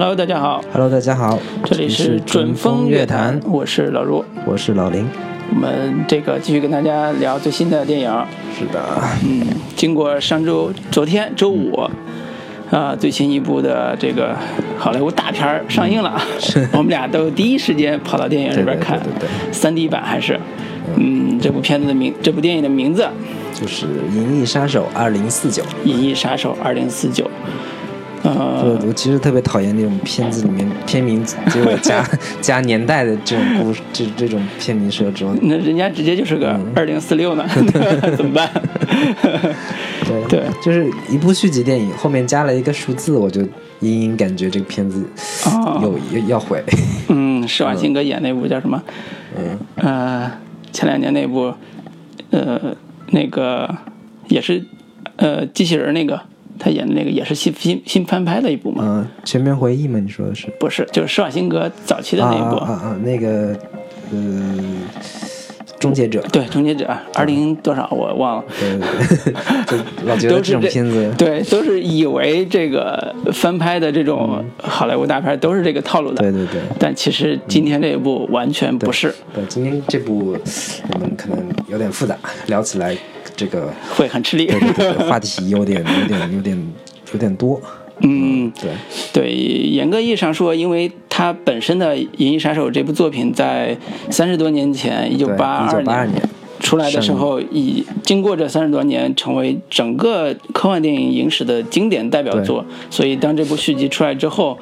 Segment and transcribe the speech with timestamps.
[0.00, 5.06] Hello，大家好，Hello，大家好，这里是准风乐坛，我是老卢，我是老林。
[5.50, 8.10] 我们这个继续跟大家聊最新的电影。
[8.58, 8.82] 是的，
[9.22, 11.86] 嗯，经过上周、昨天周五，
[12.70, 14.34] 啊、最新一部的这个
[14.78, 16.18] 好莱坞大片儿上映了，
[16.72, 18.98] 我们俩都第一时间跑到电影里边看，
[19.52, 20.40] 三 D 版还是，
[20.96, 23.06] 嗯，这部片子的名，这部电影的名字
[23.52, 25.62] 就是《银翼杀手二零四九》。
[25.84, 27.24] 《银翼杀手二零四九》，
[28.22, 32.04] 呃，我我其实特别讨厌那种片子里面片名结尾加
[32.42, 35.24] 加年代的这种故事，这这种片名设置。
[35.42, 37.46] 那人家直接就是个嗯二零四六呢，
[38.16, 38.50] 怎么办？
[40.06, 43.40] 对对就是一部续集电影后面加了一个数字，我就
[43.80, 45.02] 隐隐感觉这个片子
[45.46, 46.62] 哦有要要毁。
[47.08, 48.82] 嗯，施瓦辛格演那部叫什么？
[49.38, 50.30] 嗯，呃，
[50.72, 51.54] 前两年那部，
[52.30, 52.76] 呃，
[53.12, 53.74] 那个
[54.28, 54.62] 也是
[55.16, 56.20] 呃机器人那个，
[56.60, 58.84] 他演的那个也是新新新翻拍的一部嘛？
[58.86, 59.98] 嗯，全面回忆嘛？
[59.98, 60.46] 你说的是？
[60.60, 62.56] 不是，就是施瓦辛格早期的那一部。
[62.56, 62.96] 啊啊！
[63.02, 63.56] 那个，
[64.12, 64.54] 呃，
[65.78, 66.20] 终结者。
[66.30, 69.34] 对，《终结者》二零多少我忘了，对对
[69.66, 76.60] 对，就 老觉得这种片子，对，都是以为这个翻拍的这种好莱坞大片都是这个套路的，对对对。
[76.78, 80.36] 但其实今天这一部完全不是，对，今天这部
[80.92, 82.14] 我们可能有点复杂，
[82.48, 82.94] 聊起来
[83.40, 84.46] 这个会很吃力。
[84.46, 86.72] 对对对话题有点有点有点
[87.14, 87.58] 有点多。
[88.02, 88.70] 嗯，对，
[89.12, 93.76] 对，严格意义上说，因为它本身的《银翼杀手》这部作品在
[94.10, 96.22] 三十多年前，一九八二年，
[96.60, 102.64] 出来的时候，已经过这三十多年，成为整个科幻电影影史的经典代表作。
[102.88, 104.58] 所以，当这部续集出来之后，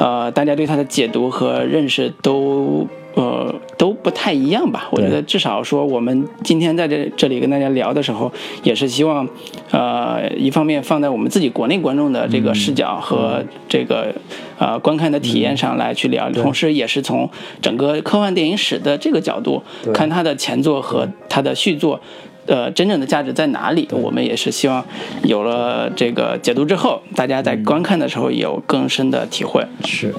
[0.00, 4.88] 呃，大家对它的解读和认识都呃都不太一样吧？
[4.90, 8.30] 我觉得至少说，我们今天在这这里跟大家聊的时候，
[8.62, 9.28] 也是希望，
[9.70, 14.14] 呃，一方面放在我们自己国内观众的这个视角和这个
[14.58, 17.28] 呃观看的体验上来去聊，同时也是从
[17.60, 19.62] 整个科幻电影史的这个角度
[19.92, 22.00] 看它的前作和它的续作。
[22.46, 23.86] 呃，真正的价值在哪里？
[23.92, 24.84] 我们也是希望
[25.22, 29.64] 有了这个解读之后，大家在观看的时候有更深的体会。
[29.84, 30.12] 是。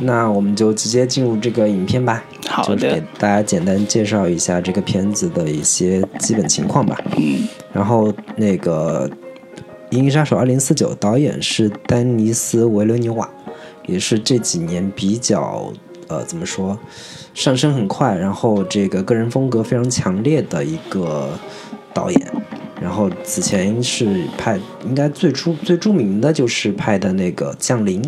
[0.00, 2.24] 那我们就直接进入这个影片吧。
[2.46, 6.96] 好的就是给大家简单介绍一下这个片子的一些基本情况吧。
[7.16, 9.08] 嗯然后那个
[9.96, 13.28] 《银翼杀手2049》导演是丹尼斯·维伦纽瓦，
[13.86, 15.72] 也是这几年比较
[16.08, 16.76] 呃怎么说
[17.34, 21.28] 上升很快，然后这个个人风格非常强烈的一个
[21.92, 22.32] 导演。
[22.80, 28.02] 然后此前是拍，应该最出最著名的就是拍的那个《降临》，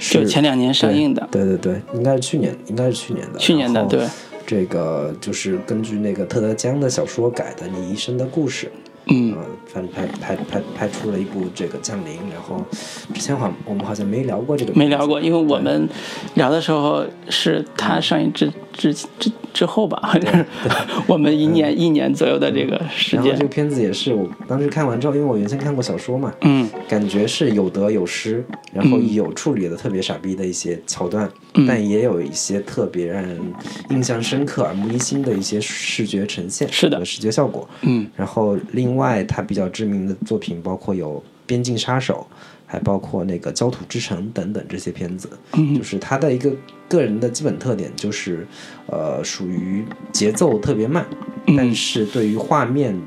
[0.00, 3.38] 就前两年上映的，对对对，应该是去年，应该是去年的。
[3.38, 4.06] 去年的对，
[4.46, 8.66] 这个就是根据那个特德·江的小说改的《你一生的故事》。
[9.06, 9.36] 嗯。
[9.66, 12.62] 反正拍拍拍拍出了一部这个《降临》，然后
[13.14, 15.88] 之前好像我们好像没聊过这个，没聊过，因为我们
[16.34, 20.44] 聊的时候是他上映之之之之后吧，好像是
[21.06, 23.24] 我们一年一年左右的这个时间。
[23.24, 23.48] 然后这个。
[23.48, 26.68] 片子也是我当时看完之后，因为我原先看过小说嘛，嗯。
[26.86, 33.40] 感觉是有得有失，然后有处理的特别傻逼的一些桥段，嗯但也有一些特别让人
[33.90, 37.68] 印象深刻、耳目一新的一些视觉呈现，是的视觉效果。
[37.82, 42.26] 嗯然后另外他比较知名的作品包括有《边境杀手》，
[42.66, 45.28] 还包括那个《焦土之城》等等这些片子。
[45.52, 46.50] 嗯就是他的一个
[46.88, 48.46] 个人的基本特点就是，
[48.86, 51.06] 呃，属于节奏特别慢，
[51.46, 52.98] 嗯但是对于画面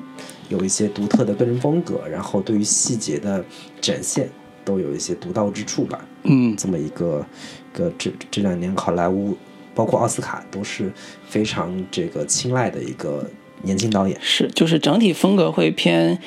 [0.50, 3.44] 有一些独特的个人风格，然后对于细节的
[3.82, 4.30] 展现
[4.64, 6.06] 都有一些独到之处吧。
[6.24, 7.26] 嗯这么一个
[7.76, 9.38] 个这这两年好莱坞，
[9.74, 10.92] 包括奥斯卡都是
[11.28, 13.30] 非常这个青睐的一个
[13.62, 14.18] 年轻导演。
[14.22, 16.18] 是，就是整体风格会偏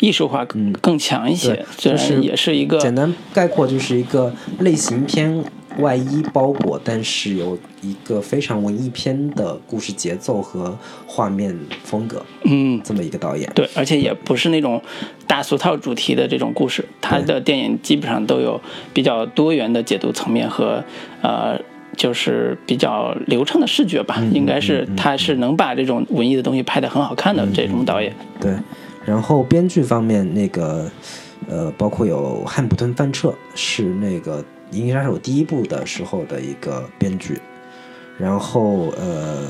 [0.00, 5.44] 艺术化更更强一些就是也是一个简单概括就是一个类型片
[5.78, 13.50] 外衣包裹，但是有一个非常文艺片的故事节奏和画面风格，嗯这么一个导演。
[13.54, 14.80] 对，而且也不是那种
[15.26, 18.60] 大俗套主题的这种故事，他的电影基本上都有
[18.92, 20.84] 比较多元的解读层面和
[21.22, 21.58] 呃。
[21.96, 28.14] 就是比较流畅的视觉吧，应该是他是能把这种文艺的东西拍得很好看的这种导演。
[28.38, 28.54] 对，
[29.04, 30.88] 然后编剧方面，那个
[31.48, 37.40] 呃，包括有汉普顿·范彻是那个《银翼杀手》第一部的时候的一个编剧，
[38.18, 39.48] 然后呃，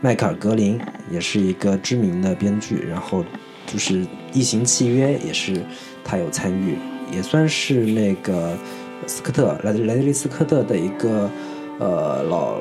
[0.00, 0.80] 迈克尔·格林
[1.10, 3.24] 也是一个知名的编剧，然后
[3.66, 5.64] 就是《异形契约》也是
[6.04, 6.76] 他有参与，
[7.12, 8.56] 也算是那个
[9.06, 11.28] 斯科特莱莱德利·斯科特的一个
[11.78, 12.58] 呃老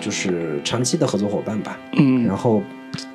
[0.00, 1.78] 就是长期的合作伙伴吧。
[1.92, 2.62] 嗯然后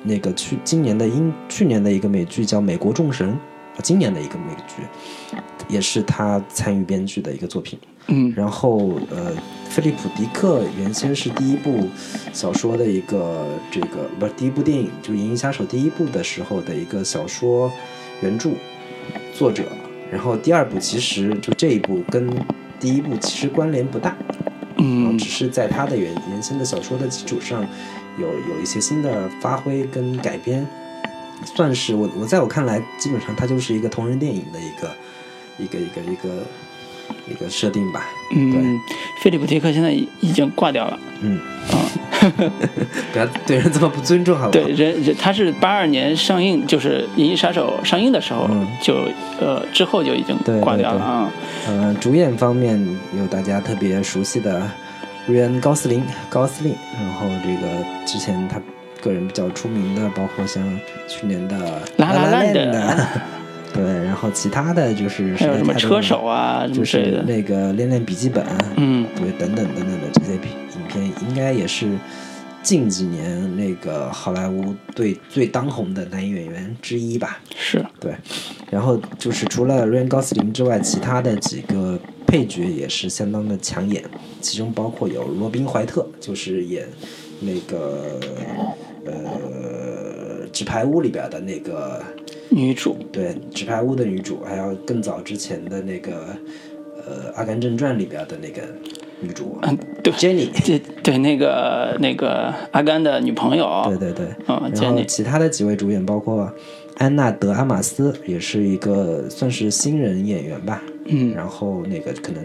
[0.02, 3.38] 那个去今年的英去年的一个美剧叫《美国众神》，啊，
[3.82, 5.38] 今年的一个美剧，
[5.68, 7.78] 也是他参与编剧的一个作品。
[8.08, 9.32] 嗯然后呃，
[9.70, 11.88] 菲利普·迪克原先是第一部
[12.32, 17.72] 小说的一个这个不是第一部电影，就是《银翼杀手》第一部的时候的一个小说
[18.20, 18.50] 原著
[19.34, 19.64] 作者。
[20.12, 22.30] 然后第二部其实就这一部跟
[22.78, 24.14] 第一部其实关联不大，
[24.76, 27.66] 嗯只是在他的原原先的小说的基础上
[28.20, 30.64] 有有一些新的发挥跟改编，
[31.56, 34.94] 算是我我在我看来，基本上它就是一个同人电影的一个
[35.58, 36.46] 一个一个一个
[37.28, 38.06] 一个设定吧。
[38.34, 38.78] 嗯，
[39.22, 39.90] 菲利普迪克现在
[40.20, 40.98] 已经挂掉了。
[41.20, 41.38] 嗯，
[41.70, 41.76] 啊，
[43.12, 44.64] 不要对人这么不尊重，好不好？
[44.64, 48.94] 对，人人他是八二年上映，就是《银翼杀手》上映的时候嗯就
[49.40, 51.30] 呃之后就已经对挂掉了啊。
[51.66, 52.78] 呃，主演方面
[53.16, 54.70] 有大家特别熟悉的
[55.26, 58.60] 瑞恩·高斯林，高斯林，然后这个之前他
[59.02, 60.62] 个人比较出名的，包括像
[61.08, 61.56] 去年的
[61.96, 63.08] 《拉拉烂的的，
[63.74, 67.22] 对，然后其他的就是还有什么车手啊就是。
[67.26, 68.44] 那个《练练笔记本》，
[68.76, 71.88] 嗯对，等等等等的这些片影片，应该也是
[72.62, 77.40] 近几年那个好莱坞最最当红的男演员之一吧。
[77.56, 78.14] 是，对，
[78.70, 84.04] 然后就是除了瑞恩·高斯林之外，其他的几个配角也是相当的抢眼，
[84.40, 86.86] 其中包括有罗宾·怀特，就是演
[87.40, 88.20] 那个
[89.06, 89.12] 呃
[90.54, 92.00] 《纸牌屋》里边的那个
[92.48, 92.96] 女主。
[93.12, 96.28] 对《纸牌屋》的女主，还有更早之前的那个
[97.04, 98.62] 呃《阿甘正传》里边的那个
[99.20, 100.48] 女主嗯，对，Jenny。
[100.64, 103.82] 对对，那个那个阿甘的女朋友。
[103.88, 105.02] 对对对，嗯然后。
[105.06, 106.50] 其他的几位主演包括
[106.98, 110.82] 安娜德阿玛斯，也是一个算是新人演员吧。
[111.06, 112.42] 嗯然后那个可能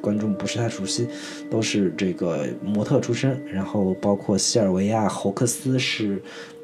[0.00, 1.06] 观观众不是太熟悉，
[1.50, 3.40] 都是这个模特出身。
[3.52, 6.20] 然后包括西尔维亚·侯克斯是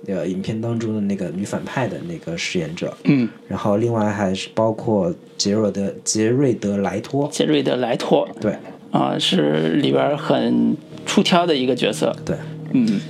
[0.06, 2.96] 呃影片当中的那个女反派的那个饰演者。
[3.04, 8.56] 嗯，然后另外还是包括杰瑞德杰瑞德莱托，杰瑞德莱托对
[8.90, 10.76] 啊，是里边很
[11.06, 12.14] 出挑的一个角色。
[12.24, 12.36] 对。
[12.72, 13.00] 嗯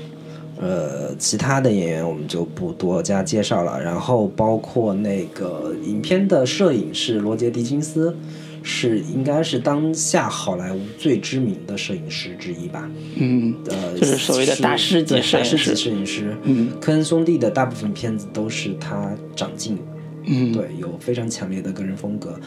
[0.56, 3.82] 呃，其他的演员我们就不多加介绍了。
[3.82, 8.16] 然后包括那个影片的摄影是罗杰·狄金斯，
[8.66, 12.90] 是应该是当下好莱坞最知名的摄影师之一吧。
[13.16, 15.56] 嗯，呃，就是所谓的大师级摄影师。
[15.56, 16.36] 大师级摄影师。
[16.44, 16.72] 嗯。
[16.80, 19.78] 科恩兄弟的大部分片子都是他掌镜，
[20.24, 22.40] 嗯，对，有非常强烈的个人风格，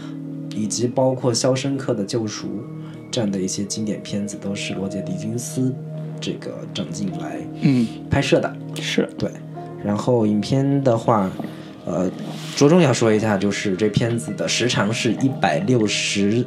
[0.55, 2.47] 以及包括《肖申克的救赎》
[3.11, 5.71] 这样的一些经典片子，都是罗杰·狄金斯
[6.19, 7.87] 这个掌镜来嗯。
[8.09, 8.57] 拍摄的。
[8.81, 9.07] 是。
[9.19, 9.29] 对，
[9.85, 11.29] 然后影片的话，
[11.87, 12.11] 呃，
[12.55, 16.45] 着重要说一下，就是这片子的时长是一百六十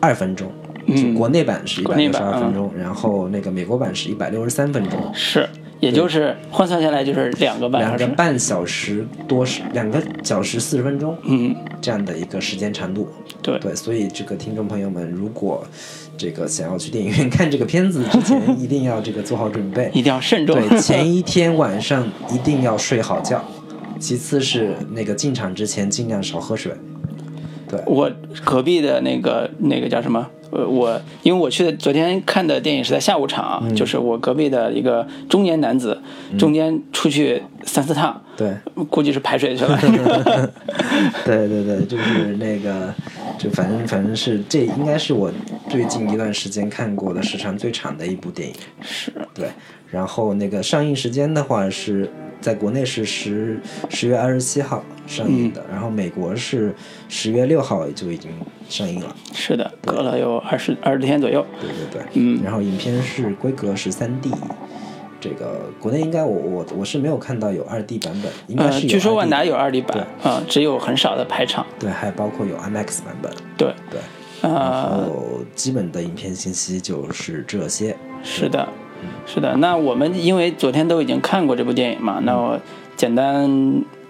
[0.00, 0.50] 二分钟，
[0.88, 5.48] 就嗯国内版是一百六十二分钟，然后那个美国版是一百六十三分钟，是，
[5.78, 8.06] 也就是换算下来就是两个半两个。
[8.08, 13.08] 半小时多时，两个小时四十分钟嗯，这样的一个时间长度。
[13.40, 15.64] 对，对，所以这个听众朋友们，如果
[16.16, 19.90] 这个想要去电影院看这个片子之前， 一定要这个做好准备。
[19.92, 20.56] 一定要慎重。
[20.56, 23.44] 对，前一天晚上一定要睡好觉。
[24.04, 26.70] 其次是那个进场之前尽量少喝水。
[27.66, 28.10] 对我
[28.44, 30.28] 隔壁的那个那个叫什么？
[30.50, 35.98] 呃，我因为我去的昨天看的电影是在下午场，嗯就是我隔壁的一个中年男子，
[36.38, 38.54] 中间出去三四趟，对，
[38.90, 39.78] 估计是排水去了。
[41.24, 42.94] 对对对，就是那个，
[43.38, 45.32] 就反正反正是这应该是我
[45.70, 48.54] 最近一段时间看过的时长最长的一部电影。
[48.82, 49.48] 是，对，
[49.94, 52.10] 然后那个上映时间的话是
[52.40, 56.74] 在国内是十十月二十七号上映的，然后美国是
[57.08, 58.28] 十月六号就已经
[58.68, 59.14] 上映了。
[59.32, 61.46] 是的，隔了有二十二十天左右。
[61.60, 64.32] 对对对，嗯然后影片是规格是三 D，
[65.20, 71.64] 这个国内应该我我我是没有看到有二 D 版本，应该呃，是有据说万达有二 D 版，啊、只有很少的排场。
[71.78, 74.00] 对，还包括有 IMAX 版本，对，对，
[74.42, 77.96] 然呃，后基本的影片信息就是这些。
[78.26, 78.66] 是的，
[79.26, 79.56] 是的。
[79.56, 82.58] 那我们因为昨天都已经看过这部电影嘛，那我
[82.96, 83.48] 简单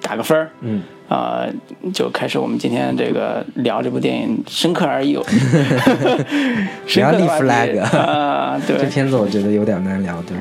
[0.00, 0.50] 打个分儿。
[0.60, 1.46] 嗯，啊、
[1.92, 5.22] 就开始我们今天这个聊这部电影，深刻而有，
[6.86, 10.36] 深刻的立 flag 啊，这对， 片子我觉得有点难聊，对。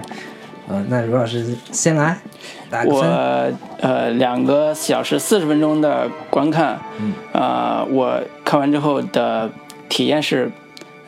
[0.70, 2.18] 呃，那卢老师先来
[2.70, 3.04] 打个我。
[3.82, 9.50] 呃两个小时四十分钟的观看，嗯，呃，我看完之后的
[9.90, 10.50] 体验是，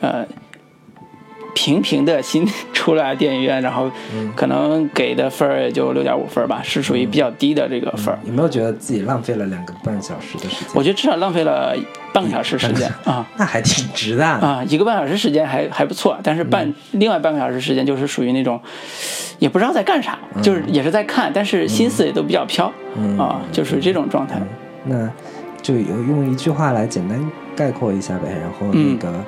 [0.02, 0.26] 呃，
[1.56, 8.18] 平平的心出来电影院，然后嗯可能给的分儿也就六点五分吧，是属于比较低的这个分儿。
[8.26, 10.68] 有没有觉得自己浪费了两个半小时的时间？
[10.74, 11.74] 我觉得至少浪费了
[12.12, 13.26] 半个小时时间 啊。
[13.38, 14.26] 那还挺值的。
[14.26, 18.60] 啊，一个半小时时间还还不错，但是半、另外半个小时时间就是属于那种，
[19.38, 24.38] 也不知道在干啥，就是也是在看，但是心思也都比较飘、嗯啊，就是这种状态。
[24.84, 25.10] 那
[25.62, 27.18] 就有用一句话来简单
[27.56, 28.28] 概括一下呗。
[28.30, 29.24] 然后那个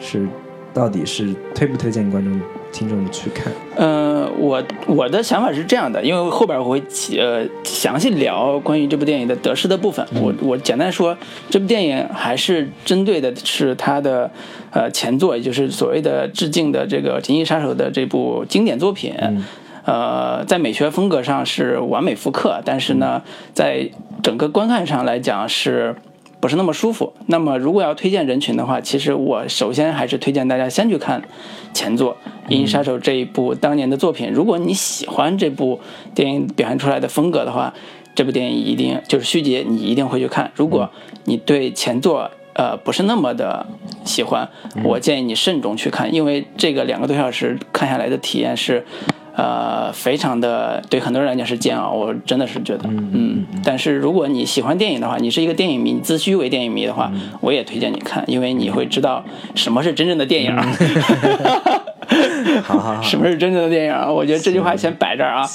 [0.00, 0.26] 是
[0.72, 2.40] 到底是推不推荐观众
[2.72, 3.52] 听众去看？
[3.76, 6.82] 呃，我我的想法是这样的，因为后边我会
[7.18, 10.06] 呃详细聊关于这部电影的得失的部分。
[10.14, 11.16] 我我简单说，
[11.50, 14.30] 这部电影还是针对的是它的
[14.70, 19.14] 呃前作，也就是所谓的致敬的这个《银翼杀手》的这部经典作品。
[19.84, 23.20] 呃，在美学风格上是完美复刻，但是呢，
[23.52, 23.90] 在
[24.22, 25.96] 整个观看上来讲是
[26.42, 27.12] 不是那么舒服？
[27.26, 31.22] 那么如果要推荐人群的话，其实我首先还是推荐大家先去看
[31.72, 32.16] 前作
[32.50, 34.28] 《银翼杀手》这一部当年的作品。
[34.28, 35.78] 如果你喜欢这部
[36.16, 37.72] 电影表现出来的风格的话，
[38.16, 40.50] 这部电影一定就是续集，你一定会去看。
[40.56, 40.90] 如果
[41.26, 43.64] 你对前作呃不是那么的
[44.04, 44.48] 喜欢，
[44.82, 48.84] 我建议你慎重去看，因为这个两个多小时看下来的体验是。
[49.34, 57.10] 呃，非常的对很多人来讲是煎熬，我真的是觉得，嗯，但是如果你喜欢电影的话，你是一个电影迷，你自诩为电影迷的话，
[57.40, 59.24] 我也推荐你看，因为你会知道
[59.54, 60.54] 什么是真正的电影。
[62.62, 63.94] 好好好，什么是真正的电影？
[64.14, 65.48] 我觉得这句话先摆这儿啊。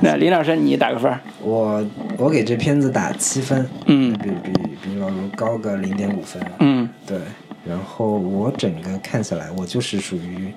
[0.00, 1.12] 那林老师，你打个分？
[1.40, 1.86] 我
[2.18, 4.50] 我给这片子打七分，嗯，比比
[4.82, 7.16] 比老卢高个零点五分，嗯，对。
[7.64, 10.52] 然后我整个看下来，我就是属于。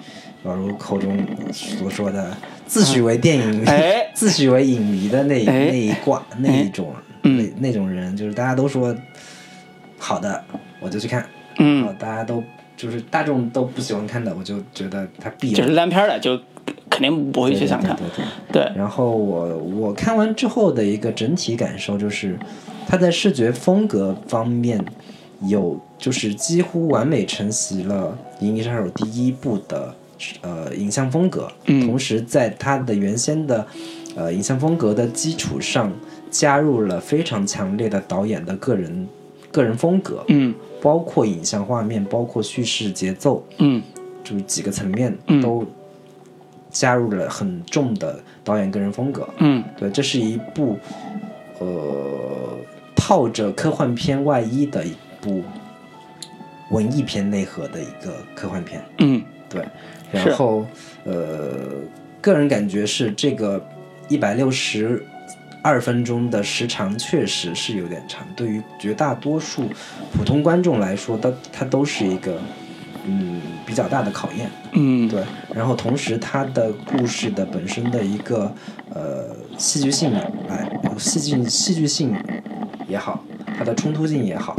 [0.45, 1.17] 老卢口中
[1.53, 3.65] 所说的，自诩为电影，
[4.13, 8.95] 自诩为影迷的那那一挂那一种那那种人，就是大家都说
[9.97, 10.43] 好的，
[10.79, 11.25] 我就去看，
[11.59, 12.43] 嗯，大家都
[12.75, 16.39] 就是大众都不喜欢看的，我就觉得他必就是烂片了，就
[16.89, 18.71] 肯定不会去想看，对对对。
[18.75, 22.37] 然后我我看完之后的一个整体感受就是，
[22.87, 24.83] 他在视觉风格方面
[25.47, 29.95] 有就是几乎完美承袭了《银翼杀手》第一部的。
[30.41, 33.65] 呃，影像风格，同时在它的原先的
[34.15, 35.91] 呃影像风格的基础上，
[36.29, 39.07] 加入了非常强烈的导演的个人
[39.51, 43.81] 个人风格，嗯，包括影像画面，包括叙事节奏，嗯，
[44.23, 45.65] 就是几个层面都
[46.69, 50.77] 加入了很重的导演个人风格，嗯，对，这是一部
[51.59, 51.67] 呃
[52.95, 55.43] 套着科幻片外衣的一部
[56.71, 59.63] 文艺片内核的一个科幻片，嗯，对。
[60.13, 60.65] 然后，
[61.03, 61.51] 呃，
[62.21, 63.65] 个人感觉是这个
[64.07, 65.03] 一百六十
[65.63, 69.63] 二分钟的时长确实是有点长，对于绝大多数
[70.13, 72.37] 普通观众来说，它它都是一个
[73.05, 74.49] 嗯比较大的考验。
[74.73, 75.23] 嗯，对。
[75.53, 78.53] 然后同时，它的故事的本身的一个
[78.93, 82.13] 呃戏剧性来戏剧戏剧性
[82.87, 83.23] 也好，
[83.57, 84.55] 它的冲突性也好，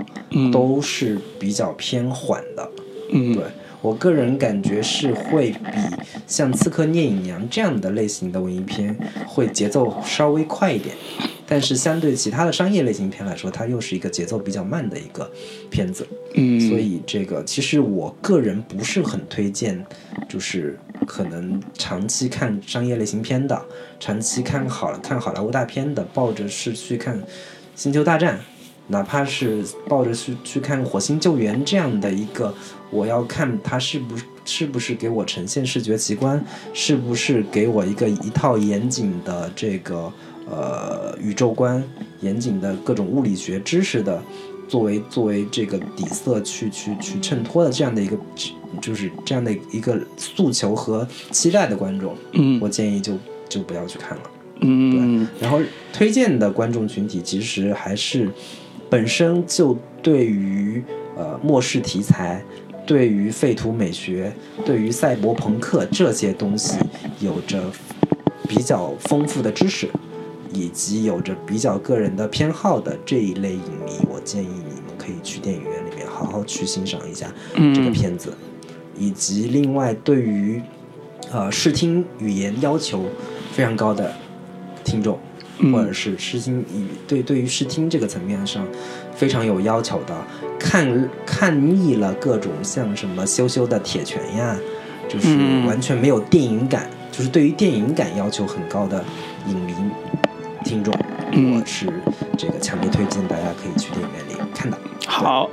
[0.52, 2.70] 都是比较偏缓的。
[3.12, 3.44] 嗯，对。
[3.84, 5.78] 我个人感觉是会比
[6.26, 10.96] 像《刺客聂隐娘》这样的类型的文艺片会节奏稍微快一点，
[11.46, 15.30] 但是相对其他的商业类型片来说，它又是一个节奏比较慢的一个
[15.68, 16.08] 片子。
[16.32, 19.84] 嗯，所以这个其实我个人不是很推荐，
[20.26, 23.62] 就是可能长期看商业类型片的，
[24.00, 27.20] 长期看好了看好莱坞大片的，抱着是去看
[27.76, 28.38] 《星球大战》。
[28.88, 32.54] 哪怕是抱着去去看《火星救援》这样的一个，
[32.94, 40.12] 我要看它是不是不是给我呈现视觉奇观，是不是给我一个一套严谨的这个
[40.48, 41.82] 呃宇宙观，
[42.20, 44.22] 严谨的各种物理学知识的，
[44.68, 48.16] 作为作为这个底色去去去衬托的这样的一个，
[48.80, 53.14] 就是这样的一个诉求和期待的观众，嗯，我建议就
[53.48, 54.22] 就不要去看了，
[54.60, 55.60] 嗯，对，然后
[55.92, 58.30] 推荐的观众群体其实还是。
[58.90, 60.80] 本身就对于
[61.16, 62.40] 呃末世题材，
[62.86, 64.32] 对于废土美学，
[64.64, 66.76] 对于赛博朋克这些东西
[67.20, 67.62] 有着
[68.48, 69.88] 比较丰富的知识，
[70.52, 77.32] 以及有着比较个人的偏好的这一类影迷，我建议你们可以去电影院里面好好去欣赏一下
[77.74, 78.32] 这个片子，
[78.98, 80.60] 以及另外对于
[81.32, 83.04] 呃视听语言要求
[83.52, 84.12] 非常高的
[84.84, 85.18] 听众。
[85.72, 88.66] 或者是视听语对对于视听这个层面上
[89.14, 90.14] 非常有要求的，
[90.59, 94.56] 看看腻了各种像什么羞羞的铁拳呀，
[95.09, 99.04] 就是完全没有电影感，就是对于电影感要求很高的
[99.49, 99.75] 影迷
[100.64, 100.92] 听众，
[101.33, 101.87] 我是
[102.37, 104.78] 这个强烈推荐大家可以去电影院里看的。
[105.06, 105.49] 好。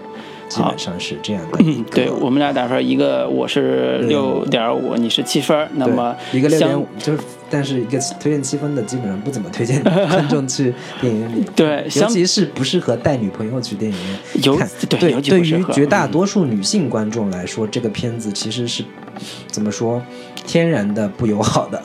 [0.51, 1.57] 基本上是这样的。
[1.61, 5.67] 嗯，对我们俩打分，一个我是六点五，你是七分。
[5.75, 11.45] 那么一个六点五，就是但是一个推荐七分的，基本上不怎么推荐观众去电影院里。
[11.55, 14.69] 对，尤其是不适合带女朋友去电影院看。
[14.89, 18.83] 对，对于绝大多数女性观众来说，这个片子其实是
[19.47, 20.01] 怎么说，
[20.45, 21.81] 天然的不友好的。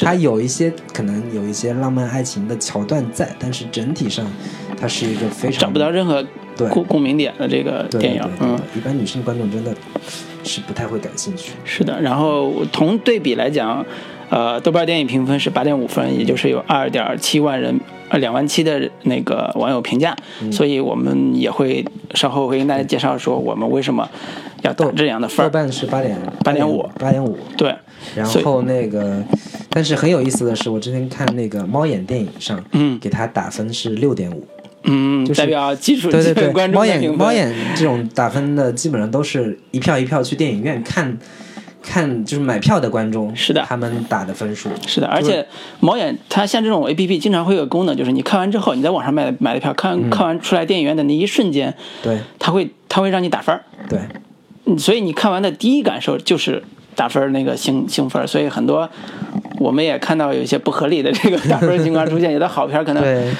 [0.00, 4.24] 它有一些可能有一些浪漫爱情的桥段在，但是整体上
[4.80, 6.30] 它是一个非常找不到任何对
[6.70, 9.74] 共共鸣点的这个电影对，对嗯，一般女性观众真的
[10.42, 11.52] 是不太会感兴趣。
[11.64, 12.00] 是的。
[12.00, 13.84] 然后同对比来讲，
[14.30, 17.80] 呃，豆瓣电影评分是八点五分，也就是有二点七万人。
[18.10, 21.82] 呃，两万七的那个网友评价，嗯所以我们也会
[22.12, 24.06] 稍后会跟大家介绍说我们为什么
[24.60, 25.48] 要打这样的分儿。
[25.48, 27.38] 豆瓣是八点8.5八点五。
[27.56, 27.74] 对，
[28.14, 29.24] 然后那个，
[29.70, 34.46] 但是很有意思的是，我之前看那个猫眼电影上，嗯给他打分是六点五。
[34.84, 36.86] 嗯，就是代表基础对对观众。
[36.86, 41.18] 眼猫眼这种打分的，基本上都是一票一票去电影院看，
[41.82, 43.64] 看就是买票的观众，是的。
[43.68, 44.68] 他们打的分数。
[44.86, 45.46] 是的，而且
[45.80, 52.18] 猫眼它像这种 A P P 经常会有个功能，就是你看完之后，你在网上买的买的票，看完、看完出来电影院的那一瞬间，对。
[52.38, 53.98] 它会它会让你打分儿，对，
[54.66, 56.62] 嗯所以你看完的第一感受就是
[56.94, 58.88] 打分那个兴兴奋，所以很多
[59.58, 63.32] 我们也看到有一些不合理的这个打分情况出现， 有的好片儿可能对，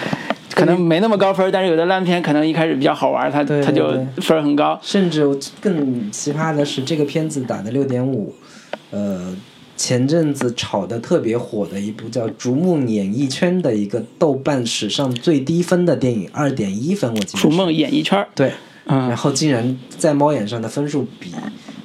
[0.54, 5.26] 可能没那么高分，但是有的烂片可能一开始比较好玩儿，它对它就分儿很高，甚至
[5.60, 8.32] 更奇葩的是，这个片子打的六点五，
[8.90, 9.36] 呃，
[9.76, 17.42] 前阵子炒的特别火的一部叫《逐梦演艺圈》的一个豆瓣史上最低分的电影，二点一分，我记得。
[17.42, 18.52] 逐梦演艺圈儿，对，
[18.86, 19.08] 嗯。
[19.08, 21.32] 然后竟然在猫眼上的分数比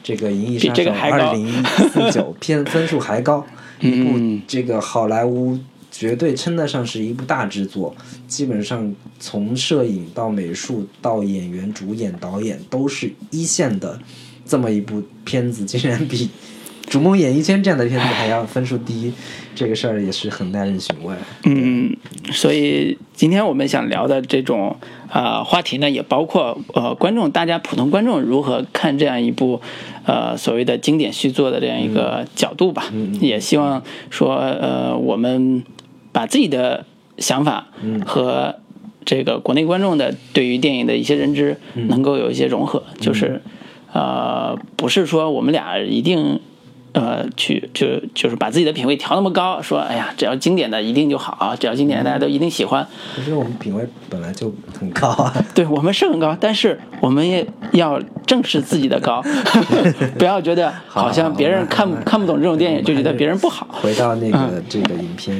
[0.03, 1.17] 这个《银翼比杀手这个还高。
[1.17, 3.43] 二零四九》片分数还高，
[3.81, 5.57] 一部嗯这个好莱坞
[5.91, 7.95] 绝对称得上是一部大制作，
[8.27, 13.99] 基本上从摄影到美术到演员、主演、导演都是一线的
[14.45, 16.25] 这么一部片子，竟然比
[16.87, 19.13] 《逐梦演艺圈》这样的片子还要分数低，
[19.53, 21.15] 这个事儿也是很耐人寻味。
[21.43, 21.95] 嗯，
[22.31, 24.75] 所以今天我们想聊的这种
[25.11, 29.61] 呃话题呢，也包括呃观众大家普通观众如何看这样一部
[30.05, 32.91] 呃所谓的经典续作的这样一个角度吧。
[33.19, 35.63] 也希望说呃我们
[36.11, 36.85] 把自己的
[37.17, 37.67] 想法
[38.05, 38.55] 和
[39.05, 43.41] 这个国内观众的对于电影的一些认知能够有一些融合，就是
[43.93, 46.39] 呃不是说我们俩一定。
[46.91, 52.85] 呃，去就就是把自己的品味调那么高，说哎呀，只要经典的一定就好，只要经典的大家都一定喜欢。
[53.15, 55.31] 可是我们品味本来就很高啊。
[55.53, 59.23] 对我们是很高，但是我们也要正视自己的高
[60.17, 63.67] 不要觉得好像别人看看不懂这种电影就觉得别人不好。
[63.69, 65.39] 回到那个这个影片，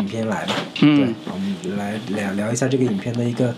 [0.00, 0.54] 影片来吧。
[0.82, 3.54] 嗯对，我们来聊聊一下这个影片的一个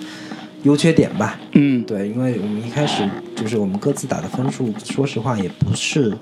[0.64, 1.38] 优缺点吧。
[1.52, 6.12] 嗯对，因为我们一开始就是我们各自打的分数，说实话也不是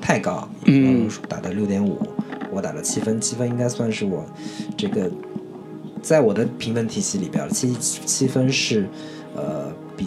[0.00, 0.48] 太高。
[0.64, 1.98] 嗯打的六点五，
[2.50, 4.24] 我打了七分，七分应该算是我
[4.76, 5.10] 这个
[6.02, 8.86] 在我的评分体系里边，七七分是
[9.34, 10.06] 呃比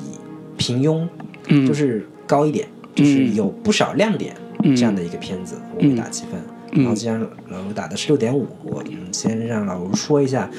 [0.58, 1.08] 平庸，
[1.47, 6.41] 嗯就是高一点，就是嗯有不少亮点嗯这样的一个片子，我会打七分。
[6.71, 10.49] 然后既然老卢打的是六点五，我们先让老卢说一下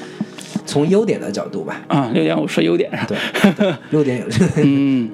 [0.65, 1.81] 从优点的角度吧。
[1.87, 2.91] 啊，六点五说优点。
[3.07, 3.17] 对，
[3.91, 4.25] 优点有
[4.57, 5.09] 嗯，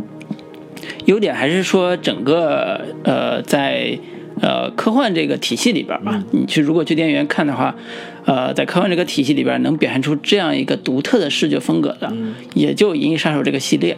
[1.05, 3.97] 优点还是说整个呃在
[4.41, 7.75] 呃科幻这个体系里边吧，你去如果去电影院看的话，
[8.25, 12.11] 呃，在科幻这个体系里边能表现出这样一个独特的视觉风格的，
[12.53, 13.95] 也就《银翼杀手》这个系列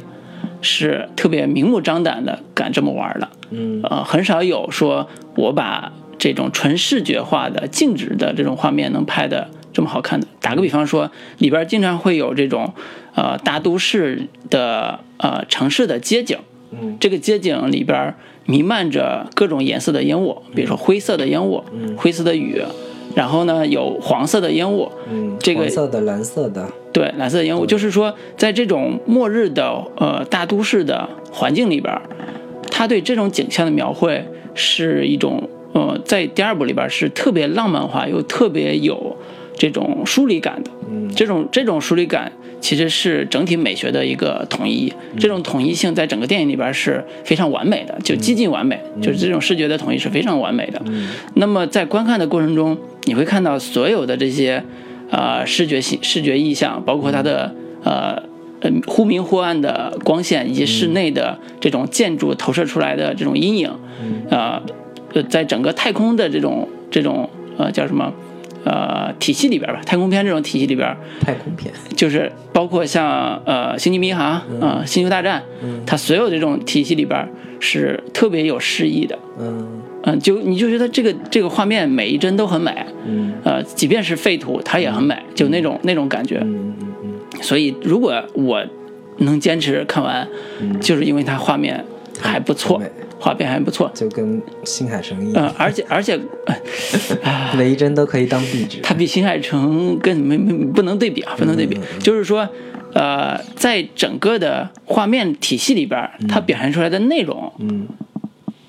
[0.62, 3.30] 是特别明目张胆的敢这么玩的。
[3.52, 10.28] 嗯呃，很少有说我把这种纯视觉化的静止的这种画面能拍的这么好看的。
[10.40, 12.72] 打个比方说，里边经常会有这种
[13.16, 16.38] 呃大都市的呃城市的街景，
[16.72, 16.98] 嗯。
[17.00, 18.14] 这个街景里边
[18.46, 21.64] 弥漫着各种颜色的烟雾，比如说灰色的烟雾，
[21.96, 22.62] 灰色的雨，
[23.16, 32.02] 然后呢有黄色的烟雾，嗯，这个黄色的、蓝色的，对，蓝色的烟雾，就是说，在这种末日的呃大都市的环境里边儿，
[32.72, 39.16] 他对这种景象的描绘是一种呃，在第二部里边是特别浪漫化又特别有
[39.56, 40.72] 这种疏离感的。
[40.90, 41.10] 嗯。
[41.16, 50.82] 这种这种疏离感其实是整体美学的一个统一，这种统一性在整个电影里边是非常完美的，就接近完美，就是这种视觉的统一是非常完美的。
[51.36, 54.64] 那么在观看的过程中，你会看到所有的这些
[55.10, 57.54] 呃视觉性视觉意象，包括它的
[57.84, 58.22] 呃
[58.62, 63.72] 呃忽明忽暗的光线，以及室内的这种建筑投射出来的这种阴影，
[64.30, 64.62] 呃
[65.14, 68.12] 呃，在整个太空的这种这种呃叫什么？
[68.66, 75.42] 呃，体系里边吧，太空片这种体系里边，太空片，就是包括像呃《星际迷航》啊、星球大战》，
[75.86, 77.26] 它所有这种体系里边
[77.62, 79.18] 是特别有诗意的。
[79.40, 86.38] 嗯嗯，就你就觉得这个这个画面每一帧都很美，嗯呃，即便是废土，它也很美，就那种那种感觉。
[86.42, 88.62] 嗯嗯嗯所以如果我
[89.20, 90.28] 能坚持看完，
[90.82, 91.84] 就是因为它画面
[92.22, 92.82] 还不错
[93.20, 93.92] 画面还不错。
[93.94, 96.20] 就跟新海诚一呃样，，而且 而且，
[97.24, 98.80] 呃每一帧都可以当壁纸。
[98.82, 101.78] 它比新海诚跟没没不能对比啊，不能对比。
[102.00, 102.48] 就是说，
[102.94, 107.88] 呃，在整个的画面体系里边，它表现出来的内容，嗯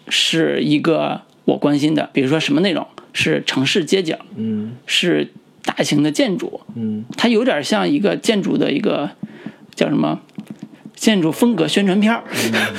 [0.09, 5.29] 是一个我关心的，比如说什么内容是城市街景，嗯是
[5.65, 9.11] 大型的建筑，嗯它有点像一个建筑的一个
[9.75, 10.21] 叫什么
[11.01, 12.23] 建筑风格宣传片儿，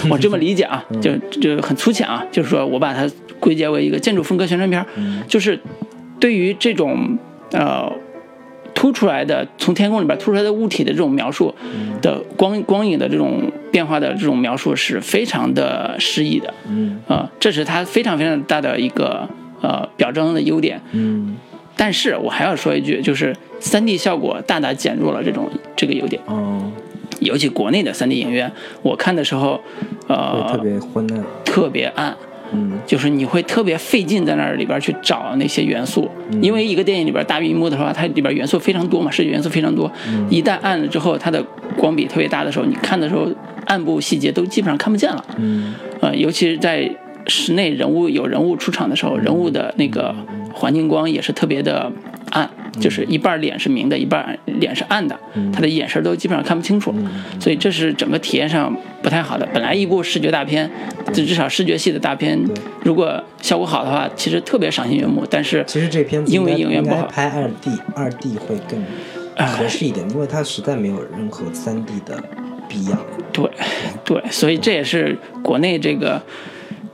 [0.07, 4.85] 我这么理解啊，就就很粗浅啊，就是说我把它归结为一个建筑风格宣传片儿，
[5.27, 5.59] 就是
[6.19, 7.17] 对于这种
[7.51, 7.91] 呃
[8.75, 11.51] 凸出来的从天空里边凸出来的物体的这种描述
[11.99, 17.01] 的光光影的这种变化的这种描述是非常的诗意的，嗯。
[17.07, 19.27] 啊、这是它非常非常大的一个
[19.61, 20.79] 呃表征的优点。
[20.91, 21.35] 嗯。
[21.75, 26.71] 但是我还要说一句，就是三 D 效果大大减弱了这种这个优点，哦，
[27.21, 29.59] 尤其国内的3 D 影院，我看的时候，
[30.07, 31.23] 呃，特别昏暗。
[31.45, 32.15] 特别暗，
[32.53, 32.79] 嗯。
[32.85, 36.09] 就是你会特别费劲在那儿里边去找那些元素，
[36.41, 39.91] 因为一个电影里边大屏幕的话，它里边元素非常多嘛，视觉元素非常多，
[40.29, 41.43] 一旦暗了之后，它的
[41.77, 43.27] 光比特别大的时候，你看的时候
[43.65, 45.73] 暗部细节都基本上看不见了，嗯。
[46.01, 46.89] 呃，尤其是在
[47.27, 50.13] 室内人物有人物出场的时候，人物的那个
[50.51, 51.91] 环境光也是特别的
[52.31, 55.17] 暗，就是一半脸是明的，一半脸是暗的，
[55.53, 56.93] 他的眼神都基本上看不清楚，
[57.39, 59.47] 所以这是整个体验上不太好的。
[59.53, 60.69] 本来一部视觉大片，
[61.13, 62.39] 至至少视觉系的大片，
[62.83, 68.83] 如果效果好的话，其实特别赏心悦目，但是其实这片子因为影院不好拍二 D，二 D 会更
[69.47, 72.21] 合适一点，因为它实在没有任何三 D 的
[72.67, 72.97] 必要。
[73.33, 73.49] 对，
[74.03, 76.21] 对，所以这也是国内这个，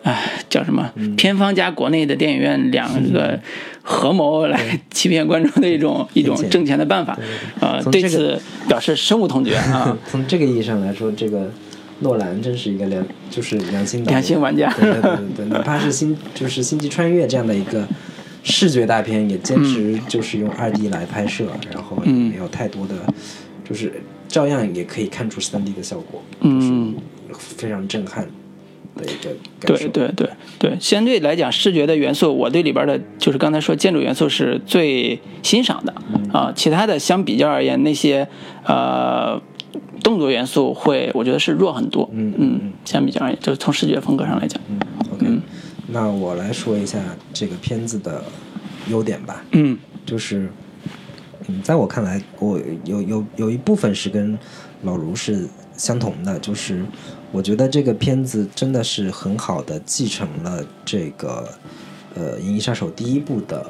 [0.07, 0.89] 唉，叫什么？
[1.17, 3.37] 片方加国内的电影院两个
[3.83, 7.19] 合谋来欺骗观众的一种一种挣钱的办法，
[7.59, 9.97] 呃，从这个对此表示深恶痛绝啊！
[10.09, 11.51] 从这个意义上来说，这个
[11.99, 14.71] 诺兰真是一个良，就是良心良心玩家。
[14.79, 17.85] 对对对对对，哪怕是星就是《星际穿越》这样的一个
[18.43, 22.95] 视觉大片，也坚持就是用二 D 来拍摄，然后也嗯没有太多的，
[23.67, 23.91] 就是
[24.29, 26.95] 照样也可以看出三 D 的效果，嗯，
[27.37, 28.25] 非常震撼
[28.97, 29.29] 的一个
[29.59, 29.87] 感受。
[29.89, 30.29] 对对对
[30.59, 38.27] 对，相对来讲，视觉的元素，我对里边的就是刚才说建筑元素是最欣赏的嗯啊，其他的相比较而言，那些
[38.65, 39.39] 呃
[40.03, 42.09] 动作元素会，我觉得是弱很多。
[42.11, 44.79] 嗯嗯，相比较而言，就是从视觉风格上来讲，嗯
[45.13, 45.27] ，OK，、
[45.87, 46.99] 那我来说一下
[47.31, 48.23] 这个片子的
[48.89, 49.45] 优点吧。
[49.51, 50.49] 嗯就是，
[51.47, 54.37] 嗯，在我看来，我有有有一部分是跟
[54.83, 56.83] 老卢是相同的，就是
[57.31, 61.47] 我觉得这个片子真的是很好的继承了这个
[62.15, 63.69] 呃《银翼杀手》第一部的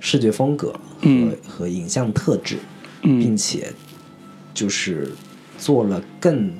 [0.00, 2.58] 视觉风格和、嗯和影像特质，
[3.02, 3.72] 嗯并且
[4.52, 5.12] 就是
[5.56, 6.52] 做了更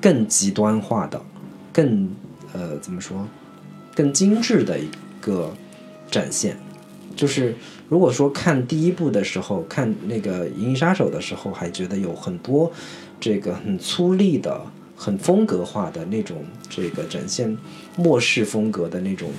[0.00, 1.20] 更极端化的、
[1.72, 2.08] 更
[2.52, 3.26] 呃怎么说
[3.94, 4.88] 更精致的一
[5.20, 5.52] 个
[6.10, 6.58] 展现。
[7.16, 7.54] 就是
[7.88, 12.70] 如果说看第一部的时候，看那个《银翼杀手》的时候，还觉得有很多
[13.20, 14.60] 这个很粗粝的、
[15.00, 17.56] 很风格化的那种这个展现
[17.96, 19.30] 末世风格的那种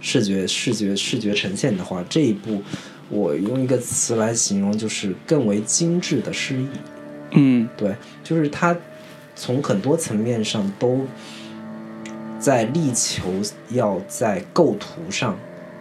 [0.00, 2.60] 视觉视觉视觉呈现的话，这一部
[3.08, 6.66] 我用一个词来形容，就是更为精致的诗意。
[7.30, 8.76] 嗯对，就是它
[9.36, 11.06] 从很多层面上都
[12.40, 13.22] 在力求
[13.70, 15.38] 要在构图上，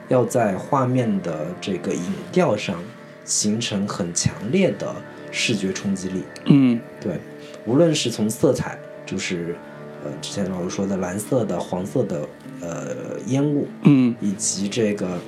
[0.10, 2.80] 要在画面的这个影调上
[3.26, 4.96] 形成很强烈的
[5.32, 6.22] 视觉冲击力。
[6.46, 7.20] 嗯对，
[7.66, 8.78] 无论是从色彩，
[9.14, 9.56] 就是
[10.04, 12.28] 呃之前老师说的蓝色的、黄色的
[12.62, 12.96] 呃
[13.28, 15.20] 烟雾，嗯以及这个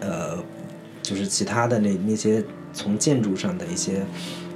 [0.00, 0.36] 呃，
[1.00, 4.04] 就是其他的那那些从建筑上的一些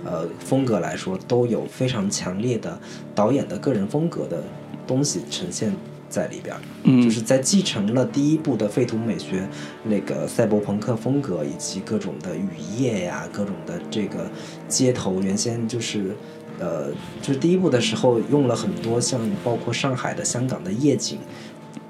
[0.04, 2.76] 呃风格来说，都有非常强烈的
[3.14, 4.42] 导演的个人风格的
[4.88, 5.72] 东西呈现
[6.08, 6.60] 在里边儿。
[6.82, 9.48] 嗯就是在继承了第一部的废土美学
[9.84, 14.28] 那个赛博朋克风格，以及各种的雨夜呀，各种的这个
[14.66, 16.16] 街头，原先就是。
[16.58, 16.90] 呃，
[17.22, 21.18] 就是第一部的时候用了很多像包括上海的、香港的夜景，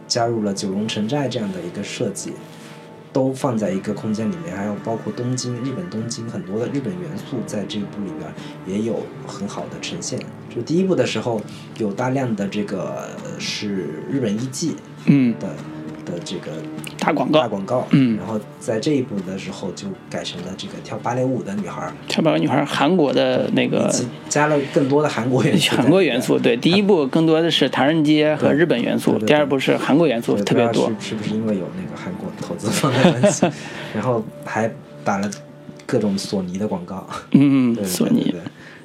[0.06, 2.32] 加入了九龙城寨这样的一个设计，
[3.12, 8.32] 都放在一个空间里面，还有包括东京、日本东京很多的日本元素在这一部里边
[8.66, 10.18] 也有很好的呈现。
[10.54, 11.40] 就第一部的时候
[11.78, 14.76] 有大量的这个呃是日本艺伎
[15.06, 15.48] 嗯，的
[16.10, 16.52] 的这个
[16.98, 17.40] 打广告。
[17.40, 18.16] 大，广告，嗯。
[18.16, 23.92] 然后在这一部的时候就改成了这个跳芭蕾舞的女孩跳芭蕾女孩韩国的那个
[24.28, 30.90] 加了更多的韩国元素韩国元素，对， 第一部更多的是唐人街和日本元素，第二部是韩国元素特别多。
[31.00, 33.46] 是是不是因为有那个韩国投资方的关系，
[33.94, 34.70] 然后还
[35.04, 35.30] 打了
[35.86, 38.34] 各种索尼的广告，嗯， 对索尼，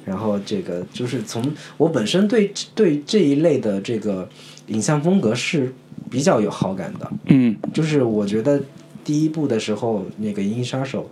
[0.04, 1.42] 然后这个就是从
[1.76, 4.28] 我本身对对这一类的这个
[4.68, 5.72] 影像风格是
[6.10, 7.54] 比较有好感的，嗯。
[7.72, 8.62] 就是我觉得
[9.04, 11.10] 第一部的时候那个《银翼杀手》，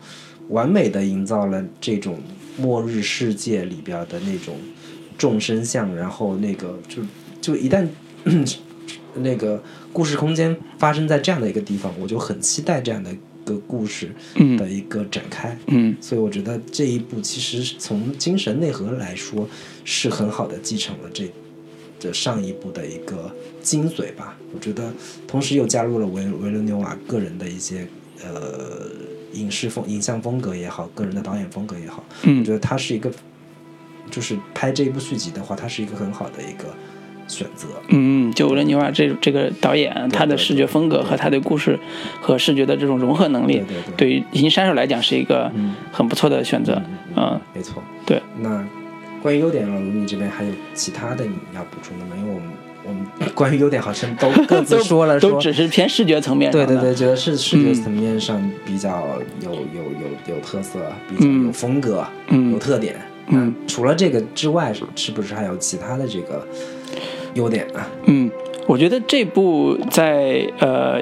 [0.53, 2.19] 完美的营造了这种
[2.59, 4.57] 末日世界里边的那种
[5.19, 7.03] 众生相，然后那个就
[7.41, 7.87] 就一旦
[9.17, 9.63] 那个
[9.93, 14.57] 故事空间发生在这样的一个地方，我就很期待这样的一个故事嗯。
[14.57, 15.57] 的一个展开。
[15.67, 15.95] 嗯。
[16.01, 19.47] 所以我觉得这一部其实从精神内核来说
[19.85, 21.31] 是很好的继承了这
[22.03, 23.31] 这上一部的一个
[23.63, 24.37] 精髓吧。
[24.53, 24.93] 我觉得
[25.29, 27.87] 同时又加入了维维伦纽瓦个人的一些
[28.25, 28.89] 呃
[29.35, 33.09] 影视风影像风格也好，个人的导演风格也好，嗯我嗯觉得他是一个
[34.11, 36.65] 就是拍这一部续集的话，他是一个很好的一个
[37.29, 37.69] 选择。
[37.89, 41.79] 嗯，就维伦纽瓦这这个导演，他的视觉风格和他对故事
[42.21, 43.63] 和视觉的这种融合能力，
[43.97, 46.83] 对于《银翼杀手》来讲是一个嗯很不错的选择。
[47.17, 47.83] 嗯，没错。
[48.05, 48.67] 对，那
[49.23, 52.13] 关于优点，啊卢你这边还有其他的你要补充的吗？
[52.19, 52.49] 因为我们
[52.85, 56.51] 我们 关于优点好像都各自说了 说，都只是偏视觉层面。
[56.51, 59.07] 对对对，觉得是视觉嗯层面上比较
[59.41, 62.97] 有有有有特色，比较有风格，嗯有特点。
[62.97, 66.45] 嗯那除了这个之外，是是不是还有其他的这个
[67.35, 67.87] 优点啊？
[68.07, 68.29] 嗯，
[68.67, 71.01] 我觉得这部在呃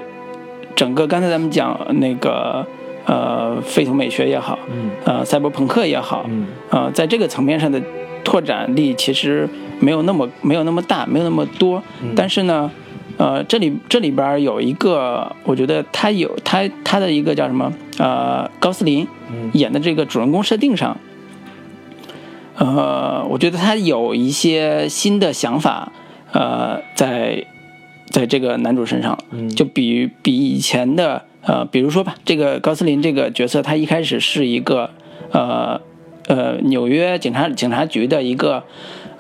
[0.77, 2.65] 整个刚才咱们讲那个
[3.07, 7.83] 呃废土美学也好，嗯呃赛博朋克也好，嗯呃在这个层面上的
[8.25, 9.49] 拓展力其实
[9.81, 12.71] 没有那么没有那么大，没有那么多，嗯但是呢。
[13.17, 17.71] 呃，这里这里边有一个，我觉得他有他他的一个叫什么？
[17.99, 20.97] 呃，高斯林嗯演的这个主人公设定上，
[22.57, 25.93] 呃，我觉得他有一些新的想法，
[26.33, 27.45] 呃，在
[28.09, 34.89] 在这个男主身上，嗯就比比以前的呃，比如说吧，这个高斯林这个角色，他一开始是一个
[35.31, 35.79] 呃
[36.27, 38.65] 呃纽约警察警察局的一个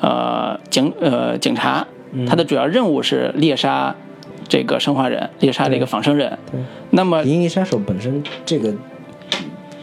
[0.00, 1.86] 呃警呃警察，
[2.26, 3.94] 他的主要任务是猎杀
[4.48, 6.38] 这个生化人，猎杀这个仿生人。
[6.50, 6.60] 对，
[6.90, 8.74] 那么《银翼杀手》本身这个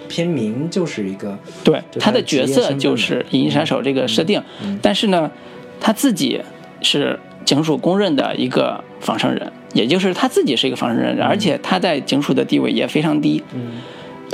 [0.08, 4.42] 片名就是一个对他的角色就是银翼杀手这个设定，
[4.82, 5.30] 但是呢，
[5.80, 6.42] 他自己
[6.82, 13.44] 是警署公认的一个仿生人，也就是他自己是一个仿生人，而且他在警署的地位也非常低。
[13.54, 13.74] 嗯。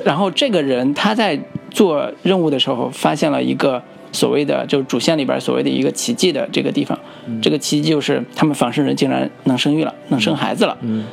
[0.04, 1.40] 然后这个人他在
[1.74, 3.82] 做任务的时候发现了一个
[4.14, 6.98] 所谓的就是主线里边所谓的一个奇迹的这个地方，
[7.42, 10.78] 这个奇迹就是他们仿生人竟然能生育了，能生孩子了。
[10.82, 11.04] 嗯，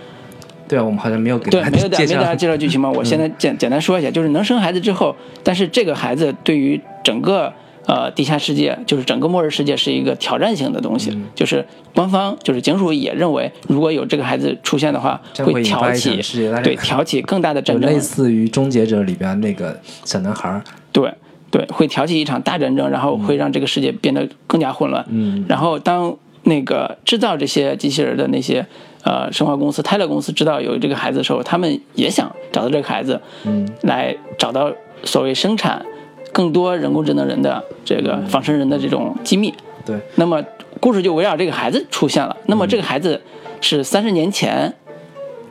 [0.69, 2.15] 对啊，我们好像没有给对，没有家介绍。
[2.15, 7.53] 给大家介绍剧情嘛，我现在简简单说一下，就是能生孩子之后，但是这个孩子对于整个
[7.91, 16.23] 呃地下世界，就是整个末日世界是一个挑战性的东西，就是官方就是警署也认为，如果有这个孩子出现的话，会挑起
[16.63, 21.13] 对挑起更大的战争类，似于《终结者》里边那个小男孩儿，对
[21.51, 25.05] 对，会挑起一场大战争，然后会让这个世界变得更加混乱。
[25.09, 25.45] 嗯。
[25.49, 28.65] 然后当那个制造这些机器人的那些
[29.03, 33.69] 呃生化公司、泰勒公司知道有这个孩子的时候，他们也想找到这个孩子，嗯。
[33.83, 34.73] 来找到
[35.03, 35.85] 所谓生产
[36.33, 39.53] 更多人工智能人的这个仿生人的这种机密。
[39.85, 40.43] 对，那么
[40.79, 42.37] 故事就围绕这个孩子出现了。
[42.47, 43.21] 那么这个孩子
[43.61, 44.73] 是三十年前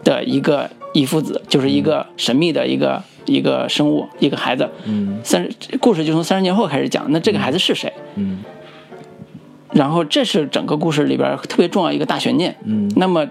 [0.03, 4.69] 的一个异父子，就是一个神秘的一个一个生物，一个孩子。
[4.85, 7.05] 嗯三十故事就从三十年后开始讲。
[7.09, 7.91] 那这个孩子是谁？
[8.15, 8.43] 嗯
[9.71, 12.55] 然后这是整个故事里边特别重要一个大悬念。
[12.63, 13.27] 嗯，那么，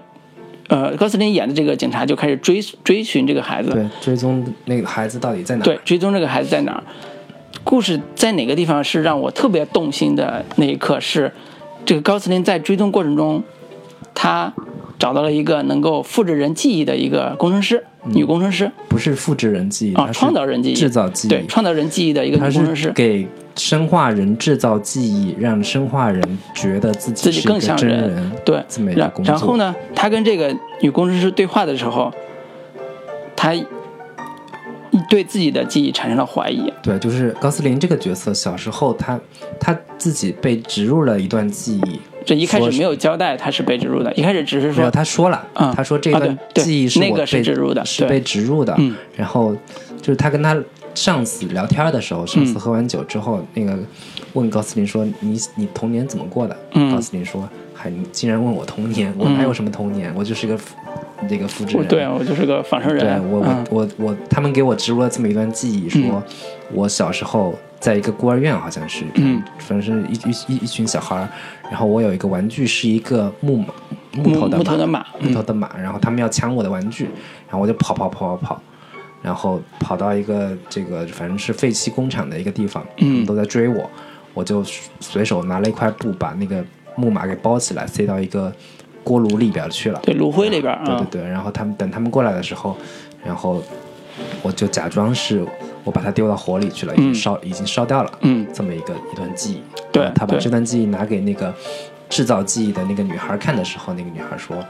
[0.69, 5.65] 呃，高斯林演的这个警察就开始追追寻这个孩子，对，追踪那个孩子到底在哪？
[5.65, 6.83] 对，追踪这个孩子在哪儿。
[7.63, 11.31] 故事在哪个地方是让我特别动心的那一刻是，
[11.85, 13.43] 这个高斯林在追踪过程中，
[14.13, 14.53] 他
[14.97, 28.63] 找到了一个能够复制人记忆的一个工程师，女工程师不是复制人记忆，啊，创造人记忆，制造记忆，对，创造人记忆的一个女工程师，给生化人制造记忆，让生化人觉得自己自己更像人人，对。
[28.95, 29.57] 然后？
[29.57, 32.11] 呢，他跟这个女工程师对话的时候，
[33.35, 33.53] 他
[35.09, 36.71] 对自己的记忆产生了怀疑。
[36.81, 39.19] 对，就是高斯林这个角色，小时候他
[39.59, 48.73] 他自己被植入了一段记忆，这一开始没有交代他是被植入的，一开始只是说他说了，嗯他说这啊段记忆是那个被植入的对是被植入的。
[48.77, 49.53] 嗯然后
[49.99, 50.57] 就是他跟他
[50.95, 53.77] 上司聊天的时候，上司喝完酒之后，那个
[54.33, 60.13] 问高斯林说：“你你童年怎么过的？”嗯高斯林说：“嗨，你竟然问我童年，我哪有什么童年？
[60.15, 60.75] 我就是个复
[61.27, 62.99] 这个复制人。”我对我就是个仿生人。
[63.03, 66.23] 对我我嗯我我，他们给我植入了这么一段记忆，说
[66.71, 71.27] 我小时候在一个孤儿院，好像是，嗯，反正是一一一一群小孩儿，
[71.69, 73.73] 然后我有一个玩具是一个木马
[74.13, 77.05] 木头的木头的马嗯木头的马，然后他们要抢我的玩具，
[77.47, 78.61] 然后我就跑跑跑跑跑，
[79.21, 83.89] 然后跑到一个这个反正是废弃工厂的一个地方，嗯都在追我，
[84.33, 84.63] 我就
[84.99, 86.63] 随手拿了一块布把那个
[86.95, 88.53] 木马给包起来，塞到一个
[89.09, 89.99] 锅炉里边去了。
[90.03, 92.77] 对炉灰里边啊，对对对，然后他们等他们过来的时候，
[93.25, 93.59] 然后
[94.43, 95.43] 我就假装是
[95.83, 99.61] 我把它丢到火里去了，已经烧已经烧掉了，嗯，这么一个一段记忆。
[99.91, 101.51] 对，他把这段记忆拿给那个
[102.07, 104.63] 制造记忆的那个女孩看的时候，那个女孩说，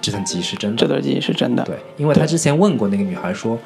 [0.00, 1.62] 这段记忆是真的，这段记忆是真的。
[1.62, 3.56] 对，因为他之前问过那个女孩说，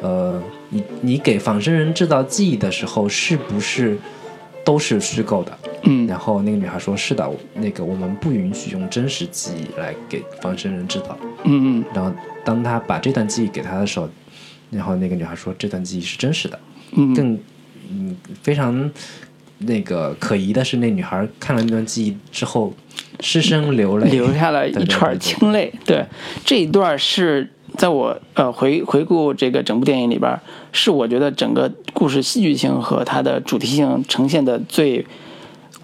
[0.00, 3.96] 呃，你你给仿生人制造记忆的时候，是不是
[4.64, 5.58] 都是虚构的？
[5.82, 11.84] 嗯，然后那个女孩说：“是的，那个我们不允许用真实记忆来给仿生人制造。”嗯嗯。
[11.94, 12.10] 然后
[12.44, 14.08] 当他把这段记忆给他的时候，
[14.70, 16.58] 然后那个女孩说：“这段记忆是真实的。”
[16.96, 17.14] 嗯。
[17.14, 17.38] 更
[17.90, 18.90] 嗯非常
[19.58, 22.72] 那个可疑的是，那女孩看了那段记忆之后，
[23.20, 25.72] 失声流泪，流下了一串清泪。
[25.84, 26.04] 对，
[26.44, 30.38] 这一段是在我呃回回顾这个整部电影里边，
[30.72, 35.06] 是我觉得整个故事戏剧性和它的主题性呈现的最。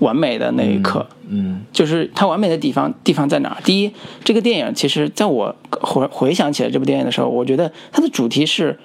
[0.00, 3.60] 完美的那一刻，嗯，就是它完美的地方地方在哪儿？
[3.62, 3.92] 第一，
[4.24, 8.78] 这个电影其实在我回回想起来这部电影的时候，我觉得它的主题是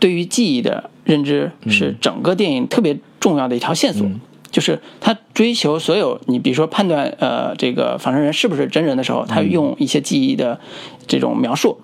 [0.00, 4.04] 对于记忆的认知是整个电影特别重要的一条线索，
[4.50, 10.58] 就是他追求所有你比如说判断呃这个仿生人是不是真人的时候，他用一些记忆的
[11.06, 11.78] 这种描述。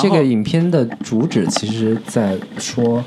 [0.00, 3.02] 这个影片的主旨其实在说。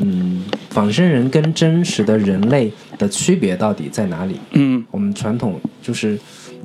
[0.00, 4.38] 嗯，仿生人跟真实的人类的区别到底在哪里？
[4.52, 6.16] 嗯，我们传统就是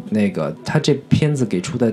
[0.10, 1.92] 那个他这片子给出的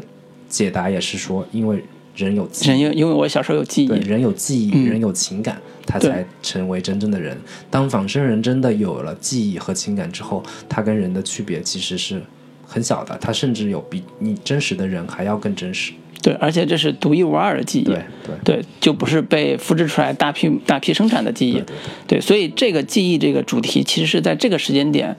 [0.49, 1.83] 解答也是说，因为
[2.17, 5.57] 人有人因因为我小时候有记忆，人有记忆，人有情感，
[5.91, 7.37] 他才成为真正的人。
[7.69, 12.23] 当仿生人真的有了记忆和情感之后，他跟人的区别其实是
[12.65, 15.93] 很小的，他甚至有比你真实的人还要更真实。
[16.23, 18.03] 对，而且这是独一无二的记忆，对
[18.45, 21.63] 对，就不是被复制出来大批大批生产的记忆，
[22.07, 25.17] 对，所以这个记忆这个主题，其实是在这个时间点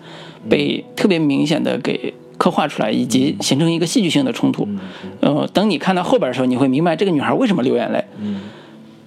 [0.48, 4.68] 被特别明显的给刻画出来，以及形成一个戏剧性的冲突。
[5.22, 8.06] 呃，等你看到后边的时候，你会明白这个女孩为什么流眼泪。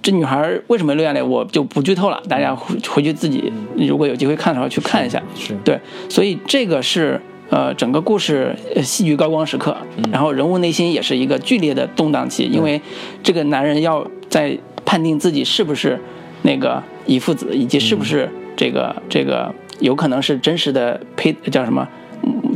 [0.05, 5.19] 这女孩为什么流眼泪，我就不剧透了，大家回回去自己如果有机会看的时候去看一下。
[5.35, 5.55] 是。
[5.63, 7.19] 对，所以这个是。
[7.51, 9.77] 呃，整个故事戏剧高光时刻，
[10.11, 12.81] 然后人物内心也是一个剧烈的动荡期，因为
[13.21, 16.01] 这个男人要在判定自己是不是
[16.41, 21.87] 那个遗父子，以及是不是这个这个有可能是真实的胚叫什么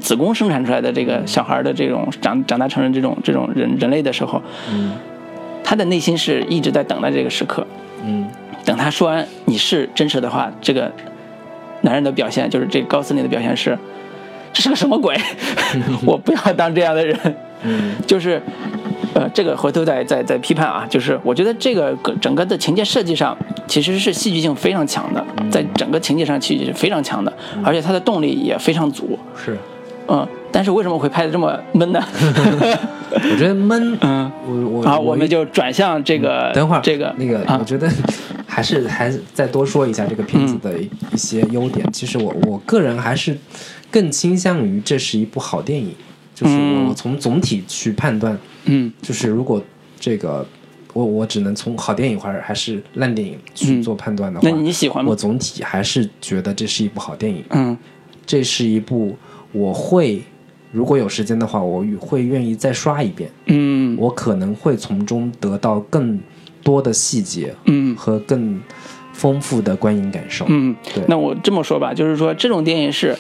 [0.02, 4.42] 子宫生产出来的这个小孩的这种长长大成人这种这种人人类的时候，
[5.64, 7.66] 他的内心是一直在等待这个时刻，
[8.04, 8.28] 嗯，
[8.66, 10.92] 等他说完你是真实的话，这个
[11.82, 13.78] 男人的表现就是这高司令的表现是。
[14.52, 15.16] 这是个什么鬼？
[16.04, 17.16] 我不要当这样的人。
[17.62, 18.42] 嗯，就是，
[19.14, 20.88] 呃，这个回头再再再批判啊。
[20.90, 27.32] 就是我觉得这个整个的情节设计上其实是戏剧性非常强的，在整个情节上戏剧是非常强的，
[27.64, 29.20] 而且他的动力也非常足。
[29.38, 29.56] 是，
[30.10, 32.00] 嗯，但是为什么会拍的这么闷呢？
[33.12, 33.98] 我觉得闷。
[34.02, 36.52] 嗯，我我好，我们就转向这个。
[36.54, 37.90] 等会儿，这个那个，我觉得
[38.46, 41.88] 还是 还是再多说一下这个片子的一些优点。
[41.92, 43.38] 其实我我个人还是。
[43.92, 45.92] 更倾向于这是一部好电影，
[46.36, 46.56] 就是
[46.88, 49.60] 我从总体去判断，嗯，就是如果
[50.00, 50.46] 这个
[50.94, 55.10] 我我只能从好电影或者还是烂电影去做判断的话，那你喜欢吗？
[55.10, 57.76] 我总体还是觉得这是一部好电影，嗯，
[58.28, 59.18] 这是一部
[59.52, 60.22] 我会
[60.72, 66.20] 如果有时间的话，我会愿意再刷一遍，嗯，我可能会从中得到更
[66.64, 68.62] 多的细节，嗯，和更
[69.14, 73.16] 丰富的观影感受，嗯，对，那我这么说吧，就是说这种电影是。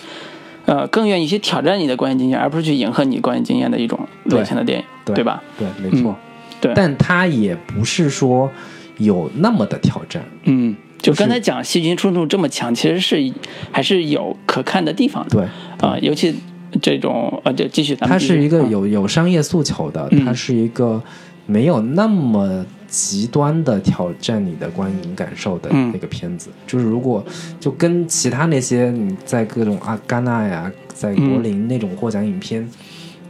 [0.66, 5.42] 呃，更愿意去挑战你的观影经验，而不是去迎合你观影经验的一种类型的电影，对吧？
[5.58, 6.16] 对，没错。
[6.62, 8.52] 对，但它也不是说
[9.00, 10.24] 有那么的挑战。
[10.44, 13.34] 嗯，就刚才讲细菌冲突这么强，其实是
[13.72, 15.30] 还是有可看的地方的。
[15.30, 16.36] 对，啊，尤其
[16.82, 21.02] 这种呃，就继续，它是一个有有商业诉求的，它是一个
[21.46, 22.66] 没有那么。
[22.92, 27.24] 极端的挑战你的观影感受的那个片子，就是如果
[27.60, 32.68] 就跟其他那些你在各种阿甘纳呀，在柏林那种获奖影片，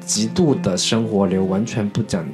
[0.05, 2.25] 极度的生活流，完全不讲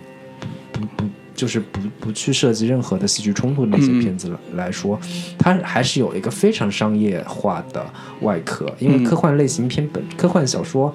[0.71, 1.05] 不不
[1.35, 4.99] 就是不不去涉及任何的戏剧冲突的那些片子来说，
[5.37, 7.85] 它还是有一个非常商业化的
[8.21, 10.91] 外壳，因为科幻类型片本科幻小说，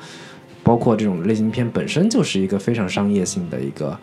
[0.62, 3.96] 包括这种类型片本身就是一个非常商业性的一个。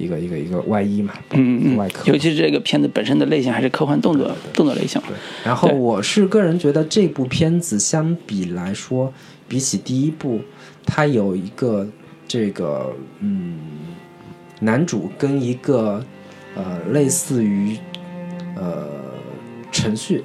[0.00, 2.04] 一个一个一个外衣嘛，嗯外壳。
[2.08, 5.02] 尤其是这个片子本身的类型还是科幻动作动作类型。
[5.08, 5.16] 对。
[5.42, 9.12] 然后我是个人觉得这部片子相比来说，
[9.48, 10.40] 比起第一部，
[10.86, 11.84] 它有一个
[12.28, 13.58] 这个嗯，
[14.60, 16.04] 男主跟一个
[16.54, 17.76] 呃类似于
[18.56, 18.88] 呃
[19.70, 20.24] 程序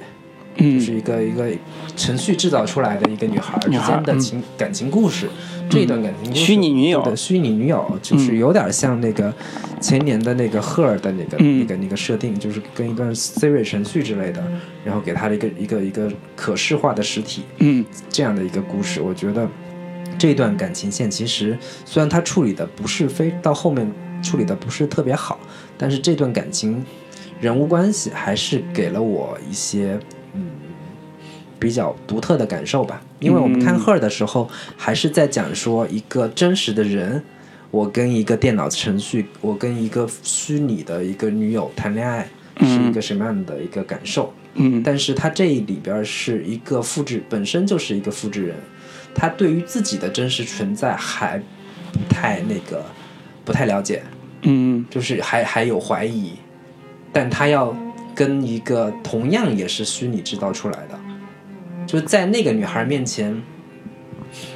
[0.56, 0.78] 嗯。
[0.78, 1.50] 就是一个一个
[1.96, 5.28] 程序制造出来的一个女孩之间的情、感情故事。
[5.70, 7.02] 这一段感情故事虚拟女友。
[7.02, 9.32] 的虚拟女友就是有点像那个
[9.80, 11.60] 前年的那个赫尔的那个、嗯。
[11.60, 14.44] 那个那个设定，就是跟一段 Siri 程序之类的，
[14.84, 17.44] 然后给他的一个一个一个可视化的实体。
[17.58, 17.84] 嗯。
[18.10, 19.48] 这样的一个故事，我觉得
[20.18, 23.90] 这段感情线其实虽然他处理的不是非到后面
[24.24, 25.38] 处理的不是特别好，
[25.78, 26.84] 但是这段感情
[27.40, 30.00] 人物关系还是给了我一些
[30.32, 30.46] 嗯
[31.58, 33.00] 比较独特的感受吧。
[33.20, 37.22] 因为我们看 Her 的时候，还是在讲说一个真实的人。
[37.70, 42.28] 我跟一个电脑程序，我跟一个虚拟的一个女友谈恋爱，
[42.60, 44.32] 是一个什么样的一个感受？
[44.54, 48.54] 嗯但是他这里边是一个复制，本身就是一个复制人，
[49.12, 51.42] 他对于自己的真实存在还
[51.92, 52.84] 不太那个，
[53.44, 54.04] 不太了解，
[54.44, 54.84] 嗯。
[54.88, 56.32] 就是还还有怀疑，
[57.12, 57.76] 但他要
[58.14, 60.98] 跟一个同样也是虚拟制造出来的，
[61.86, 63.42] 就是在那个女孩面前，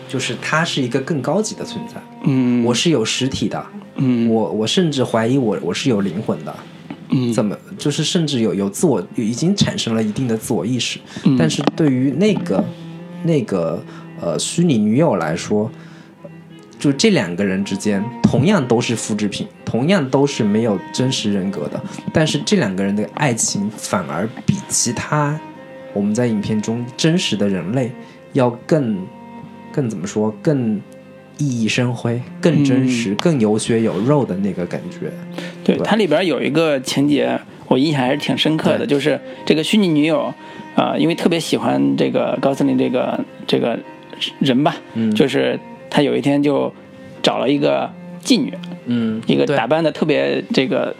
[0.09, 3.67] 就是她是一个更高级的存在，嗯，我是有实体的，
[3.97, 4.29] 嗯。
[4.31, 6.57] 我我甚至怀疑我我是有灵魂的，
[7.11, 7.33] 嗯。
[7.33, 11.37] 怎么就是甚至有有自我已经产生了一定的自我意识，嗯。
[11.37, 12.65] 但是对于那个
[13.25, 13.83] 那个
[14.21, 15.71] 呃虚拟女友来说，
[16.79, 25.39] 就这两个人之间同样都是复制品，同样都是没有真实人格的，但是这两个人的爱情反而比其他
[25.93, 27.91] 我们在影片中真实的人类
[28.33, 28.97] 要更
[29.73, 30.81] 更怎么说更。
[31.41, 35.09] 熠熠生辉，更真实、更有血有肉的那个感觉。
[35.63, 40.35] 对，对它里边有一个情节，我印象还是挺深刻的，就是这个虚拟女友，
[40.75, 43.79] 啊、因为特别喜欢这个高司令这个这个
[44.41, 45.57] 人吧，嗯就是
[45.91, 46.73] 他有一天就
[47.23, 47.91] 找了一个
[48.23, 48.53] 妓女，
[48.87, 50.95] 嗯，一个打扮的特别这个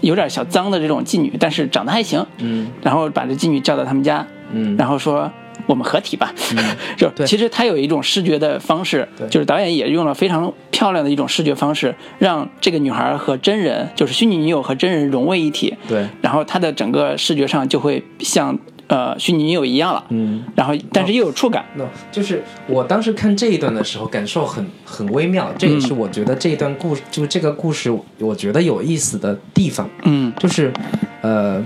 [0.00, 2.68] 有点小脏的这种妓女，但是长得还行，嗯。
[2.82, 5.30] 然后把这妓女叫到他们家，嗯，然后说
[5.66, 6.32] 我们合体吧。
[6.96, 15.76] 就其实他有一种视觉的方式对，就是导演也用了非常漂亮的一种视觉方式，让这个女孩和真人，就是虚拟女友和真人融为一体。
[15.88, 18.56] 对，然后她的整个视觉上就会像
[18.88, 20.04] 呃虚拟女友一样了。
[20.08, 21.64] 嗯，然后但是又有触感。
[21.76, 30.32] no，就是我当时看这一段的时候，感受很很微妙，这也是我觉得这一段故事，就这个故事，我觉得有意思的地方，嗯。
[30.38, 30.72] 就是，
[31.22, 31.64] 呃，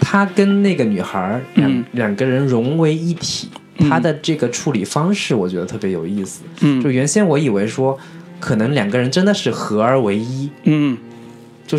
[0.00, 1.84] 他跟那个女孩儿两、嗯。
[1.92, 3.48] 两个人融为一体，
[3.88, 6.42] 他的这个处理方式，我觉得特别有意思。
[6.60, 6.82] 嗯。
[6.82, 7.98] 就原先我以为说，
[8.38, 10.96] 可能两个人真的是合而为一，嗯，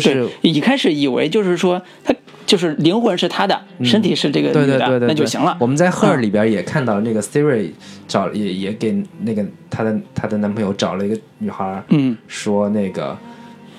[0.00, 2.14] 是，一开始以为就是说他
[2.46, 5.56] 就是灵魂是他的，身体是这个女的，对对对对，那就行了。
[5.60, 7.70] 我们在 Her 里边也看到那个 Siri
[8.08, 12.16] 找也也给那个她的她的男朋友找了一个女孩儿，嗯。
[12.26, 13.16] 说那个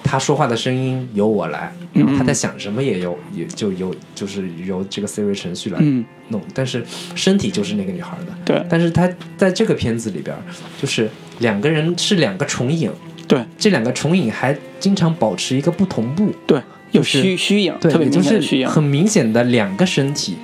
[0.03, 6.83] 她说话的声音由我来，然后她在想什么也由也就由就是由这个 Siri 程序来嗯，弄，但是
[7.15, 8.33] 身体就是那个女孩的。
[8.45, 8.65] 对。
[8.69, 10.35] 但是她在这个片子里边，
[10.81, 11.09] 就是
[11.39, 12.91] 两个人是两个重影，
[13.27, 16.61] 对这两个重影还经常保持一个不同步，对，
[16.91, 18.65] 有就是虚虚影，对，特别就是。
[18.67, 20.35] 很明显的两个身体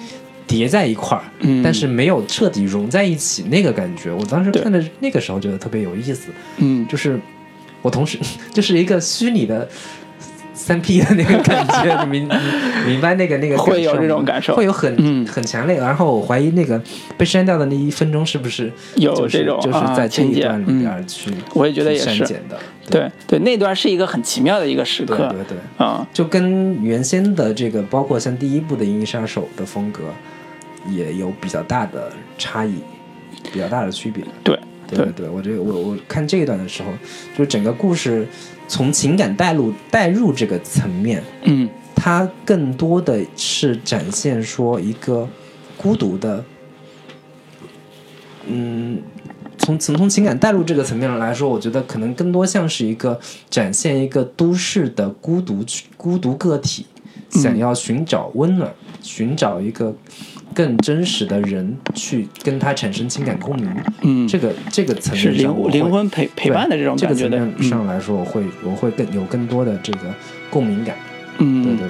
[0.48, 4.12] 叠在一块儿，嗯但是没有彻底融在一起那个感觉。
[4.12, 7.20] 我当时看的那个时候觉得特别有意思，嗯就是
[7.82, 8.18] 我同时
[8.54, 9.68] 就是一个虚拟的。
[10.60, 12.30] 三 P 的那个感觉，你明
[12.86, 15.78] 明白那个那个会有这种感受会有很、嗯很强烈。
[15.78, 16.80] 然后我怀疑那个
[17.18, 22.60] 被删掉的那一分钟是不是有就是这种就是啊在这一段里嗯边去、我也觉得也是删减的。
[22.90, 25.58] 对对，那段是一个很奇妙的一个时刻对对对。
[25.78, 26.06] 啊。
[26.12, 30.04] 就跟原先的这个，包括像第一部的《银翼杀手》的风格，
[30.90, 32.76] 也有比较大的差异，
[33.54, 34.24] 比较大的区别。
[34.44, 34.60] 对
[34.90, 35.06] 对。
[35.06, 36.92] 对对，我这个我我看这一段的时候，
[37.38, 38.28] 就是整个故事
[38.68, 41.70] 从情感带入带入这个层面，嗯。
[42.02, 45.28] 它更多的是展现说一个
[45.76, 46.42] 孤独的，
[48.48, 49.02] 嗯，
[49.58, 53.20] 从从从情感带入这个层面上来说，我觉得可能更多像是一个
[53.50, 55.62] 展现一个都市的孤独
[55.98, 56.86] 孤独个体，
[57.32, 59.94] 想要寻找温暖，寻找一个
[60.60, 63.74] 更真实的人去跟他产生情感共鸣。
[64.02, 67.30] 嗯，这个这个层是面上我会，灵灵魂陪陪伴的这种感觉的。
[67.30, 70.00] 这个层面上来说，我会我会更有更多的这个
[70.50, 70.98] 共鸣感。
[71.38, 71.88] 嗯，对嗯对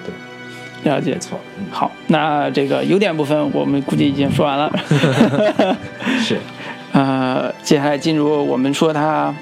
[0.83, 1.19] 对，了解没。
[1.19, 4.71] 错，嗯，好，那这个优点部分我们估计已经说完了。
[6.21, 6.37] 是，
[6.91, 9.33] 呃，接下来进入我们说它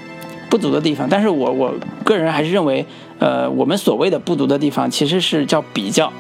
[0.49, 1.73] 不足的地方，但是我我
[2.05, 2.85] 个人还是认为，
[3.19, 6.13] 呃，我们所谓的不足的地方其实是叫比较，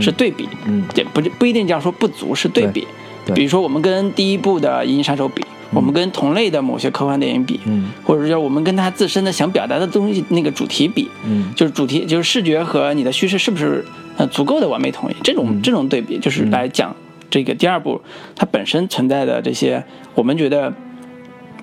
[0.00, 0.84] 是对比，嗯。
[0.94, 2.86] 也不不一定这样说不足，是对比。
[3.26, 3.34] 对。
[3.34, 7.90] 比如说我们跟第一部的《银翼杀手》比，我们跟同类的某些科幻电影比，嗯。
[8.04, 11.52] 或者叫我们跟它自身的想表达的东西那个主题比，嗯。
[11.54, 13.84] 就是主题就是视觉和你的叙事是不是
[14.16, 15.14] 呃足够的完美统一？
[15.22, 15.62] 这种、嗯。
[15.62, 16.94] 这种对比，就是来讲
[17.30, 18.00] 这个第二部
[18.36, 19.84] 它本身存在的这些，
[20.14, 20.72] 我们觉得，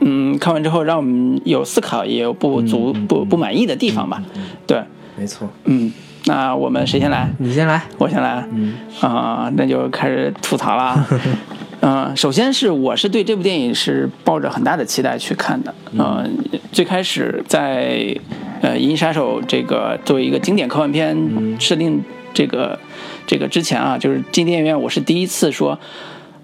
[0.01, 4.21] 嗯，看完之后让我们有思考，也有不足、不不满意的地方吧。
[4.67, 4.82] 对，
[5.15, 5.47] 没错。
[5.65, 5.93] 嗯，
[6.26, 7.30] 那我们谁先来？
[7.39, 8.45] 你先来，我先来。
[8.53, 11.07] 嗯啊、那就开始吐槽了。
[11.84, 15.74] 嗯、首先是我是对这部电影是抱着很大的期待去看的。
[15.93, 16.38] 嗯、
[16.72, 18.15] 最开始在
[18.61, 21.17] 呃《银翼杀手》这个作为一个经典科幻片
[21.59, 22.03] 设定
[22.36, 22.78] 这个
[23.26, 25.80] 这个之前啊，就是进电影院，我是第一次说，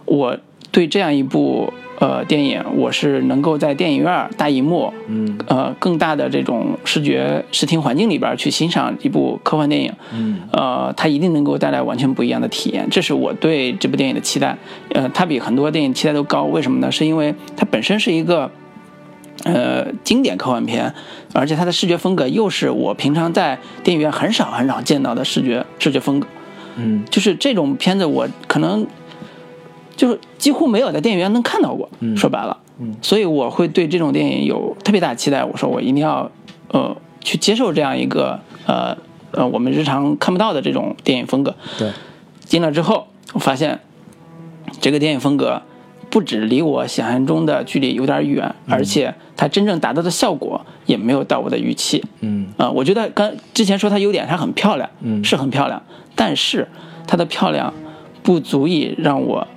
[0.05, 0.35] 我
[0.71, 14.57] 对这样一部呃电影，我是能够在电影院大荧幕，嗯呃更大的这种视觉视听环境里边去欣赏一部科幻电影，嗯呃，它一定能够带来完全不一样的体验，这是我对这部电影的期待。
[14.93, 16.91] 呃，它比很多电影期待都高，为什么呢？
[16.91, 18.49] 是因为它本身是一个
[19.43, 20.93] 呃经典科幻片，
[21.33, 26.27] 而且它的视觉风格又是我平常在电影院很少很少见到的视觉视觉风格。
[26.79, 28.85] 嗯就是这种片子，我可能
[29.97, 31.89] 就是几乎没有在电影院能看到过。
[32.15, 35.43] 说白了，嗯所以我会对这种电影有特别大的期待。
[35.43, 36.31] 我说我一定要
[36.69, 38.95] 呃去接受这样一个呃
[39.31, 41.53] 呃我们日常看不到的这种电影风格。
[41.77, 41.91] 对，
[42.45, 43.79] 进了之后，我发现
[44.79, 45.61] 这个电影风格
[46.09, 52.03] 不止离我想象中的距离有点远，而且它真正达到的效果也没有到我的预期。
[52.21, 55.81] 嗯啊、我觉得刚之前说它优点，它很漂亮，嗯是很漂亮，
[56.15, 56.67] 但是
[57.07, 57.73] 它的漂亮
[58.23, 59.47] 不足以让我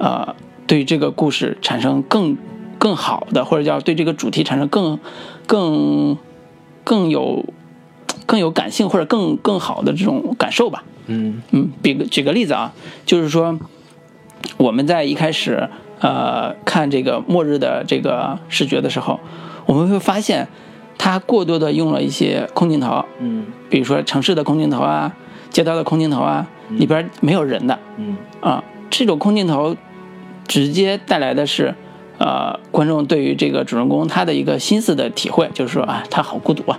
[0.00, 0.34] 呃
[0.66, 2.36] 对这个故事产生更
[2.78, 4.98] 更好的，或者叫对这个主题产生更
[5.46, 6.16] 更
[6.82, 7.44] 更有
[8.26, 10.82] 更有感性或者更更好的这种感受吧。
[11.06, 11.42] 嗯。
[11.50, 12.72] 嗯，比个举个例子啊，
[13.04, 13.58] 就是说
[14.56, 15.68] 我们在一开始
[16.00, 19.20] 呃看这个末日的这个视觉的时候，
[19.66, 20.48] 我们会发现
[20.96, 23.44] 它过多的用了一些空镜头，嗯。
[23.68, 25.14] 比如说城市的空镜头啊、
[25.50, 28.16] 街道的空镜头啊，里边没有人的嗯。
[28.40, 29.76] 啊，这种空镜头
[30.50, 31.74] 直接带来的是。
[32.22, 36.78] 呃，观众对于这个主人公他的一个心思的体会，就是说啊，他好孤独啊，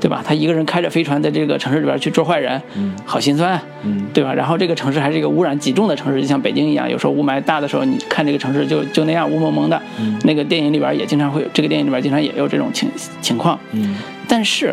[0.00, 0.22] 对吧？
[0.24, 2.62] 他一个人开着飞船在这个城市里边去捉坏人，
[3.04, 4.32] 好心酸啊，嗯对吧？
[4.32, 9.82] 然后这个城市还是一个污染极重的城市，就像北京一样，有时候雾霾大的时候，你看这个城市就就那样雾蒙蒙的。
[10.22, 12.88] 那个电影里边也经常会有，这个电影里边经常也有这种情
[13.20, 13.58] 情况。
[13.72, 13.96] 嗯
[14.28, 14.72] 但是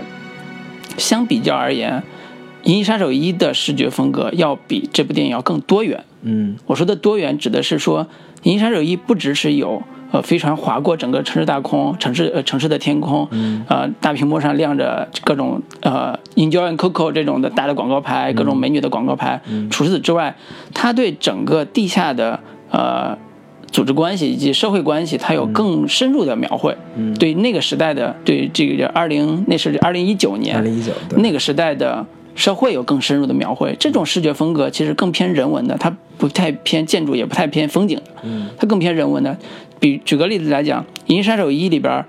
[1.00, 2.04] 相比较而言，
[2.70, 6.04] 《银翼杀手一》的视觉风格要比这部电影要更多元。
[6.22, 8.06] 嗯我说的多元指的是说，
[8.44, 9.82] 《银翼杀手一》不只是有
[10.12, 13.28] 呃飞船划过整个城市大空，城市呃城市的天空，
[13.68, 19.42] 呃大屏幕上亮着各种呃 Enjoy and Coco 这种的大的广告牌，各种美女的广告牌。
[19.72, 20.36] 除此之外，
[20.74, 22.40] 它对整个地下的
[22.70, 23.18] 呃
[23.72, 26.78] 组织关系以及社会关系，它有更深入的描绘。
[26.96, 32.06] 嗯对那个时代的，对这个二零那是二零一九年，二零一九对那个时代的
[32.36, 33.76] 社会有更深入的描绘。
[33.80, 38.50] 这种视觉风格其实更偏人文的，它不太偏建筑，也不太偏风景，嗯。
[38.58, 39.38] 它更偏人文的。
[39.80, 42.06] 比举个例子来讲，《银翼杀手一》里边儿，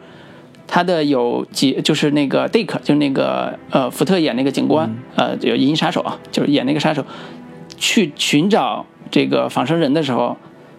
[0.66, 7.04] 它的有几就是那个 Dick，就是那个呃福特演那个警官，呃有银翼杀手啊，就是演那个杀手，
[7.76, 10.36] 去寻找这个仿生人的时候，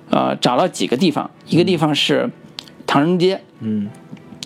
[0.10, 2.30] 呃找了几个地方，一个地方是
[2.88, 3.90] 唐人街，嗯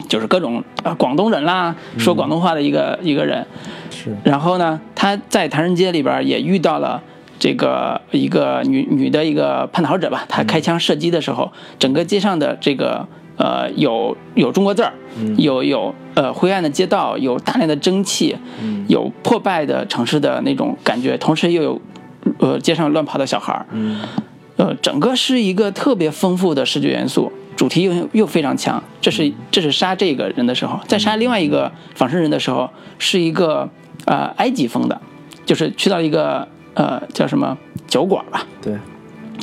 [0.08, 3.46] 就是各种呃广东人啦，说广东话的一个、一个人。
[3.92, 4.16] 是。
[4.24, 7.02] 然后呢，他在唐人街里边也遇到了
[7.38, 14.94] 这个一个女女的一个叛逃者吧，她开枪射击的时候，整个街上的这个呃有有中国字儿，
[15.38, 18.36] 有有呃灰暗的街道，有大量的蒸汽，
[18.88, 21.82] 有破败的城市的那种感觉，同时又有
[22.40, 24.00] 呃街上乱跑的小孩儿，嗯。
[24.58, 28.82] 呃，整个是一个特别丰富的视觉元素，主题又又非常强。
[29.02, 33.70] 这是这是杀这个人的时候，在杀另外一个仿生人的时候，是一个
[34.06, 35.02] 呃埃及风的，
[35.46, 38.76] 就是去到一个呃叫什么酒馆吧，对。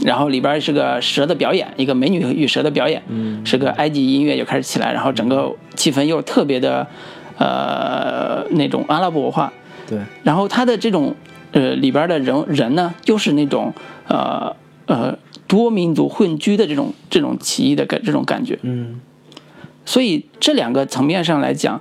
[0.03, 3.45] 然后里边是个蛇的表演，一个美女与蛇的表演，嗯。
[3.45, 6.87] 是个埃及音乐就开始起来，然后整个气氛又特别的
[7.37, 9.53] 呃那种阿拉伯文化，
[9.87, 9.99] 对。
[10.23, 11.15] 然后他的这种
[11.53, 13.75] 呃里边的人人呢，又是那种
[14.09, 14.57] 呃
[14.87, 15.17] 呃
[15.47, 19.01] 多民族混居的这种这种奇异的感这种感觉，嗯。
[19.85, 21.81] 所以这两个层面上来讲，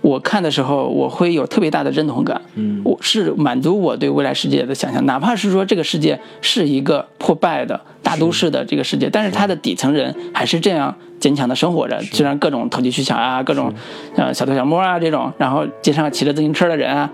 [0.00, 2.80] 我看的时候我会有特别大的认同感，嗯。
[2.82, 13.72] 我是满足我对未来世界的想象，哪怕是说这个世界是一个破败的大都市的这个世界，但是它的底层人还是这样坚强的生活着，虽然各种投机取巧啊，各种
[14.16, 17.12] 呃小偷小摸啊这种，然后街上骑着自行车的人啊，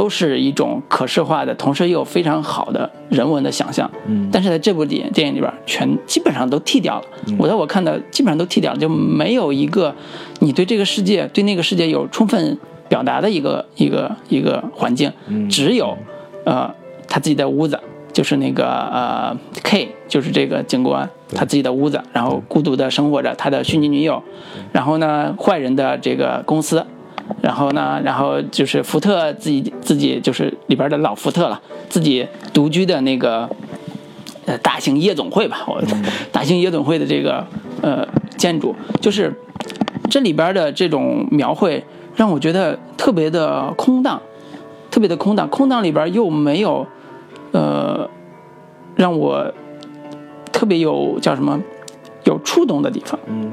[0.00, 3.90] 都是一种可视化的，同时又有非常好的人文的想象。
[4.06, 4.30] 嗯。
[4.32, 7.06] 但是在这部电电影里边，全基本上都剃掉了。
[7.38, 9.94] 我在我看的基本上都剃掉了，就没有一个
[10.38, 15.12] 你对这个世界、对那个世界有充分表达的一个一个一个环境，
[15.50, 15.94] 只有
[16.46, 16.74] 呃
[17.06, 17.78] 他自己的屋子，
[18.10, 24.22] 就是那个呃 K，就是这个警官他自己的屋子，然后孤独的生活着他的虚拟女友，
[24.72, 26.86] 然后呢坏人的这个公司，
[27.42, 33.48] 然后呢然后就是福特自己自己就是里边的老福特了，自己独居的那个
[34.46, 35.82] 呃大型夜总会吧，我
[36.32, 37.46] 大型夜总会的这个
[37.82, 38.06] 呃
[38.36, 39.32] 建筑，就是
[40.10, 41.84] 这里边的这种描绘
[42.16, 44.20] 让我觉得特别的空荡，
[44.90, 46.86] 特别的空荡，空荡里边又没有。
[47.52, 48.08] 呃，
[48.94, 49.52] 让我
[50.52, 51.60] 特别有叫什么
[52.22, 53.50] 有触动的地方，嗯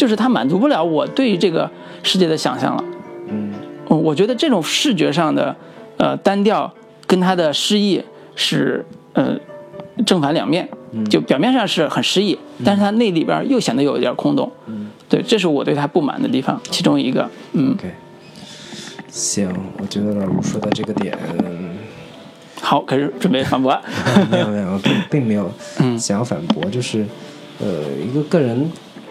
[0.00, 1.70] 就是它满足不了我对于这个
[2.02, 2.82] 世界的想象了。
[3.28, 3.52] 嗯
[3.86, 5.54] 我觉得这种视觉上的
[5.98, 6.72] 呃单调
[7.06, 8.02] 跟它的诗意
[8.34, 8.82] 是
[9.12, 9.36] 呃
[10.06, 10.66] 正反两面，
[11.10, 14.50] 就表面上是很诗意，但是它那里边又显得有一点空洞。
[14.68, 17.28] 嗯，对，这是我对他不满的地方，其中一个。
[17.52, 17.92] 嗯，，OK，
[19.10, 21.18] 行，我觉得老卢说的这个点，
[22.62, 23.78] 好，开始准备反驳。
[24.30, 27.04] 没有没有，并并没有嗯想要反驳，就是
[27.58, 27.66] 呃
[28.08, 28.70] 一个个人，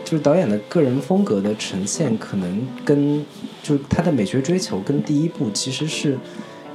[0.10, 3.24] 就是导演的个人风格的呈现，可能跟
[3.62, 6.18] 就是他的美学追求跟第一部其实是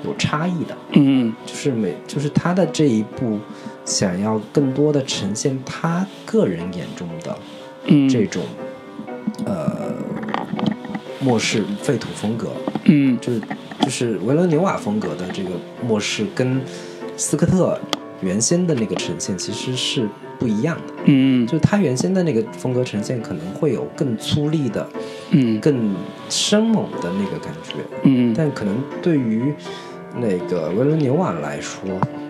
[0.05, 3.41] 有差异的，嗯就是美就是他的这一部
[3.85, 7.37] 想要更多的呈现他个人眼中的
[7.87, 8.41] 嗯，这种、
[9.45, 9.93] 呃
[11.19, 12.53] 末世废土风格，
[12.85, 13.19] 嗯。
[13.21, 13.41] 就是
[13.81, 15.51] 就是维伦纽瓦风格的这个
[15.85, 16.61] 末世跟
[17.17, 17.77] 斯科特
[18.21, 20.09] 原先的那个呈现其实是
[20.45, 20.93] 不一样的。
[21.07, 24.87] 嗯就他原先的那个风格呈现可能会有更粗粝的、
[25.31, 25.95] 嗯更
[26.29, 29.55] 生猛的那个感觉，嗯但可能对于
[30.21, 31.81] 那个维伦纽瓦来说，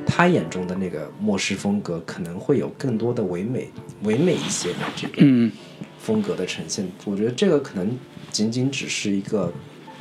[0.06, 3.68] 他眼中的那个末世风格可能会有更多的唯美、
[4.04, 5.50] 唯美一些的这个嗯
[5.98, 6.86] 风格的呈现。
[7.04, 7.98] 我觉得这个可能
[8.30, 9.52] 仅仅只是一个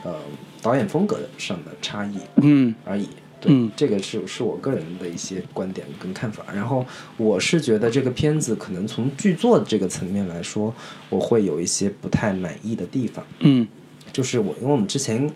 [0.03, 0.14] 呃
[0.61, 3.09] 导演风格上的差异嗯而已。
[3.43, 6.43] 对，嗯这个是是我个人的一些观点跟看法。
[6.53, 6.85] 然后
[7.17, 10.73] 我是觉得这个片子可能从剧作这个层面来说，
[11.09, 13.25] 我会有一些不太满意的地方。
[13.39, 13.67] 嗯
[14.11, 15.29] 就是我，因为我们之前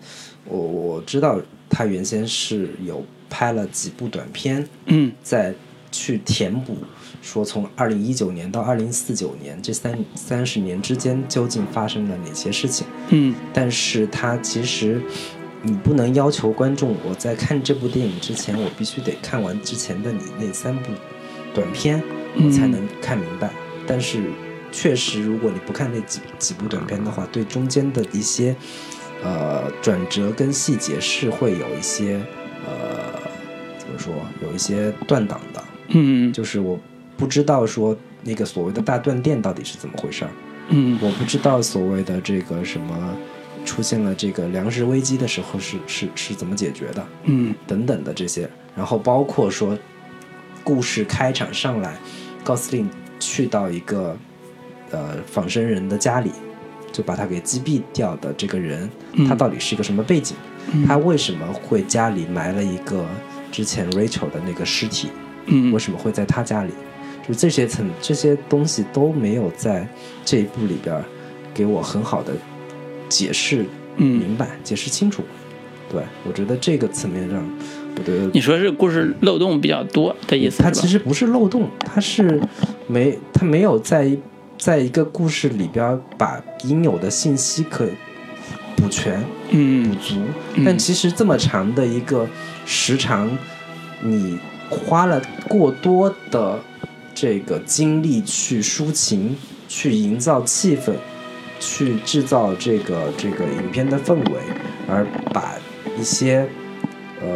[0.44, 5.54] 我我知道他原先是有拍了几部短片，嗯在
[5.90, 6.76] 去填补，
[7.20, 12.86] 说从二零一九年到二零四九年这三三十年之间究竟发生了哪些事情。
[13.08, 15.00] 嗯但是他其实
[15.68, 20.90] 你不能要求观众，我在看这部电影之前，我必须得看完之前的你那三部
[21.54, 22.02] 短片，
[22.36, 23.50] 我才能看明白。
[23.86, 24.22] 但是
[24.72, 28.56] 确实，如果你不看那几几部短片的话，对中间的一些
[29.22, 32.18] 呃转折跟细节是会有一些
[32.64, 33.20] 呃
[33.78, 35.62] 怎么说，有一些断档的。
[35.88, 36.78] 嗯就是我
[37.16, 40.30] 不知道说那个所谓的大断电到底是怎么回事儿。
[40.70, 43.16] 嗯我不知道所谓的这个什么
[43.68, 49.76] 出现了这个粮食危机的时候是是是怎么解决的，嗯等等的这些，然后包括说
[50.64, 51.94] 故事开场上来，
[52.42, 52.88] 高司令
[53.20, 54.16] 去到一个
[54.90, 56.32] 呃仿生人的家里，
[56.90, 58.88] 就把他给击毙掉的这个人，
[59.28, 60.34] 他到底是一个什么背景？
[60.86, 63.04] 他为什么会家里埋了一个
[63.52, 65.10] 之前 Rachel 的那个尸体？
[65.50, 66.72] 嗯为什么会在他家里？
[67.26, 69.86] 就是这些层这些东西都没有在
[70.24, 71.04] 这一部里边儿
[71.52, 72.32] 给我很好的
[73.08, 73.64] 解释
[73.96, 75.22] 嗯，明白、解释清楚。
[75.90, 77.42] 对我觉得这个层面上，
[77.96, 80.62] 我觉得你说是故事漏洞比较多的意思？
[80.62, 82.40] 它其实不是漏洞，它是
[82.86, 84.14] 没它没有在
[84.58, 87.86] 在一个故事里边把应有的信息可
[88.76, 89.18] 补全。
[89.50, 90.14] 嗯补嗯足。
[90.56, 92.28] 嗯但其实这么长的一个
[92.66, 93.30] 时长，
[94.02, 94.38] 你
[94.68, 96.60] 花了过多的
[97.14, 99.34] 这个精力去抒情、
[99.66, 100.92] 去营造气氛、
[101.60, 104.40] 去制造这个这个影片的氛围，
[104.88, 105.54] 而把
[105.98, 106.48] 一些
[107.20, 107.28] 呃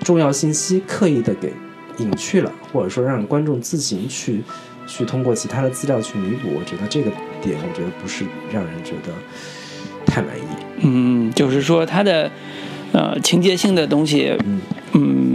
[0.00, 1.52] 重要信息刻意的给
[1.98, 4.42] 隐去了，或者说让观众自行去
[4.86, 6.48] 去通过其他的资料去弥补。
[6.54, 7.10] 我觉得这个
[7.40, 9.12] 点，我觉得不是让人觉得
[10.04, 10.42] 太满意。
[10.84, 12.30] 嗯，就是说它的
[12.92, 14.60] 呃情节性的东西，嗯
[14.94, 15.31] 嗯，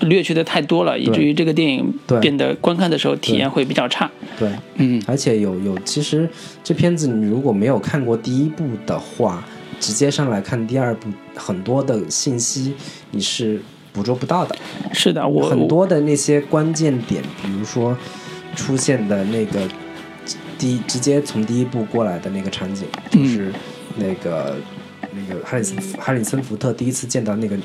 [0.00, 4.10] 略去的太多了，以至于这个电影对变得观看的时候体验会比较差。
[4.38, 5.02] 对，嗯。
[5.06, 6.28] 而且有有，其实
[6.62, 9.44] 这片子你如果没有看过第一部的话，
[9.78, 12.74] 直接上来看第二部，很多的信息
[13.12, 13.60] 你是
[13.92, 14.56] 捕捉不到的。
[14.92, 17.96] 是的，我很多的那些关键点，比如说
[18.54, 19.60] 出现的那个
[20.58, 23.52] 第一直接从第一部过来的那个场景，就是
[23.96, 24.56] 那个、
[25.12, 27.56] 那个哈里森哈里森福特第一次见到那个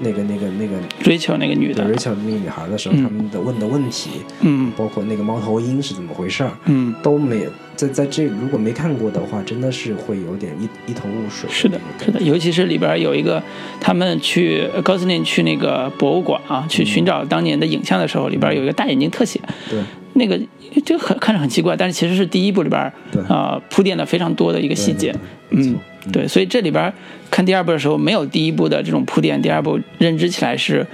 [0.00, 3.02] 那个那个那个追求那个女的，对 Rachel 那个女孩的时候，嗯。
[3.02, 4.72] 他们的问的问题，嗯。
[4.76, 11.48] 包括那个猫头鹰是怎么回事儿，嗯，都没在在这如果没看过的话，真的是会有点一一头雾水。
[11.50, 13.42] 是的，是的，尤其是里边有一个，
[13.80, 19.40] 他们去呃高司令去那个博物馆啊，去寻找当年的影像的时候，里边有一个大眼睛特写，
[19.70, 19.80] 对。
[20.16, 20.40] 那个
[20.84, 23.20] 就很看着很奇怪，但是其实是第一部里边对。
[23.24, 25.12] 啊、铺垫的非常多的一个细节，
[25.50, 25.76] 嗯
[26.12, 26.92] 对，所以这里边
[27.30, 30.86] 看第二部的时候没有第一部的这种铺垫，第二部认知起来是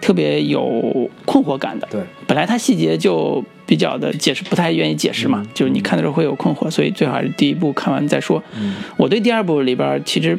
[0.00, 1.88] 特别有困惑感的。
[1.90, 8.42] 对，本来它细节就比较的解释不太愿意解释嘛，就是你看的时候会有困惑，所以最好还是第一部看完再说。
[8.56, 10.38] 嗯我对第二部里边其实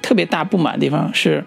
[0.00, 1.44] 特别大不满的地方是，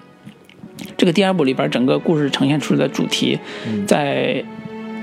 [0.97, 3.39] 这个第二部里边整个故事呈现出来的主题，
[3.87, 4.43] 在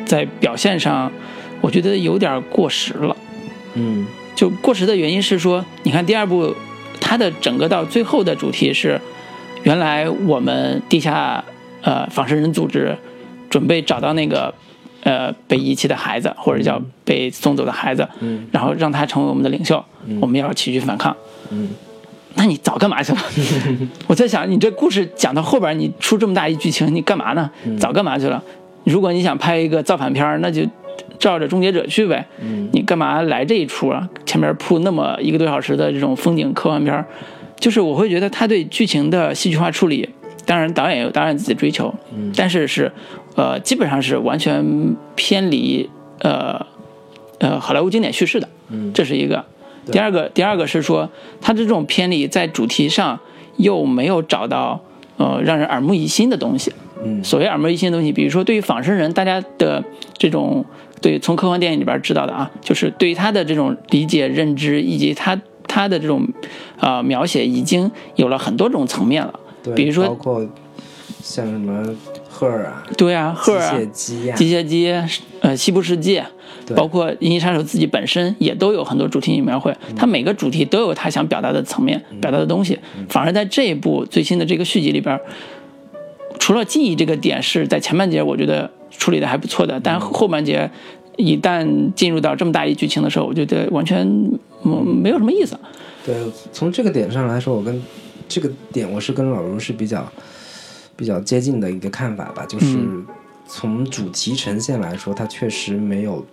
[0.07, 1.11] 在表现上，
[1.61, 3.17] 我觉得有点过时了。
[3.75, 6.55] 嗯就过时的原因是说，你看第二部，
[7.09, 9.01] 它的整个到最后的主题是，
[9.63, 11.43] 原来我们地下
[11.81, 12.95] 呃仿生人组织
[13.49, 14.53] 准备找到那个
[15.05, 19.83] 呃被遗弃的孩子，或者叫被送走的孩子，嗯然后让他成为我们的领袖，
[20.21, 21.17] 我们要起去反抗。
[21.51, 21.71] 嗯
[22.35, 23.19] 那你早干嘛去了？
[24.07, 27.51] 我在想，你这故事讲到后边，你出这么大一剧情，你干嘛呢？
[27.81, 28.41] 早干嘛去了？
[28.85, 30.61] 如果你想拍一个造反片儿，那就
[31.19, 32.27] 照着《终结者》去呗。
[32.41, 34.09] 嗯你干嘛来这一出啊？
[34.25, 37.07] 前面铺那么一个多小时的这种风景科幻片儿，
[37.59, 40.09] 就是我会觉得他对剧情的戏剧化处理，
[40.47, 41.93] 当然导演有导演自己的追求，
[42.37, 42.91] 但是是
[43.35, 45.89] 呃基本上是完全偏离
[46.21, 46.65] 呃
[47.39, 49.45] 呃好莱坞经典叙事的，嗯这是一个。
[49.91, 51.09] 第二个，第二个是说，
[51.41, 53.19] 他的这种偏离在主题上
[53.57, 54.79] 又没有找到
[55.17, 56.71] 呃让人耳目一新的东西。
[57.03, 59.83] 嗯所谓耳目一新的东西，比如说对于仿生人，大家的
[60.19, 60.63] 这种
[61.01, 66.27] 对从科幻电影里边知道的啊，就是对于他的这种理解、认知以及他他的这种
[66.79, 69.39] 呃描写，已经有了很多种层面了。
[69.63, 70.49] 对，比如说包括
[71.23, 71.85] 像什么
[72.29, 76.25] 赫尔啊、对啊，赫尔啊机械姬啊、机械姬，呃，西部世界，
[76.75, 82.79] 包括《银翼杀手》自己本身也都有很多主题描绘，它每个主题都有它想表达的层面、表达的东西。
[83.09, 85.21] 反而在这一部最新的这个续集里边，
[86.39, 90.71] 除了记忆这个点是在前半节我觉得处理的还不错的，但后半截
[91.17, 94.07] 一旦进入到这么大一剧情的时候，我觉得完全
[94.65, 95.59] 嗯没有什么意思。
[96.05, 96.15] 对，
[96.53, 97.83] 从这个点上来说，我跟
[98.29, 100.11] 这个点我是跟老卢是比较
[100.97, 103.07] 比较接近的一个看法吧，就是嗯
[103.47, 106.25] 从主题呈现来说，它确实没有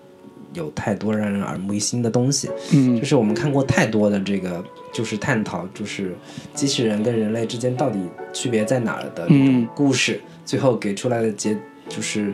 [0.54, 2.50] 有太多让人耳目一新的东西。
[2.74, 4.64] 嗯就是我们看过太多的这个，
[4.94, 6.16] 就是探讨就是
[6.54, 8.00] 机器人跟人类之间到底
[8.34, 11.58] 区别在哪儿的这种嗯故事，最后给出来的结
[11.90, 12.34] 就是。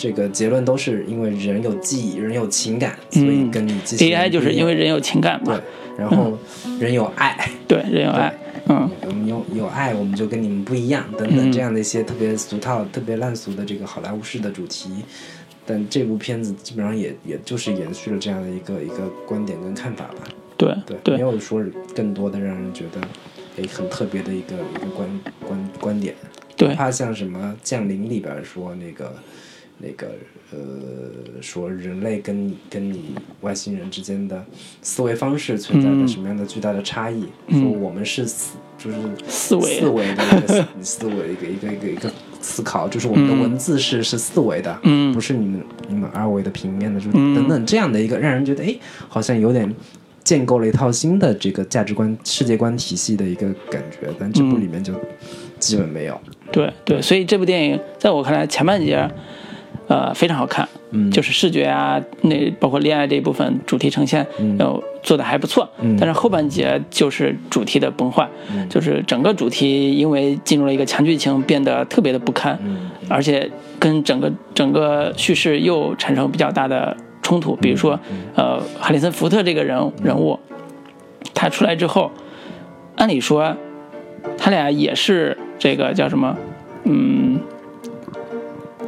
[0.00, 5.62] 这个结论都是因为人有记忆，人有情感，所以跟你机器人，AI 就是因为人有情感嘛对嘛，，
[5.98, 6.38] 然后
[6.78, 8.32] 人有爱，对，人有爱，
[8.68, 14.88] 嗯我们有有爱，我们就跟你们不一样，等等这样的一些特别俗套、特别烂俗的这个好莱坞式的主题。
[15.66, 20.28] 但这部片子基本上也也就是延续了这样的一个一个观点跟看法吧。
[20.56, 21.60] 对对，对没有说
[21.92, 23.00] 更多的让人觉得
[23.56, 26.14] 诶很特别的一个一个观观观点。
[26.58, 26.68] 对。
[26.68, 29.14] 哪怕像什么《降临》里边说那个
[29.78, 30.08] 那个
[30.50, 34.44] 呃，说人类跟跟你外星人之间的
[34.82, 37.24] 思维方式存在着什么样的巨大的差异？
[37.50, 38.96] 说我们是思就是
[39.28, 39.80] 思维。
[39.80, 45.14] 思维的一个思思维一个一个一个一个思考，就是我们的文字是、是四维的，嗯。
[45.14, 48.76] 不是你们你们二维的平面的，就等等这样的一个让人觉得哎，
[49.08, 49.74] 好像有点。
[50.24, 54.92] 建构了一套新的这个价值观、世界观体系的一个感觉，但这部里面就
[55.58, 56.18] 基本没有。
[56.50, 59.06] 对对，所以这部电影在我看来前半截，
[59.86, 64.26] 呃，非常好看，嗯就是视觉啊，那包括恋爱这一部分主题呈现，
[64.58, 65.68] 呃，做的还不错。
[65.80, 68.26] 嗯但是后半截就是主题的崩坏，
[68.70, 77.54] 就是整个主题因为进入了一个强剧情，变得特别的不堪，嗯而且跟整个整个叙事又产生比较大的冲突。
[77.56, 77.98] 比如说，
[78.34, 80.38] 呃，哈里森福特这个人人物，
[81.34, 82.10] 他出来之后，
[82.96, 83.54] 按理说
[84.36, 86.36] 他俩也是这个叫什么，
[86.84, 87.40] 嗯，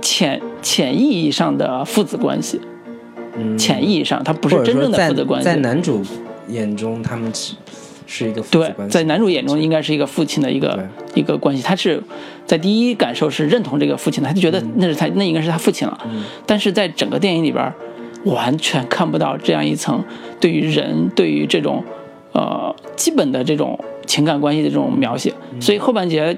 [0.00, 2.60] 潜潜意义上的父子关系，
[3.36, 5.44] 嗯，潜意义上他不是真正的父子关系。
[5.44, 5.60] 在系。
[5.60, 6.02] 男主
[6.48, 7.54] 眼中，他们是
[8.06, 8.92] 是一个父子对关，系。
[8.92, 12.02] 在男主眼中应该是一个父亲的一个一个关系，他是
[12.46, 15.98] 在第一感受是认同这个父亲的，他就觉得那是他那应该是他父亲了。
[16.46, 17.72] 但是在整个电影里边，
[18.24, 20.04] 完全看不到这样一层
[20.40, 21.84] 对于人对于这种
[22.32, 26.36] 呃基本的这种情感关系的这种描写，所以后半节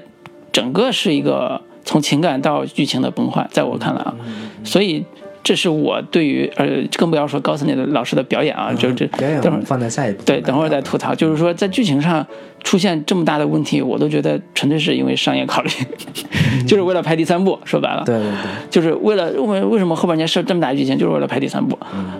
[0.53, 4.15] 整个是一个从情感到剧情的崩坏，在我看来啊，
[4.63, 5.03] 所以
[5.43, 6.65] 这是我对于呃，
[6.97, 10.23] 更不要说高层的老师的表演啊，就这表演等会儿放在下一步。
[10.23, 11.13] 对，等会儿再吐槽。
[11.13, 12.25] 就是说，在剧情上
[12.63, 15.69] 出现这么大的问题，我都觉得纯粹是因为商业考虑，
[16.65, 17.59] 就是为了拍第三部。
[17.65, 21.77] 说白了，对对对，就是为了为为什么后半年设这么大剧情，就是为了拍第三部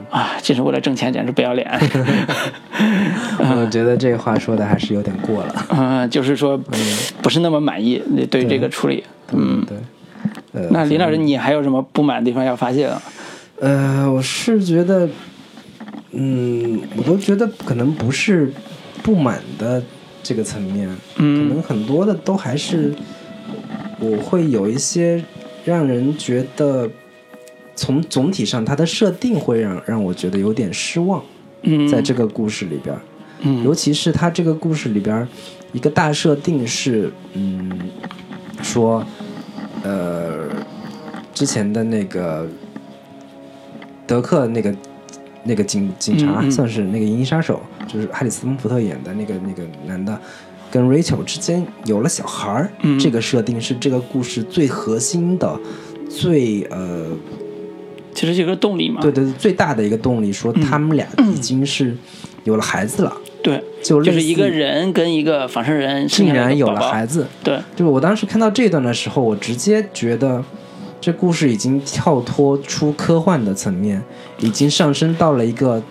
[0.09, 1.65] 啊，就是为了挣钱，简直不要脸。
[3.39, 5.65] 我觉得这话说的还是有点过了。
[5.71, 6.57] 嗯，就是说
[7.21, 9.03] 不是那么满意对这个处理。
[9.32, 9.78] 嗯，对。
[10.51, 13.01] 呃，那林老师，你还有什么不满的地方要发泄的？
[13.59, 15.07] 呃，我是觉得，
[16.11, 18.51] 嗯，我都觉得可能不是
[19.01, 19.81] 不满的
[20.21, 22.93] 这个层面，嗯，可能很多的都还是
[23.99, 25.23] 我会有一些
[25.63, 26.89] 让人觉得
[27.75, 31.23] 从总体上它的设定会让让我觉得有点失望，
[31.61, 32.95] 嗯，在这个故事里边，
[33.41, 35.27] 嗯，尤其是它这个故事里边
[35.71, 37.71] 一个大设定是，嗯，
[38.61, 39.05] 说，
[39.84, 40.49] 呃，
[41.34, 42.47] 之前的那个。
[44.05, 44.75] 德克那个
[45.45, 50.19] 那个警警察算是那个银翼杀手，就是哈里斯·福特演的那个那个男的，
[50.69, 52.69] 跟 Rachel 之间有了小孩儿，
[52.99, 55.57] 这个设定是这个故事最核心的、
[56.09, 57.05] 最呃，
[58.13, 61.95] 其实一个动力嘛，对对对，最大的一个动力，说他们俩已经是
[62.43, 70.43] 有了孩子了，对，就就是一个人跟一个仿生人竟然有了孩子，对，就我当时看到这段的时候，我直接觉得。
[71.05, 74.01] 这故事已经跳脱出科幻的层面，
[74.39, 75.83] 已经上升到了一个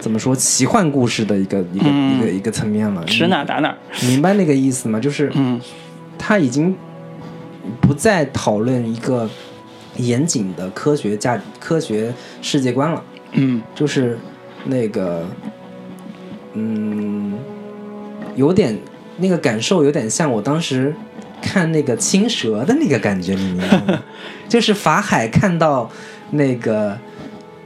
[0.00, 3.04] 怎么说奇幻故事的一个一个一个一个层面了。
[3.04, 3.72] 指哪打哪，
[4.08, 4.98] 明白那个意思吗？
[4.98, 5.60] 就是，嗯，
[6.18, 6.76] 他已经
[7.80, 9.30] 不再讨论一个
[9.98, 12.12] 严谨的科学价科学
[12.42, 13.00] 世界观了。
[13.34, 14.18] 嗯，就是
[14.64, 15.24] 那个，
[16.54, 17.34] 嗯，
[18.36, 18.78] 有点
[19.18, 20.94] 那个感受，有点像我当时。
[21.42, 24.02] 看那个青蛇的那个感觉，你明白吗？
[24.46, 25.90] 就是法海看到
[26.32, 26.98] 那个、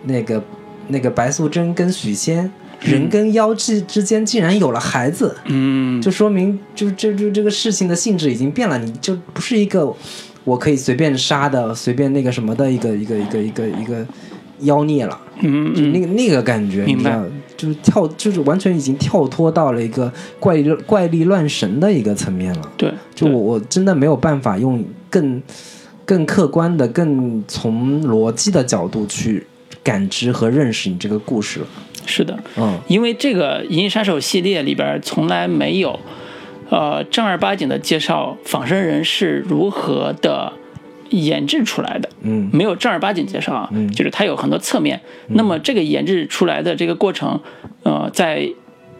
[0.04, 0.40] 那个、
[0.86, 9.92] 那个白素贞跟许仙人跟妖之之间竟然有了孩子，嗯，就说明就这就这个事情的性质已经变了，你就不是一个
[10.44, 14.06] 我可以随便杀的、随便那个什么的一个一个一个一个一个
[14.60, 17.20] 妖孽了，嗯，就那个那个感觉，明白。
[17.56, 22.72] 就是跳，就是完全已经跳脱到了一个怪力怪力乱神的一个层面了。
[22.76, 25.40] 对，就我我真的没有办法用更
[26.04, 29.46] 更客观的、更从逻辑的角度去
[29.84, 31.66] 感知和认识你这个故事了。
[32.04, 35.98] 是的，嗯，因为这个《银翼杀手》系列里边从来没有
[36.70, 40.52] 呃正儿八经的介绍仿生人是如何的。
[41.14, 45.00] 研制出来的，嗯，没有正儿八经介绍啊，嗯，就是它有很多侧面。
[45.28, 47.40] 那么这个研制出来的这个过程，
[47.82, 48.48] 呃，在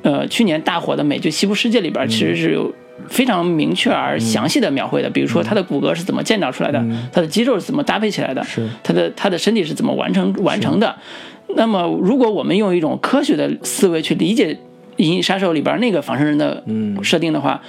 [0.03, 2.73] 呃去年大火的美剧《西部世界》里边，其实是有
[3.09, 5.11] 非常明确而详细的描绘的。
[5.11, 8.69] 比如说它的骨骼是怎么建造出来的，它的肌肉是怎么搭配起来的，是。
[8.83, 10.95] 它的它的身体是怎么完成完成的。
[11.57, 14.55] 那么如果我们用一种科学的思维去理解
[14.97, 16.63] 《银翼杀手》里边那个仿生人的
[17.03, 17.61] 设定的话，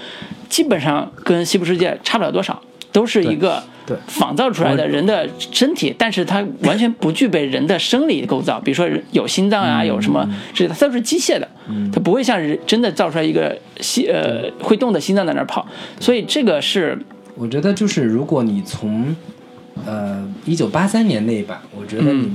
[0.49, 2.61] 基本上跟《西部世界》差不了多少，
[2.95, 3.61] 都是一个。
[4.07, 11.47] 仿造出来的人的身体，但是它完全不具备人的生理构造，比如说有心脏啊，有什么，这它都是机械的，
[11.93, 15.67] 它不会像人真的造出来一个心呃会动的心脏在那儿跑，
[15.99, 16.97] 所以这个是
[17.35, 19.15] 我觉得就是如果你从
[19.85, 22.27] 呃一九八三年那一版，我觉得你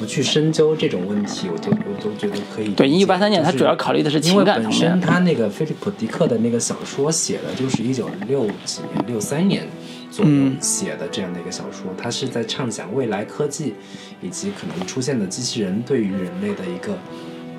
[0.00, 2.68] 不去深究这种问题，我都我都觉得可以。
[2.70, 9.68] 对，一九八三年它主要考虑的是情感本身他那个菲利普迪克的那个小说写的就是一九六几年六三年。
[10.10, 13.74] 左右写的这样的一个小说，他是在畅想未来科技
[14.20, 16.98] 以及可能出现的机器人对于人类的一个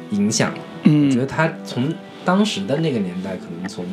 [0.10, 0.54] 影响。
[0.84, 1.88] 嗯，我觉得他从
[2.26, 3.86] 当时的那个年代，可能从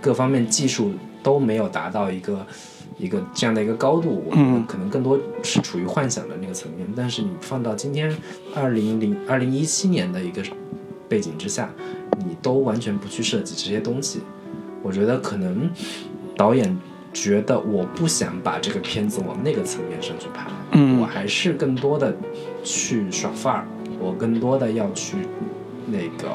[0.00, 2.44] 各方面技术都没有达到一个
[2.98, 4.24] 一个这样的一个高度。
[4.30, 6.86] 我们可能更多是处于幻想的那个层面。
[6.96, 8.14] 但是你放到今天
[8.54, 10.42] 二零零二零一七年的一个
[11.08, 11.70] 背景之下，
[12.18, 14.20] 你都完全不去设计这些东西，
[14.82, 15.70] 我觉得可能
[16.36, 16.76] 导演。
[17.12, 22.14] 觉得我不想把这个片子往那个层面上去拍，嗯，我还是更多的
[22.62, 23.66] 去耍范儿，
[23.98, 25.16] 我更多的要去
[25.86, 26.28] 那个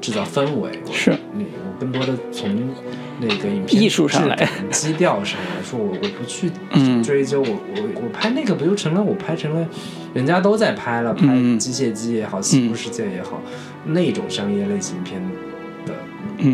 [0.00, 2.70] 制造氛围，是，那我更多的从
[3.22, 4.36] 那个影片艺术上来、
[4.70, 6.50] 基调上来说，我我不去
[7.02, 9.66] 追究，我我我拍那个不就成了我拍成了
[10.12, 13.40] 人家都在拍了，拍机械姬也好，西部世界也好，
[13.86, 15.22] 那种商业类型片
[15.86, 15.94] 的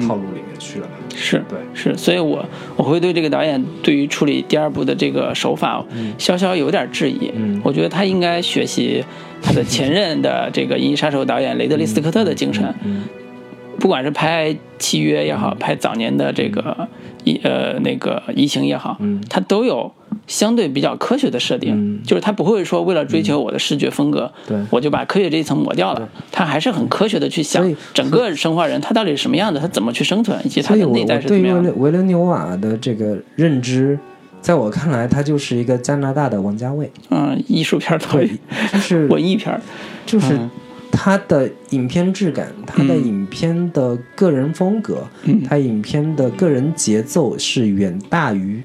[0.07, 0.93] 套路里面去了嘛。
[1.15, 2.45] 是对，是，所以我
[2.77, 5.85] 我会对这个导演对于处理第二部的这个手法，
[6.17, 7.33] 稍稍有点质疑。
[7.35, 9.05] 嗯，我觉得他应该学习
[9.43, 12.63] 他的前任的这个《银翼杀手》导演雷德利·斯科特的精神。
[12.85, 13.03] 嗯，
[13.79, 16.61] 不管是拍《契约》也好，拍早年的这个
[17.25, 19.91] 《异呃那个移情》也好，嗯，他都有
[20.27, 24.59] 相对比较科学的设定，就是他不会说为了追求我的视觉风格，对。
[24.71, 26.09] 我就把科学这一层抹掉了。
[26.33, 31.73] 他还是很科学的去想整个生化人他到底是什么样的，他怎么去生存，以及他的内在是怎么样的。
[31.75, 33.99] 维伦纽瓦的这个认知，
[34.41, 36.91] 在我看来，他就是一个加拿大的王家卫。
[37.11, 38.29] 嗯，艺术片导演，
[38.73, 39.59] 就是 文艺片
[40.05, 40.39] 就是
[40.91, 45.07] 他的影片质感，他的影片的个人风格，
[45.49, 48.63] 他影片的个人节奏是远大于。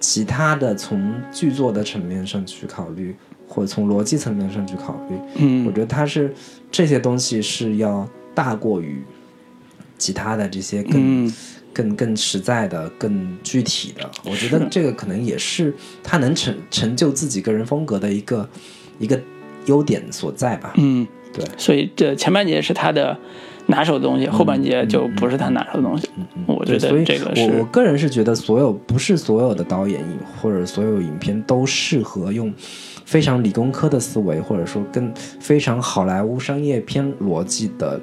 [0.00, 3.12] 其他的从剧作的层面上去考虑，
[3.48, 6.32] 或者从逻辑层面上去考虑，嗯，我觉得他是
[6.70, 9.02] 这些东西是要大过于
[9.98, 11.34] 其他的这些更
[11.72, 14.08] 更更实在的、更具体的。
[14.24, 18.48] 我觉得这个可能也是他能成成就自己个人风格的一个
[19.00, 19.20] 一个
[19.66, 20.74] 优点所在吧。
[20.76, 21.04] 嗯，
[21.38, 21.48] 对。
[21.56, 23.16] 所以这前半节是他的。
[23.70, 26.08] 拿手的东西，后半截就不是他拿手的东西。
[26.46, 27.42] 我觉得这个是。
[27.42, 30.02] 我我个人是觉得，所有不是所有的导演
[30.40, 32.50] 或者所有影片都适合用
[33.04, 38.00] 非常理工科的思维，或者说跟非常好莱坞商业片逻辑的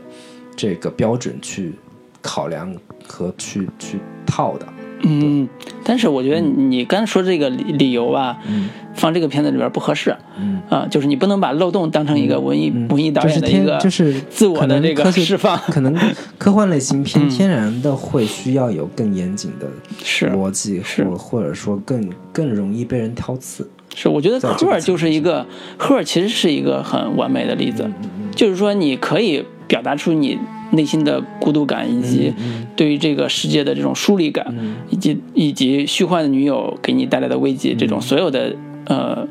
[0.56, 1.74] 这个标准去
[2.22, 2.72] 考量
[3.08, 4.68] 和去去套的。
[5.02, 5.48] 嗯，
[5.84, 8.38] 但是我觉得你刚才说这个理理由吧，
[8.96, 10.16] 放这个片子里边不合适。
[10.40, 15.58] 嗯啊，就是你不能把漏洞当成一个文艺文艺导演的一个就是自我的这个释放。
[15.68, 15.96] 可能
[16.38, 19.68] 科幻类型片天然的会需要有更严谨的
[20.32, 23.70] 逻辑，或或者说更更容易被人挑刺。
[23.94, 25.46] 是，我觉得赫尔就是一个
[25.78, 27.90] 赫尔，其实是一个很完美的例子。
[28.36, 30.38] 就是说，你可以表达出你。
[30.72, 32.34] 内心的孤独感，以及
[32.76, 34.54] 对于这个世界的这种疏离感，
[34.90, 38.56] 以及以及虚幻的女友给你带来的危机，这种所有的
[38.86, 39.28] 呃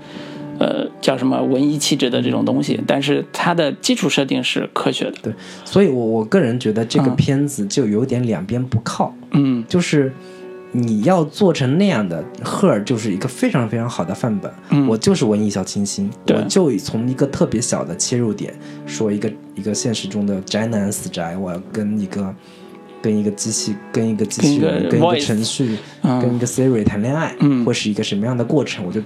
[0.58, 5.14] 呃叫什么文艺气质的这种东西，但是它的基础设定是科学的。
[5.22, 5.32] 对，
[5.64, 9.14] 所以我我个人觉得这个片子就有点两边不靠。
[9.32, 10.12] 嗯，就是。
[10.76, 14.52] 你要做成那样的，赫尔就是一个非常非常好的范本。
[14.70, 18.52] 嗯，我就是文艺小清新，我就从一个特别小的切入点，
[18.84, 22.34] 说一个一个现实中的宅男死宅，我要跟一个
[23.00, 27.32] 跟一个机器，跟一个机器人，跟一个程序，跟一个 Siri 谈恋爱，
[27.64, 28.84] 会是一个什么样的过程？
[28.84, 29.00] 我就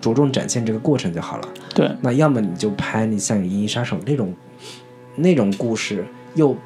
[0.00, 1.48] 着重展现这个过程就好了。
[1.74, 4.34] 对，那要么你就拍你像《银翼杀手》那种
[5.16, 6.06] 那种故事，
[6.36, 6.56] 又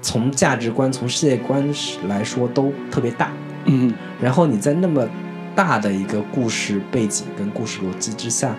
[0.00, 1.64] 从价值观、从世界观
[2.08, 3.32] 来说都特别大。
[3.64, 5.08] 嗯，然后你在那么
[5.54, 8.56] 大的一个故事背景跟故事逻辑之下，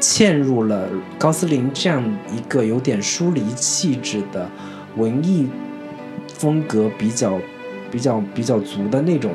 [0.00, 0.88] 嵌入了
[1.18, 2.02] 高斯林这样
[2.34, 4.48] 一个有点疏离气质的
[4.96, 5.48] 文艺
[6.34, 7.38] 风格比较
[7.90, 9.32] 比较比较足的那种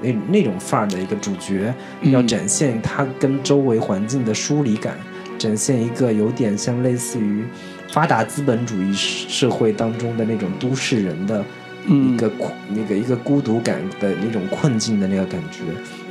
[0.00, 4.96] 那那种范儿的一个主角，要展现他跟周围环境的疏离感，
[5.38, 7.44] 展现一个有点像类似于
[7.92, 11.44] 发达资本主义社会当中的那种都市人的。
[11.88, 12.30] 一个
[12.68, 15.62] 那个一个孤独感的那种困境的那个感觉，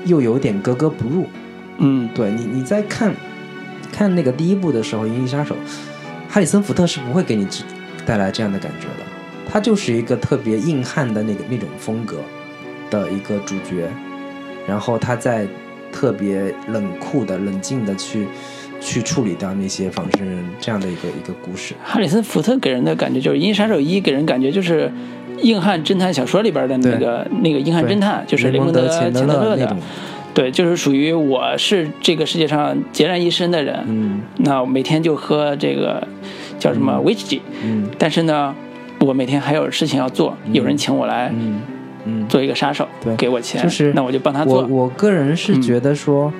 [0.05, 1.27] 又有点格格不入。
[1.77, 3.13] 嗯，对你你在看
[3.91, 5.55] 看那个第一部的时候，《银翼杀手》，
[6.27, 7.47] 哈里森福特是不会给你
[8.05, 9.05] 带来这样的感觉的。
[9.49, 12.17] 他就是一个特别硬汉的那个那种风格
[12.89, 13.89] 的一个主角，
[14.67, 15.47] 然后他在
[15.91, 18.27] 特别冷酷的、冷静的去
[18.81, 21.73] 去处理掉那些仿生人这样的一个一个故事。
[21.83, 24.91] 哈里森福特给人的感觉就是《银翼杀手一》给人感觉就是。
[25.41, 29.75] 硬汉侦探小说里边的那个那个硬汉侦探，就是雷蒙德·钱德勒的，
[30.33, 36.07] 对，就是属于我是这个世界上孑然一身的人，嗯，那每天就喝这个
[36.57, 38.55] 叫什么威士忌，嗯，但是呢，
[38.99, 41.61] 我每天还有事情要做，有人请我来，嗯。
[42.05, 44.61] 嗯，做一个杀手，对，给我钱，就是那我就帮他做。
[44.61, 46.31] 我我个人是觉得说。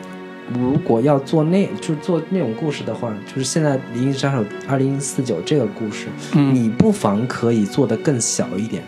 [0.54, 8.84] 如果要做那，就是做那种故事的话，就是现在《灵异杀手二零四九》这个故事，你不妨可以做的更小一点。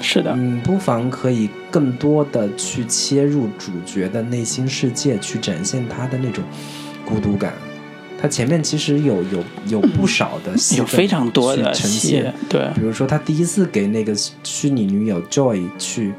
[0.00, 6.42] 是的，你不妨可以更多的去切入主角的内心世界，去展现他的那种
[7.04, 7.52] 孤独感。
[8.20, 12.32] 他前面其实有有有不少的戏，有非常多的呈现。
[12.48, 16.14] 对，比如说他第一次给那个虚拟女友 Joy 去。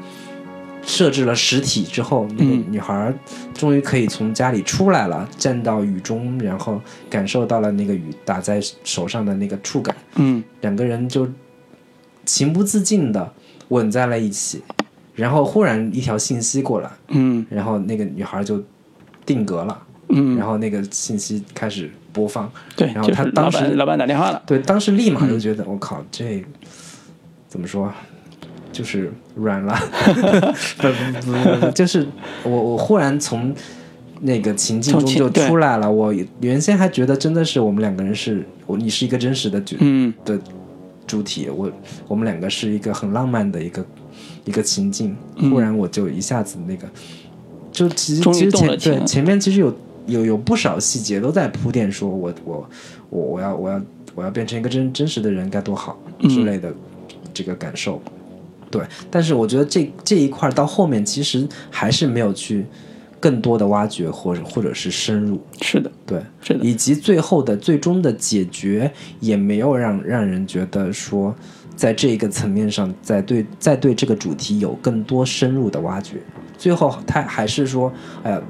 [0.88, 3.12] 设置了实体之后，那个女孩
[3.52, 6.80] 终于可以从家里出来了，站到雨中，然后
[7.10, 9.94] 感受到了那个雨打在手上的那个触感。
[10.16, 11.28] 嗯，两个人就
[12.24, 13.30] 情不自禁的
[13.68, 14.62] 吻在了一起，
[15.14, 18.64] 然后忽然一条信息过来，嗯，然后那个女孩就
[19.26, 26.42] 定格了，嗯，然后那个信息开始播放，对，然后他当时老板打电话了，对，当时立马就觉得我靠，这
[27.46, 27.92] 怎么说？
[28.78, 29.76] 就是软了，
[30.76, 32.06] 不不不，就是
[32.44, 33.52] 我我忽然从
[34.20, 35.90] 那个情境中就出来了。
[35.90, 39.74] 我原先还觉得真的是我们两个人是我你是一个真实的主
[40.24, 40.38] 的
[41.08, 41.68] 主体，我
[42.06, 43.84] 我们两个是一个很浪漫的一个
[44.44, 45.16] 一个情境。
[45.50, 46.86] 忽然我就一下子那个
[47.72, 49.76] 就其实其实前对前面其实有
[50.06, 52.70] 有有不少细节都在铺垫，说我我
[53.10, 53.82] 我我要我要
[54.14, 55.98] 我要变成一个真真实的人该多好
[56.28, 56.72] 之类的
[57.34, 58.00] 这个感受。
[58.70, 62.66] 对，但是我觉得这这一块到后面其实还是没有去
[63.18, 65.40] 更多的挖掘或者或者是深入。
[65.62, 71.34] 是的，对，是的，以及最后的最终的解决也没有让让人觉得说，
[71.74, 76.16] 在这一个层面上，在对在对这个主题有更多深入的挖掘。
[76.58, 77.90] 最后他还是说，
[78.22, 78.42] 哎呀，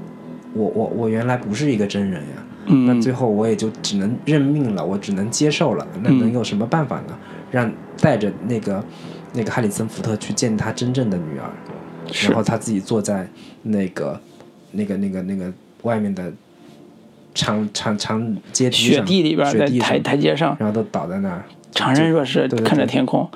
[0.53, 5.87] 我我我原来不是一个真人呀，那最后我也就只能认命了，我只能接受了。
[6.03, 7.17] 那能有什么办法呢？
[7.49, 8.83] 让带着那个。
[9.33, 11.49] 那个哈里森福特去见他真正的女儿，
[12.27, 13.27] 然后他自己坐在
[13.63, 14.19] 那个、
[14.71, 15.51] 那个、那个、那个
[15.83, 16.31] 外面的
[17.33, 23.29] 长长长阶梯上，雪地里边，在台台阶上，然后都倒在那儿，怅然若失，看着天空。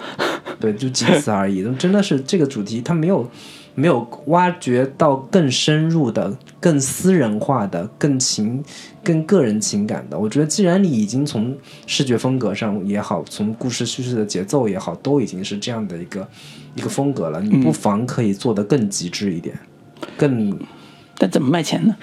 [0.59, 1.63] 对，就仅此而已。
[1.75, 3.29] 真的是这个主题，他没有。
[3.75, 8.63] 没有挖掘到更深入的、更私人化的、更情、
[9.03, 10.17] 更个人情感的。
[10.17, 11.57] 我觉得，既然你已经从
[11.87, 16.27] 视觉风格上也好，从故事叙事的节奏也好，都已经是这样的一个
[16.75, 19.57] 一个风格了，你不妨可以做得更极致一点，
[20.17, 20.57] 更。
[21.15, 21.95] 但怎么卖钱呢？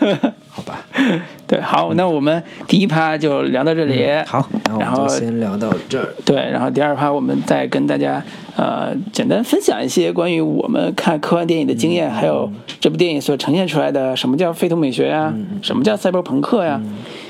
[0.56, 0.86] 好吧，
[1.48, 4.06] 对，好，那我们第一趴就聊到这里。
[4.24, 4.48] 好，
[4.78, 6.14] 然后先聊到这儿。
[6.24, 8.22] 对，然后第二趴我们再跟大家
[8.54, 12.48] 呃简单分享一些关于我们看科幻电影的经验，还有
[12.78, 16.80] 这部电影所呈现出来的什么叫废土美学呀，什么叫赛博朋克呀，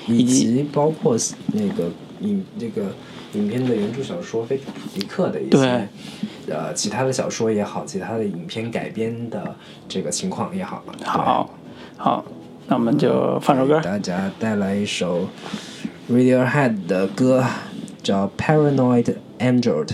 [0.07, 1.16] 以及包括
[1.55, 2.83] 那个影这个
[3.33, 4.61] 影片的原著小说《菲
[4.95, 5.89] 迪克》的一些。
[6.47, 9.57] 呃，其他的小说也好，其他的影片改编的
[9.89, 11.51] 这个情况也好，好，
[11.97, 12.22] 好，
[12.67, 15.29] 那我们就放首歌，给大家带来一首
[16.11, 17.45] Radiohead 的歌，
[18.03, 19.87] 叫《Paranoid Android》。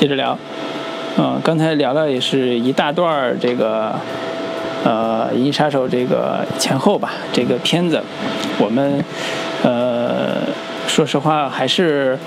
[0.00, 0.34] 接着聊。
[1.18, 3.94] 嗯，刚才聊了也是一大段儿这个，
[4.82, 8.00] 呃，《银翼杀手》这个前后吧，这个片子，
[8.58, 9.04] 我们
[9.62, 10.38] 呃，
[10.86, 12.18] 说实话还是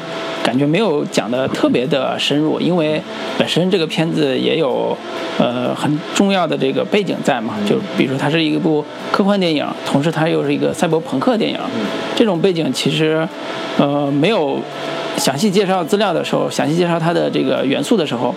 [0.43, 3.01] 感觉没有讲的特别的深入，因为
[3.39, 4.95] 本身这个片子也有
[5.39, 11.57] 呃很重要的这个背景在嘛，就比如它是一部科幻电影，同时它又是一个赛博朋克电影，
[12.15, 13.27] 这种背景其实
[13.79, 14.59] 呃没有。
[15.17, 18.33] 详细介绍资料的时候，详细介绍它的这个元素的时候，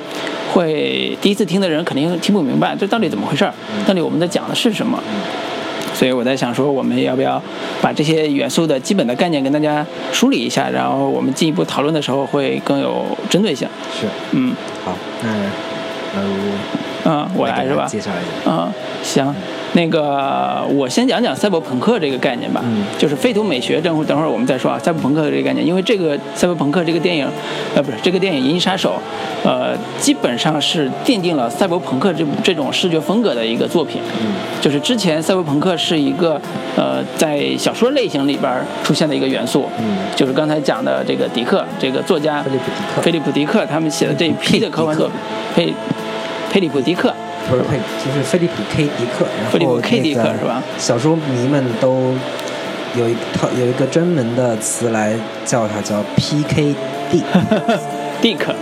[0.53, 3.53] 会第一次听的人肯定听不明白，这到底怎么回事儿？
[3.87, 4.99] 到底我们在讲的是什么？
[5.95, 7.43] 所以我在想说，我们要不要
[7.81, 13.67] 把这些元素的基本的概念跟大家梳理一下，然后我们进一步讨论的时候会更有针对性。
[13.99, 14.55] 是，嗯，
[14.85, 14.93] 好，
[15.23, 16.25] 那呃，
[17.05, 17.87] 嗯，我来是吧？
[17.87, 18.51] 介绍一下。
[18.51, 18.71] 嗯，
[19.03, 19.35] 行。
[19.77, 22.65] 那个，我先讲讲赛博朋克这个概念吧，
[22.99, 23.79] 就是废土美学。
[23.79, 27.29] 等会等会儿我们再说啊，赛博朋克这个概念，因为这个赛博朋克这个电影，
[27.75, 28.99] 呃，不是这个电影《银翼杀手》，
[29.47, 34.01] 呃，基本上是奠定了赛博朋克这这种视觉风格的一个作品。
[34.19, 34.33] 嗯，
[34.63, 36.41] 就是之前赛博朋克是一个
[36.75, 38.51] 呃在小说类型里边
[38.83, 39.67] 出现的一个元素。
[39.79, 45.17] 嗯，就是刚才讲的这个迪克这个作家，菲利普迪克，菲利普迪克他们写的这一批的科幻作品，
[45.55, 45.75] 佩
[46.51, 47.13] 佩利普迪克。
[47.49, 50.63] 不是佩，就是菲利普 K 迪克，然后 K 迪克是吧？
[50.79, 52.13] 小说迷们都
[52.97, 55.15] 有一套有一个专门的词来
[55.45, 57.23] 叫它， 叫 PKD，
[58.21, 58.53] 迪克，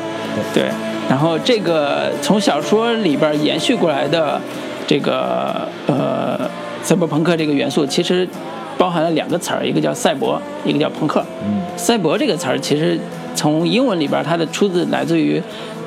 [0.53, 0.65] 对。
[1.09, 4.41] 然后这个从小说里边延续过来的
[4.87, 6.39] 这个呃
[6.83, 8.29] 赛博朋克这个元素，其实
[8.77, 11.25] 包含了两个词儿，一个叫赛博，一个叫朋克。
[11.43, 12.99] 嗯，赛博这个词儿其实
[13.35, 15.43] 从英文里边它的出自来自于。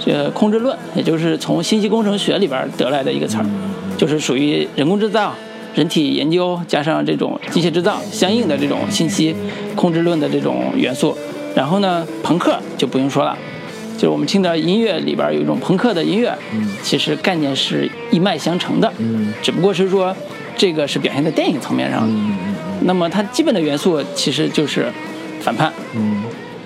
[0.07, 3.45] 呃，控制论，也就是从信息工程学里边得来的一个词儿，
[3.97, 5.35] 就是属于人工制造、
[5.75, 9.35] 人体研究加上这种机械制造相应的这种信息
[9.75, 11.17] 控制论的这种元素。
[11.53, 13.37] 然后呢，朋克就不用说了，
[13.95, 16.33] 就是我们听的音乐里边有一种朋克的音乐，
[16.81, 18.89] 其实概念是一脉相承的，
[19.41, 20.15] 只不过是说
[20.55, 22.09] 这个是表现在电影层面上。
[22.83, 24.85] 那么它基本的元素其实就是
[25.41, 25.73] 反叛。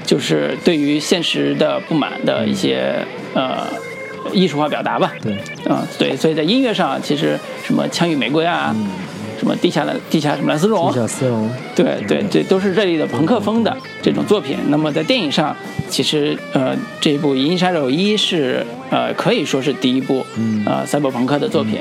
[0.04, 2.96] 就是对于现实的不满的一些
[3.34, 3.68] 呃
[4.34, 5.12] 艺术化表达吧。
[5.22, 8.76] 对，嗯，对，所以在音乐上，其实什么枪与玫瑰啊。
[9.40, 10.92] 什么地下的地下什么蓝丝绒？
[10.92, 11.50] 地下丝绒。
[11.76, 14.56] 对对，对都是这里的朋克风的这种作品。
[14.68, 15.56] 那么在电影上，
[15.90, 20.24] 其实呃，这一部《银翼杀手一》是呃可以说是第一部
[20.68, 21.80] 呃赛博朋克的作品。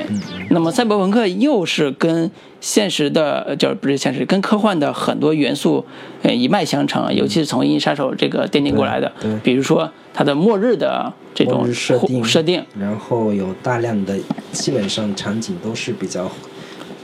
[0.49, 5.85] 那么赛博朋克又是跟现实的，就是不是现实，跟科幻的很多元素
[6.23, 9.11] 呃一脉相承，尤其是从《银翼杀手》这个奠定过来的。
[9.19, 9.37] 对。
[9.43, 14.17] 比如说它的末日的这种设定，设定，然后有大量的，
[14.51, 16.31] 基本上场景都是比较。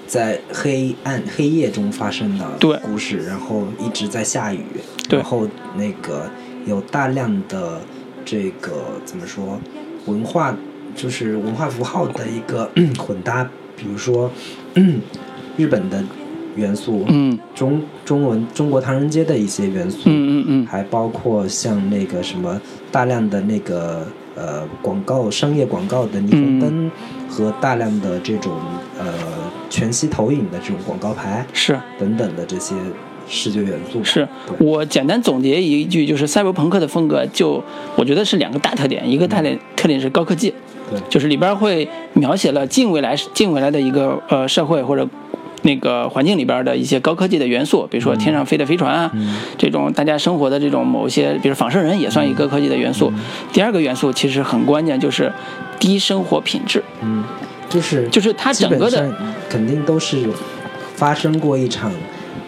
[0.08, 2.46] 在黑暗黑夜中发生的
[2.82, 4.64] 故事，然后一直在下雨，
[5.10, 6.30] 然后那个
[6.66, 7.82] 有大量的
[8.24, 9.60] 这个怎么说
[10.08, 10.56] 文化，
[10.96, 14.32] 就是文化符号的一个混搭，比如说
[15.56, 16.04] 日本的
[16.56, 22.60] 元素，嗯，中中文中国唐人街的一些元素，嗯嗯嗯，还包括像那个什么
[22.92, 26.92] 大量的那个呃广告商业广告的霓虹灯
[27.30, 28.54] 和大量的这种
[28.98, 29.06] 呃。
[29.70, 31.78] 全息投影的这种广告牌是。
[32.00, 32.74] 等等的这些
[33.30, 34.04] 视觉元素。
[34.04, 34.28] 是
[34.60, 37.64] 我简单总结一句，就是赛博朋克的风格，就
[37.96, 40.54] 我觉得是两个大特点，一个大点特点是高科技，
[40.90, 45.08] 对，就是里边会描写了近未来近未来的一个呃社会或者
[45.64, 49.12] 那个环境里边的一些高科技的元素，比如说天上飞的飞船啊，
[49.58, 53.12] 这种大家生活的这种某些，比如仿生人也算一个科技的元素。
[53.52, 55.32] 第二个元素其实很关键，就是
[55.80, 56.84] 低生活品质。
[57.02, 57.24] 嗯。
[57.70, 59.14] 就是就是它整个的
[59.50, 60.26] 肯定都是
[60.96, 61.92] 发生过一场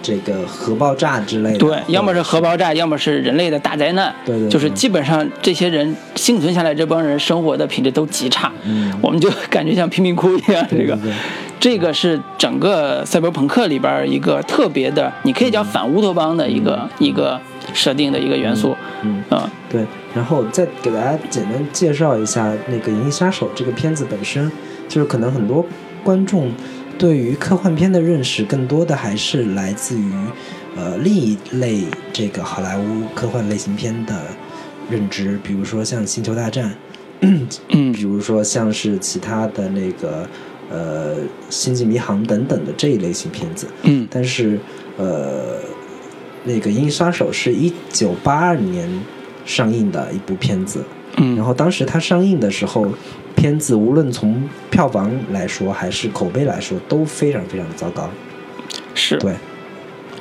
[0.01, 10.97] 这个核爆炸之类的，对，要么是核爆炸，要么是人类的大灾难，对对，就是基本上这些人幸存下来，这帮人生活的品质都极差，嗯，我们就感觉像贫民窟一样，这个，
[11.59, 17.39] 这个是整个赛博朋克里边一个特别的，你可以叫反乌托邦的一个一个
[17.73, 24.51] 设定的一个元素，嗯，啊，对，然后再给大家简单介绍一下那个《银翼杀手》这个片子本身。
[24.89, 25.63] 就是可能很多
[26.03, 26.51] 观众
[26.99, 30.11] 对于科幻片的认识，更多的还是来自于
[30.75, 34.13] 呃另一类这个好莱坞科幻类型片的
[34.89, 36.75] 认知，比如说像《星球大战》，
[37.69, 40.27] 嗯， 比如说像是其他的那个
[40.69, 41.15] 呃
[41.49, 44.59] 《星际迷航》等等的这一类型片子，嗯，但是
[44.97, 45.55] 呃
[46.43, 48.89] 那个《银翼杀手》是一九八二年
[49.45, 50.83] 上映的一部片子，
[51.17, 52.87] 嗯，然后当时它上映的时候。
[53.35, 58.09] 片子无论从票房来说，还是口碑来说，都非常非常的糟糕。
[58.93, 59.33] 是对，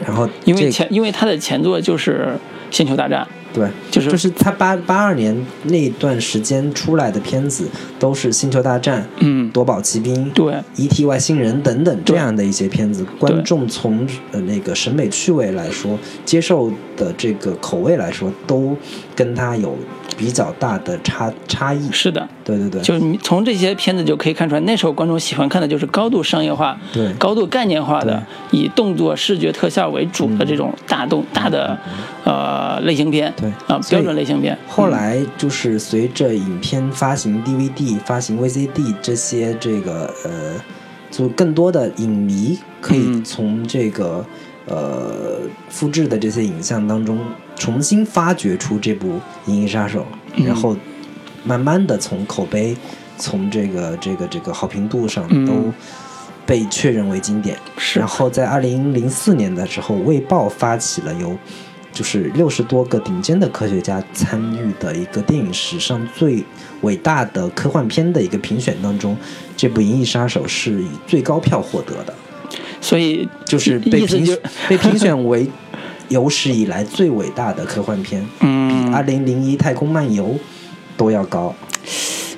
[0.07, 2.29] 然后因为前因为他的前作就是
[2.77, 3.25] 《星球大战》。
[3.53, 7.67] 对，就是就是他八八二年那段时间出来的片子，
[7.99, 11.05] 都是《星球大战》、嗯，夺宝奇兵、对、E.T.
[11.05, 18.77] 外星人等等这样的一些片子，观众从呃那个审美趣味来说，接受的这个口味来说，都
[19.17, 19.77] 跟他有
[20.19, 21.91] 比较大的差差异。
[21.91, 31.79] 是的，对对对，就是你从这些片子就可以看出来，那时候观众喜欢看的就是高度商业化、对高度概念化的，以动作视觉特效为主的这种大动、大的
[32.25, 33.33] 呃类型片。
[33.37, 34.59] 对啊，标准类型片。
[34.67, 40.55] 后来就是随着影片发行 DVD、发行 VCD 这些这个呃，
[41.11, 44.25] 就更多的影迷可以从这个、
[44.69, 47.19] 呃复制的这些影像当中
[47.57, 49.15] 重新发掘出这部
[49.47, 50.01] 《银翼杀手》，
[50.37, 50.47] 嗯。
[50.47, 50.77] 然后
[51.45, 52.77] 慢慢的从口碑、
[53.17, 55.47] 从这个这个这个好评度上嗯。
[55.47, 55.73] 都
[56.47, 57.59] 被确认为经典。
[57.77, 57.99] 是。
[57.99, 61.37] 然后在二零零四年的时候，《卫报》发起了由
[61.93, 66.45] 就是六十多个顶尖的科学家参与的一个电影史上最
[66.83, 69.17] 伟大的科幻片的一个评选当中，
[69.57, 72.15] 这部《银翼杀手》是以最高票获得的，
[72.81, 74.39] 所以就是被评选
[74.69, 75.47] 被评选为
[76.09, 80.25] 有史以来最伟大的科幻片，嗯比《二零零一太空漫游》
[80.97, 81.55] 都要高。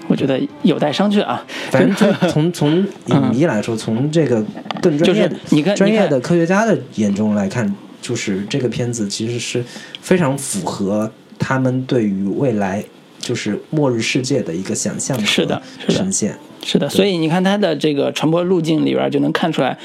[0.08, 1.44] 我觉得有待商榷啊。
[1.70, 4.44] 反正从从从影迷来说，从这个
[4.82, 5.30] 更专业
[5.76, 7.72] 专业的科学家的眼中来看，
[8.02, 9.64] 就是这个片子其实是
[10.00, 11.08] 非常符合
[11.38, 12.82] 他们对于未来
[13.20, 16.36] 就是末日世界的一个想象是的是的呈现。
[16.62, 19.78] 是的，所以你看它的这个传播路径里边就能看出来，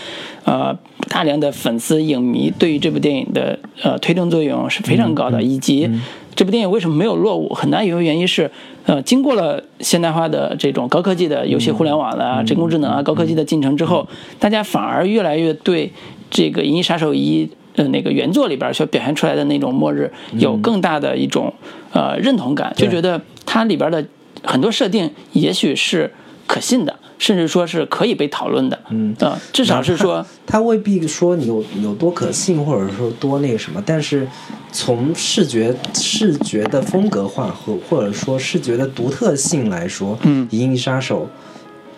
[0.44, 5.90] 呃，大量的粉丝影迷对于这部电影的呃推动作用是非常高的，以及
[6.36, 8.52] 这部电影为什么没有落伍，很大一个原因是，
[8.86, 14.06] 呃，经过了现代化的这种高科技的游戏互联网啊、人工智能啊、高科技的进程之后，
[14.38, 15.94] 大家反而越来越对
[16.30, 17.45] 这个《银翼杀手一》。
[17.76, 21.53] 呃，那个原作里边所表现出来的那种末日，有更大的一种
[21.91, 24.06] 呃认同感，就觉得它里边的
[24.43, 26.11] 很多设定也许是
[26.47, 28.80] 可信的，甚至说是可以被讨论的。
[28.89, 34.27] 嗯，呃，至少是说，它未必说你有有多可信，或者说多那个什么，但是
[34.72, 41.27] 从视觉视觉的风格化和或者说视觉的独特性来说，嗯《银翼杀手》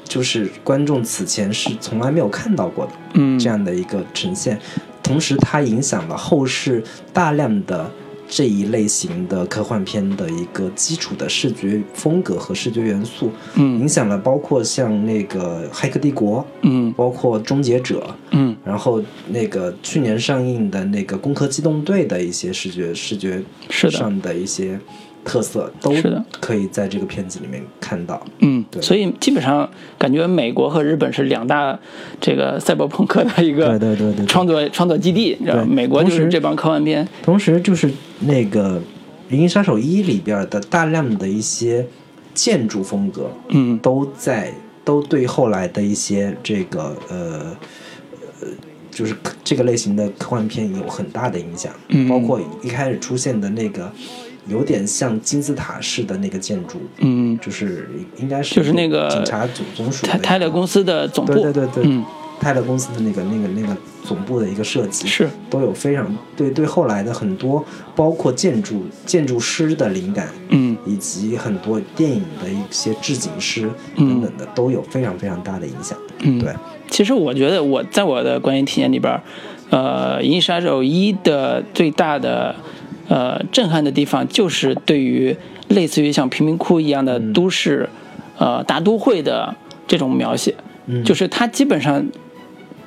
[0.10, 4.58] 就是观众此前是从来没有看到过的，嗯这样的一个呈现。
[5.08, 7.90] 同时，它影响了后世大量的
[8.28, 24.78] 这一类型的科幻片的一个基础的视觉风格和视觉元素，嗯影响了包括像那个《骇客帝国》，嗯包括《终结者》，嗯然后那个去年上映的那个《攻壳机动队》的一些视觉视觉上的一些
[25.28, 26.24] 特色，都是的。
[26.40, 28.26] 可以在这个片子里面看到。
[28.40, 28.82] 嗯，对。
[28.82, 31.78] 所以基本上感觉美国和日本是两大
[32.22, 34.26] 这个赛博朋克的一个对对对对对。
[34.26, 37.92] 创作创作基地，你知道美国就是这帮科幻片，同时，就是
[38.22, 38.80] 那个
[39.36, 41.86] 《银翼杀手一》里边的大量的一些
[42.34, 43.78] 建筑风格，嗯。
[43.80, 44.54] 都在
[44.86, 47.56] 都对后来的一些这个呃
[48.42, 48.48] 呃，
[48.90, 49.14] 就是
[49.44, 52.08] 这个类型的科幻片有很大的影响，嗯。
[52.08, 53.92] 包括一开始出现的那个
[54.48, 62.06] 有点像金字塔式的那个建筑，嗯，就是应该是就是那个警察总总署泰泰勒公司的总部，对对对对，嗯，
[62.40, 65.30] 泰勒公司的那个那个那个总部的一个设计是。
[65.50, 67.64] 都有非常对对后来的很多
[67.96, 70.76] 包括建筑建筑师的灵感，嗯。
[70.86, 74.10] 以及很多电影的一些置景师嗯。
[74.10, 75.98] 等等的，都有非常非常大的影响。
[76.20, 76.54] 嗯，对，
[76.90, 79.22] 其实我觉得我在我的观影体验里边，
[79.70, 82.56] 呃，《银翼杀手一》的最大的
[83.08, 85.36] 呃震撼的地方，就是对于
[85.70, 87.90] 类似于像贫民窟一样的都市，
[88.38, 89.56] 呃大都会的
[89.88, 90.56] 这种描写，
[90.86, 91.04] 嗯。
[91.04, 92.06] 就是它基本上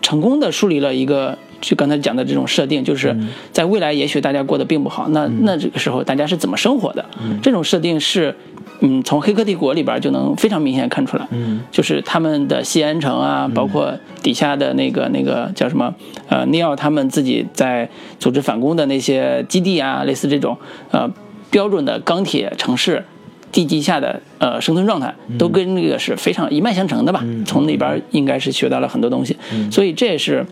[0.02, 1.36] 成功的树立了一个。
[1.60, 3.28] 就刚才讲的这种设定，就是嗯。
[3.52, 7.04] 在未来，也许大家过得并不好，那那这个时候大家是怎么生活的？
[7.22, 7.38] 嗯。
[7.42, 8.34] 这种设定是，
[8.80, 11.26] 嗯，从《黑客帝国》里边就能非常明显看出来。
[11.30, 15.94] 嗯就是他们的西安城啊，包括底下的那个那个叫什么
[16.28, 17.88] 呃尼奥他们自己在
[18.18, 20.56] 组织反攻的那些基地啊，类似这种
[20.90, 21.10] 呃
[21.50, 23.04] 标准的钢铁城市
[23.52, 27.24] 地基下的呃生存状态，都跟那个是非常一脉相承的吧。
[27.44, 29.36] 从里边应该是学到了很多东西，
[29.70, 30.46] 所以这也是。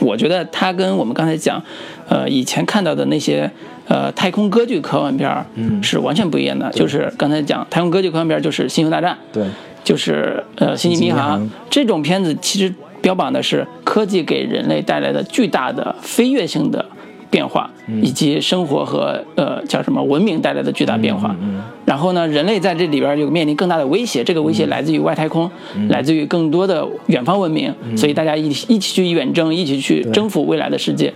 [0.00, 1.60] 我觉得它跟我们刚才讲，
[2.08, 3.50] 呃，以前看到的那些
[3.90, 5.82] 呃太空歌剧科幻片儿嗯。
[5.82, 6.70] 是完全不一样的。
[6.70, 9.44] 就是刚才讲太空歌剧科幻片儿就是《星球大战》，对，
[9.84, 12.72] 就是呃《星际迷航》这种片子，其实
[13.02, 16.84] 标榜的是科技给人类带来的巨大的飞跃性的
[17.30, 17.70] 变化，
[18.02, 21.34] 以及生活和呃叫什么文明带来的巨大变化。
[21.86, 25.50] 然后呢，人类在这里边就面临更大的威胁，这个威胁来自于外太空，
[25.88, 27.72] 来自于更多的远方文明。
[27.96, 31.12] 所以大家一一起去远征，一起去征服未来的世界，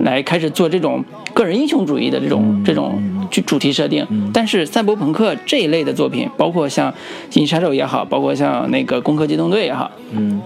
[0.00, 4.06] 来开始做这种个人英雄主义的这种这种主主题设定。
[4.32, 6.92] 但是赛博朋克这一类的作品，包括像
[7.34, 10.40] 《银翼杀手》也好，包括像那个《攻壳机动队》也好，嗯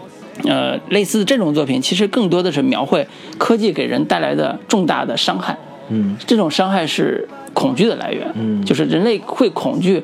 [0.45, 3.07] 呃，类似这种作品，其实更多的是描绘
[3.39, 5.57] 科技给人带来的重大的伤害。
[5.89, 6.17] 嗯。
[6.27, 8.65] 这种伤害是恐惧的来源，嗯。
[8.65, 10.03] 就是人类会恐惧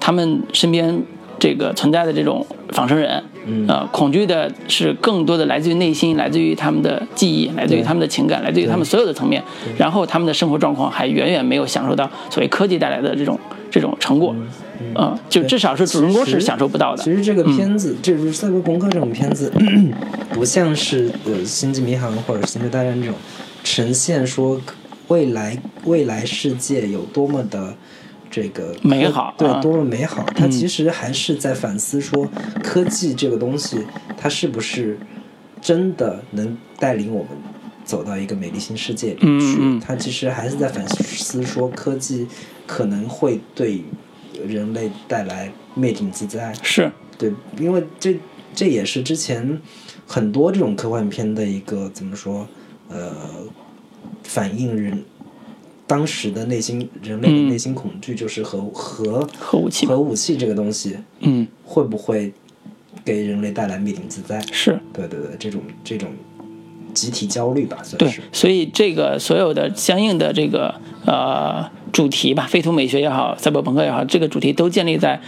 [0.00, 1.02] 他们身边
[1.38, 3.66] 这个存在的这种仿生人，嗯。
[3.66, 9.42] 呃，恐惧的是更多的来自于内心，来自于他们的记忆，来自于他们的情感，来自于他们所有的层面，
[9.76, 13.38] 然后他们的生活状况还远远没有享受到所谓科技带来的这种
[13.70, 14.46] 这种成果，嗯、
[15.28, 17.14] 就至少是主人公是享受不到的其。
[17.14, 19.52] 实这个片子，这就是赛博朋克这种片子，
[20.32, 23.14] 不像是呃《星际迷航》或者《星球大战》这种
[23.62, 24.60] 呈现说
[25.08, 27.74] 未来未来世界有多么的
[28.30, 30.24] 这个美好对啊，多么美好。
[30.34, 32.28] 它其实还是在反思说，
[32.62, 33.78] 科技这个东西，
[34.16, 34.98] 它是不是
[35.60, 37.28] 真的能带领我们
[37.84, 39.80] 走到一个美丽新世界里去？
[39.80, 42.26] 它其实还是在反思说，科技
[42.66, 43.82] 可能会对
[44.46, 46.52] 人类带来灭顶之灾。
[46.62, 48.16] 是，对，因为这
[48.54, 49.60] 这也是之前
[50.06, 52.46] 很多这种科幻片的一个怎么说，
[52.88, 53.12] 呃，
[54.22, 55.04] 反映人
[55.86, 62.32] 当时的内心人类的嗯内心恐惧，就是核核核武器核武器这个东西嗯，会不会
[63.04, 64.40] 给人类带来灭顶之灾？
[64.52, 64.78] 是。
[64.92, 66.10] 对对对，这种这种
[66.94, 70.74] 集体焦虑吧，算对是。，所以这个所有的相应的这个
[71.06, 75.20] 呃主题吧，废土美学也好，赛博朋克也好，这个主题都建立在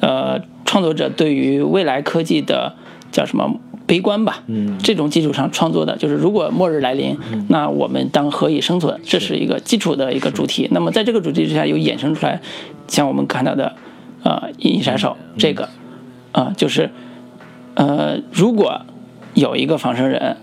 [0.00, 2.74] 呃创作者对于未来科技的
[3.12, 7.16] 叫什么悲观吧，嗯这种基础上创作的，就是如果末日来临，
[7.48, 9.00] 那我们当何以生存？
[9.04, 10.68] 这是一个基础的一个主题。
[10.72, 12.42] 那么在这个主题之下，又衍生出来
[12.88, 13.76] 像我们看到的
[14.24, 15.68] 呃《银翼杀手》这个
[16.32, 16.90] 啊、就是
[17.74, 18.82] 呃，如果
[19.34, 20.36] 有一个仿生人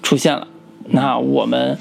[0.00, 0.46] 出现了，
[0.90, 1.76] 那我们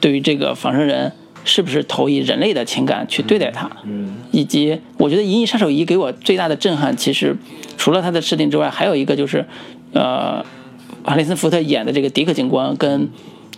[0.00, 1.12] 对于这个仿生人
[1.46, 3.70] 是不是投以人类的情感去对待他？
[3.84, 7.34] 嗯以及我觉得《银翼杀手一》给我最大的震撼，其实
[7.78, 9.46] 除了它的设定之外，还有一个就是，
[9.94, 10.44] 呃，
[11.02, 13.08] 哈里森福特演的这个迪克警官跟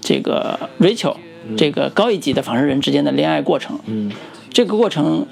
[0.01, 1.17] 这个 Rachel
[1.57, 3.81] 这个高一级的仿生人之间的恋爱过程。
[3.87, 4.13] 嗯
[4.53, 5.27] 这个过程，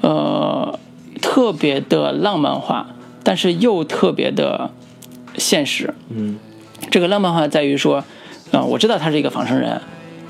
[0.00, 0.78] 呃，
[1.20, 4.70] 特别的浪漫化，但是又特别的
[5.36, 5.92] 现实。
[6.08, 6.38] 嗯
[6.90, 8.04] 这个浪漫化在于说，
[8.52, 9.80] 啊、我知道他是一个仿生人，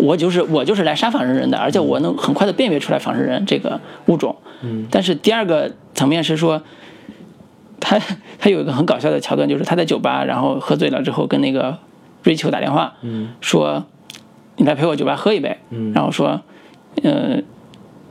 [0.05, 4.37] 我就是我就是来杀仿生人的，而且我能很快的辨别出来仿生人这个物种。
[4.63, 4.87] 嗯。
[4.91, 6.63] 但是第二个层面是说，
[7.81, 7.99] 他
[8.39, 11.79] 他有一个很搞笑的桥段，就是他在酒吧，然后喝醉了之后跟那个
[12.23, 13.31] 瑞秋打电话，嗯。
[13.41, 13.85] 说
[14.57, 15.93] 你来陪我酒吧喝一杯，嗯。
[15.93, 16.41] 然后说，
[17.03, 17.39] 呃，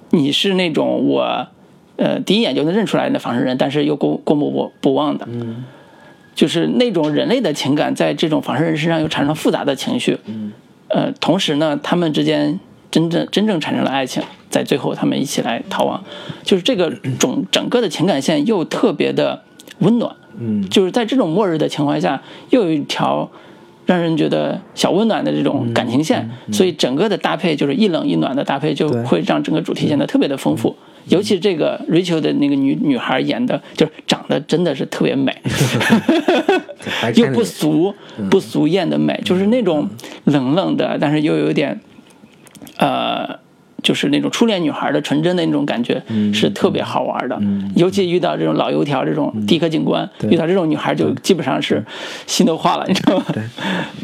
[0.10, 1.48] 你是那种我
[1.98, 5.64] 呃第一眼就能认出来的仿生人，但是又过过目不不忘的，嗯。
[6.36, 10.52] 就是那种人类的情感在这种仿生人身上又产生了复杂的情绪，嗯
[10.94, 12.60] 呃，同时呢，他们之间
[12.92, 14.22] 真正真正产生了爱情，
[14.52, 16.04] 在最后他们一起来逃亡，
[16.44, 19.42] 就是这个种 整个的情感线又特别的
[19.80, 20.70] 温暖，嗯。
[20.70, 22.22] 就是在这种末日的情况下，
[22.52, 23.28] 又有一条
[23.88, 30.76] 让人觉得小温暖的这种感情线，所以整个的搭配就是一冷一暖的搭配，就会让整个主题显得特别的丰富。
[31.08, 35.36] 尤其这个 Rachel 的那个女女孩演的，就是长得真的是特别美，
[37.16, 37.94] 又不俗
[38.30, 39.90] 不俗艳的美，就是那种
[40.26, 41.80] 冷冷的，但是又有点，
[42.78, 43.38] 呃，
[43.82, 46.02] 就是那种初恋女孩的纯真的那种感觉，
[46.34, 47.40] 是特别好玩的。
[47.76, 51.84] 尤其遇到这种老油条这种迪克警官，遇到这种女孩就基本上是
[52.26, 53.26] 心都化了，你知道吗？
[53.34, 53.44] 对，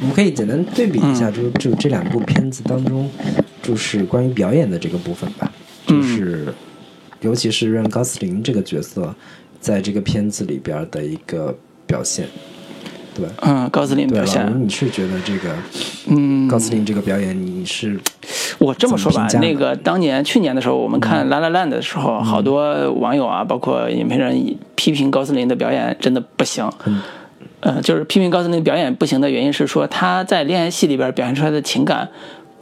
[0.01, 1.15] 我们可以简单对比一嗯。
[1.15, 3.09] 下，就就这两部片子当中，
[3.61, 5.49] 就是关于表演的这个部分吧，
[5.87, 6.01] 嗯。
[6.01, 6.53] 就是
[7.21, 9.13] 尤其是让·高斯林这个角色
[9.59, 11.55] 在这个片子里边的一个
[11.85, 12.27] 表现，
[13.13, 13.31] 对吧？
[13.41, 15.53] 嗯，高司令，表现，，你是觉得这个
[16.07, 17.99] 嗯，高斯林这个表演，你是
[18.57, 26.69] 我这么说吧，那个当年去年的时候，我们看《拉拉烂》的时候，好多网友啊，包括影评人批评高司令的表演真的不行。
[27.61, 32.07] 呃，就是批评高司令表演不行的原因是说他在恋爱戏里边表现出来的情感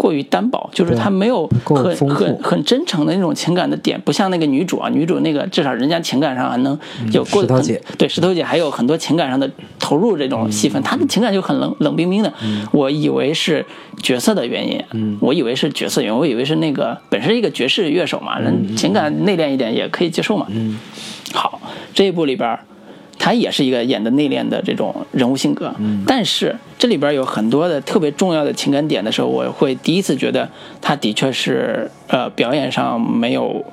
[0.08, 6.80] 过于单薄，就是他没有很很很真诚的那种情感的点，不像那个女主啊，女主那个至少人家情感上还能
[7.12, 12.32] 有过很石头姐对石头姐还有很多情感上的投入这种戏份，她的情感就很冷冷冰冰的。
[12.72, 13.66] 我以为是
[14.02, 20.48] 角色的原因，我以为是角色原因，我以为是那个本身一个爵士乐手嘛，人情感内敛一点也可以接受嘛。
[21.34, 21.60] 好，
[21.94, 22.62] 这一部里边儿
[23.20, 25.74] 他也是一个演的内敛的这种人物性格，
[26.06, 30.48] 但是这里边有很多的特别重要的情感点的时候，我会第一次觉得
[30.82, 33.66] 他的确是呃表演上没有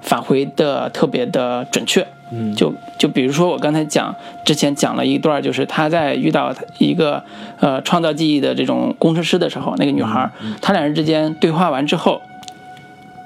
[0.00, 2.06] 发挥的特别的准确。
[2.34, 4.14] 嗯，就就比如说我刚才讲
[4.44, 7.22] 之前讲了一段，就是他在遇到一个
[7.60, 10.30] 呃创造记忆的这种工程师的时候，那个女孩，
[10.62, 12.22] 他两人之间对话完之后，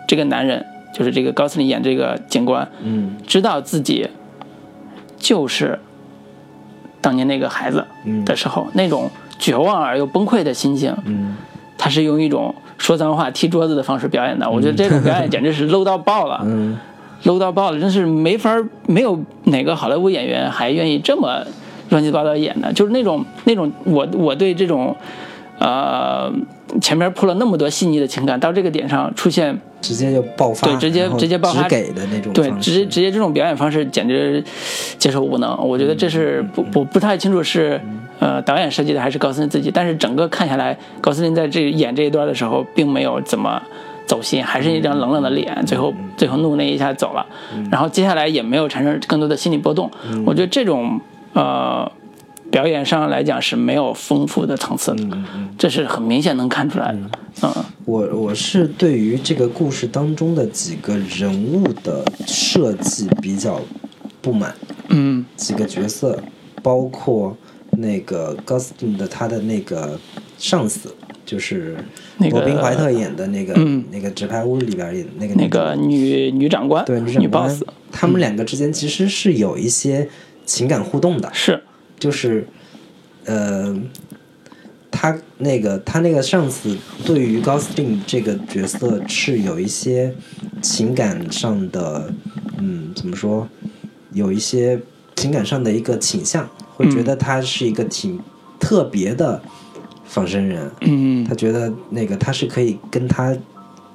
[0.08, 3.16] 这个男人就是这个高斯林演这个警官，嗯。
[3.26, 4.08] 知道自己
[5.26, 5.76] 就是
[7.00, 11.36] 当年那个孩子嗯的时候，那种绝望而又崩溃的心情，嗯
[11.76, 14.48] 他是用一种说脏话、踢桌子的方式表演的。
[14.48, 16.40] 我觉得这种表演简直是 low 到爆了。
[16.46, 16.78] 嗯
[17.24, 18.54] low 到爆了，真是没法，
[18.86, 21.44] 没有哪个好莱坞演员还愿意这么
[21.88, 24.94] 乱七八糟演的，就是那种那种我我对这种，
[25.58, 26.30] 呃，
[26.80, 34.42] 前面铺了那么多细腻的情感，到这个点上出现，直接就爆发，对直接直接爆发只给的那种对，直接直接这种表演方式简直
[34.98, 35.56] 接受无能。
[35.66, 37.80] 我觉得这是不不不太清楚是
[38.18, 43.62] 呃导演设计的还是高斯林自己，但是整个看下来，高斯林在这演这一段的时候，并没有怎么。
[44.08, 47.26] 走心，还是一张冷冷的脸，最后最后怒那一下走了，
[47.72, 49.90] 然后接下来也没有产生更多的心理波动。
[50.24, 51.00] 我觉得这种
[51.32, 51.90] 呃
[52.50, 55.18] 表演上来讲是没有丰富的层次的，
[55.58, 56.98] 这是很明显能看出来的。
[57.42, 57.52] 嗯。
[57.84, 63.60] 我我是对于这个故事当中的几个人物的设计比较
[64.20, 64.54] 不满，
[64.88, 65.24] 嗯。
[65.36, 66.18] 几个角色，
[66.62, 67.36] 包括
[67.72, 69.98] 那个高斯汀的他的那个
[70.38, 70.94] 上司，
[71.24, 71.76] 就是
[72.18, 73.84] 那个罗宾怀特演的那个、嗯。
[73.92, 77.48] 那个纸牌屋里边演的那个那个女女长官，对女长官。
[77.48, 77.62] boss
[77.92, 80.08] 他们两个之间其实是有一些
[80.44, 81.62] 情感互动的，是
[81.98, 82.46] 就是
[83.24, 83.76] 呃，
[84.90, 90.14] 他那个他那个上司对于高斯汀这个角色是有一些
[90.62, 92.12] 情感上的，
[92.58, 93.48] 嗯，怎么说，
[94.12, 94.80] 有一些
[95.14, 98.20] 情感上的一个倾向，会觉得他是一个挺
[98.60, 99.42] 特别的
[100.04, 101.24] 仿生人，嗯。
[101.24, 103.36] 他觉得那个他是可以跟他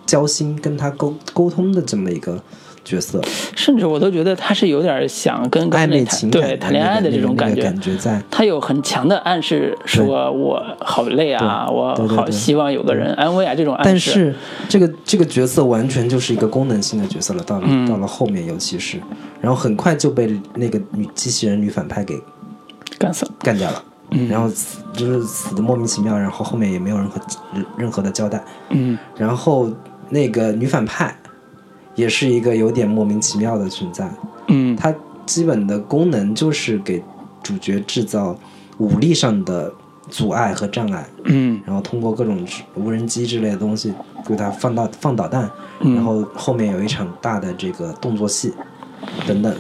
[0.06, 2.44] 交心、跟他沟沟通的这么一个
[2.92, 3.22] 角色，
[3.56, 7.62] 甚至我都觉得他是有点想跟暧昧情感对谈恋爱的这种那个觉。
[7.62, 8.22] 感觉在。
[8.30, 13.90] 他有很强的暗示，说我好累啊，我好希望有个人安慰啊，这种暗示。
[13.90, 14.36] 但是
[14.68, 17.88] 这个这个角色完全就是一个功能性的角色了，到了、嗯。
[17.88, 19.00] 到了后面，尤其是，
[19.40, 22.20] 然后很快就被那个女机器人女反派给
[22.98, 23.32] 干死了。
[23.40, 24.28] 干掉了，嗯。
[24.28, 27.22] 然后死就是死的莫名其妙，然后后面也没有任何
[27.78, 28.98] 任何的交代，嗯。
[29.16, 29.70] 然后
[30.10, 31.16] 那个女反派
[31.96, 34.10] 也是一个有点莫名其妙的存在，
[34.48, 34.76] 嗯。
[34.76, 34.94] 它
[35.26, 37.02] 基本的功能就是给
[37.44, 38.38] 主角制造
[38.78, 39.74] 武力上的
[40.10, 41.62] 阻碍和障碍，嗯。
[41.66, 42.46] 然后通过各种
[42.76, 43.94] 无人机之类的东西
[44.26, 45.50] 给他放到放导弹，
[45.82, 45.96] 嗯。
[45.96, 48.54] 然后后面有一场大的这个动作戏
[49.28, 49.56] 等等，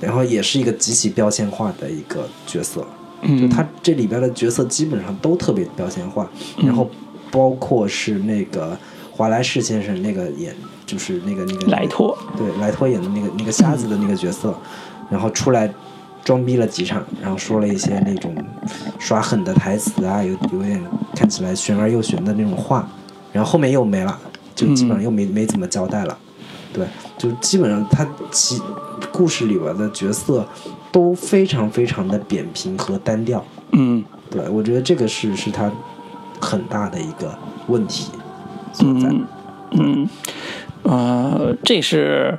[0.00, 2.80] 然后也是一个极其标签化的一个角色，
[3.22, 6.66] 就嗯，他这里边的角色基本上都特别标签化，嗯。
[6.66, 6.88] 然后
[7.30, 8.78] 包括是那个
[9.10, 10.54] 华莱士先生那个演
[10.86, 14.54] 就是那个那个莱托，对莱托演的那个那个瞎子的那个角色，
[15.10, 15.72] 然后出来
[16.24, 18.34] 装逼了几场，然后说了一些那种
[18.98, 20.82] 耍狠的台词啊，有有点
[21.14, 22.88] 看起来玄而又玄的那种话，
[23.32, 24.18] 然后后面又没了，
[24.54, 26.16] 就基本上又没、没怎么交代了。
[26.72, 26.86] 对，
[27.16, 28.60] 就基本上他其
[29.12, 30.46] 故事里边的角色
[30.90, 33.44] 都非常非常的扁平和单调。
[33.72, 35.70] 嗯对我觉得这个是是他
[36.40, 37.36] 很大的一个
[37.68, 38.10] 问题
[38.72, 39.08] 所在。
[39.08, 39.26] 嗯
[39.76, 40.08] 嗯，
[40.84, 42.38] 呃，这是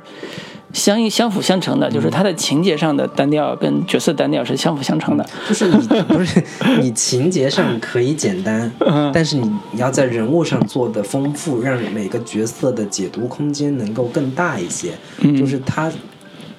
[0.72, 5.24] 相相辅相成的，就是它的情节上的单调跟角色单调是相辅相成的。
[5.48, 6.42] 就是你不是
[6.80, 14.92] 你情节上可以简单， 嗯但是你你要在人物上做的丰富，让每个角色的解读空间能够更大一些。
[15.20, 15.90] 嗯就是他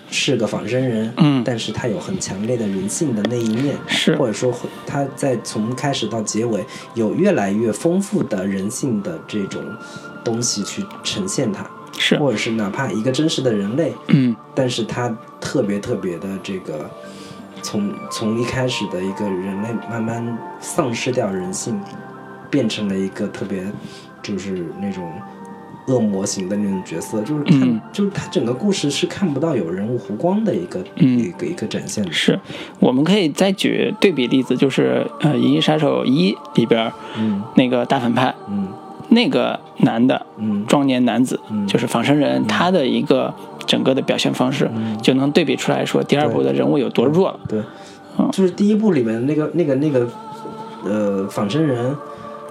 [0.09, 4.53] 是个仿生人，嗯但是他有很强烈的人性的那一面，是或者说
[4.85, 6.65] 他在从开始到结尾
[6.95, 9.61] 有越来越丰富的人性的这种
[10.23, 14.35] 东西去呈现它，是，或者是哪怕一个真实的人类，嗯。
[14.55, 16.89] 但是他特别特别的这个，
[17.61, 21.79] 从从一开始的一个人类慢慢丧失掉人性，
[22.49, 23.65] 变成了一个特别
[24.21, 25.11] 就是那种
[25.87, 27.81] 恶魔型的那种角色，就是看、嗯。
[27.91, 31.19] 就是他整个故事是看不到有人物弧光的一个、嗯。
[31.19, 32.11] 一个一个展现的。
[32.11, 32.39] 是，
[32.79, 37.41] 我们可以再举对比例子，就是呃《银翼杀手一》里边嗯。
[37.55, 38.67] 那个大反派，嗯
[39.09, 40.65] 那个男的嗯。
[40.67, 41.65] 壮年男子，嗯。
[41.67, 43.33] 就是仿生人，他的一个
[43.65, 44.69] 整个的表现方式，
[45.01, 47.39] 就能对比出来说第二部的人物有多弱了。
[47.47, 47.61] 对。
[48.19, 50.07] 嗯，就是第一部里面那个那个那个
[50.83, 51.95] 呃仿生人，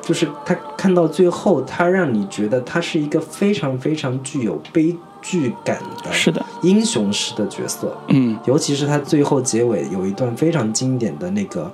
[0.01, 7.97] 就是他看到最后，他让你觉得他是一个非常非常具有悲剧感的，是的，英雄式的角色。
[8.09, 8.39] 嗯。
[8.47, 11.69] 尤其是他最后结尾有一段非常经典的那个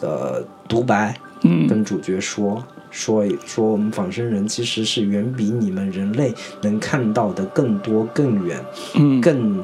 [0.00, 1.66] 呃独白，嗯。
[1.66, 2.62] 跟主角说
[2.96, 6.32] 说说我们仿生人其实是远比你们人类
[6.62, 8.58] 能看到的更多、更远、
[8.94, 9.62] 嗯，更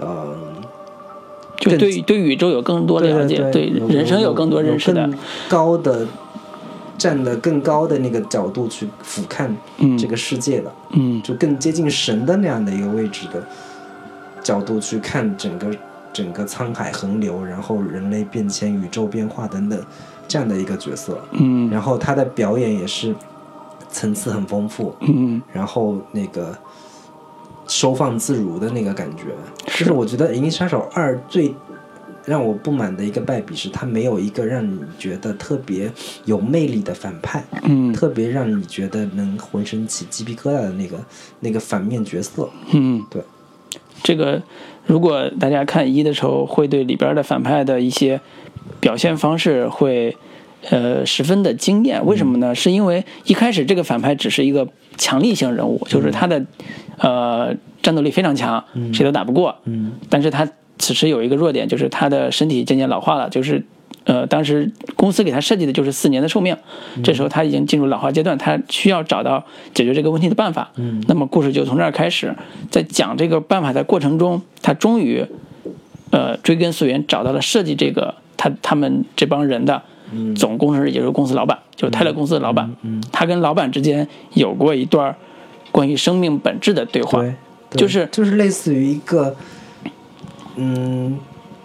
[0.00, 0.36] 呃
[1.56, 5.02] 就对对宇宙有更多的了解，对对人生有更多认识的。
[5.02, 5.18] 有，更
[5.48, 6.04] 高的
[6.98, 9.48] 站的更高的那个角度去俯瞰
[9.78, 9.96] 嗯。
[9.96, 11.22] 这个世界的，嗯。
[11.22, 13.40] 就更接近神的那样的一个位置的
[14.42, 15.70] 角度去看整个
[16.12, 19.80] 整个沧海横流，然后人类变迁、宇宙变化等等
[20.28, 21.18] 这样的一个角色。
[21.32, 21.68] 嗯。
[21.70, 23.12] 然后他的表演也是
[23.90, 25.42] 层次很丰富，嗯。
[25.52, 26.56] 然后那个
[27.66, 29.24] 收放自如的那个感觉，
[29.66, 29.80] 是。
[29.80, 31.52] 就是我觉得《银翼杀手二》最
[32.24, 35.90] 让我不满的一个败笔是，他没有一个让你觉得特别
[36.26, 37.90] 有魅力的反派，嗯。
[37.92, 40.98] 特别让你觉得能浑身起鸡皮疙瘩的那个
[41.40, 42.48] 那个反面角色。
[42.72, 43.22] 嗯，对，
[44.02, 44.42] 这个
[44.86, 48.20] 如果大家看一的时候，会对里边的反派的一些
[48.80, 50.16] 表现方式会
[50.70, 52.04] 呃十分的惊艳。
[52.04, 52.54] 为什么呢？
[52.54, 56.44] 是因为一开始这个反派只是一个强力型人物，就是他的
[56.98, 59.56] 呃战斗力非常强，谁都打不过。
[59.64, 63.64] 嗯但是他此时有一个弱点，就是他的身体渐渐老化了，就是
[64.04, 66.56] 呃，当时公司给他设计的就是四年的寿命，
[67.02, 70.70] 这时候他已经进入老化阶段，他需要找到解决这个问题的办法。
[70.76, 72.34] 嗯那么故事就从这儿开始，
[72.70, 75.26] 在讲这个办法的过程中，他终于
[76.10, 79.82] 呃追根溯源找到了设计这个他他们这帮人的
[80.12, 82.74] 嗯总工程师，也就是公司老板，就是泰勒公司的老板。
[82.82, 85.14] 嗯，他跟老板之间有过一段
[85.70, 87.20] 关于生命本质的对话。
[87.20, 87.34] 对，
[87.78, 89.36] 就是就是类似于一个
[90.56, 91.18] 嗯。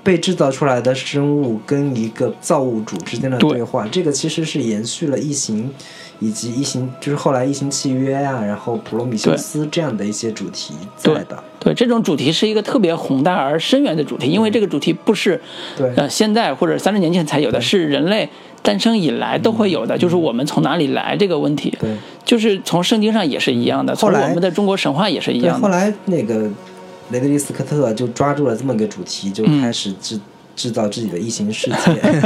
[0.06, 5.72] 被制造出来的生物跟一个造物主之间的对对话，这个其实是延续了异形，
[6.20, 11.42] 以及异形就是后来异形契约啊，然后普罗米修斯这样的一些主题在的。
[11.64, 15.40] 对，这种主题是一个特别宏大而深远的主题，因为这个主题不是
[15.78, 15.90] 对。
[15.96, 18.28] 呃现在或者三十年前才有的，是人类
[18.62, 21.90] 诞生以来都会有的，就是我们从哪里来这个问题，对。
[22.26, 25.62] 就是从圣经上也是一样的，从来我们的中国神话也是一，样的。
[25.62, 26.50] 后来那个
[27.12, 29.62] 雷德利·斯科特就抓住了这么个主题，就嗯。
[29.62, 30.20] 开始制、
[30.56, 31.76] 制造自己的异形世界，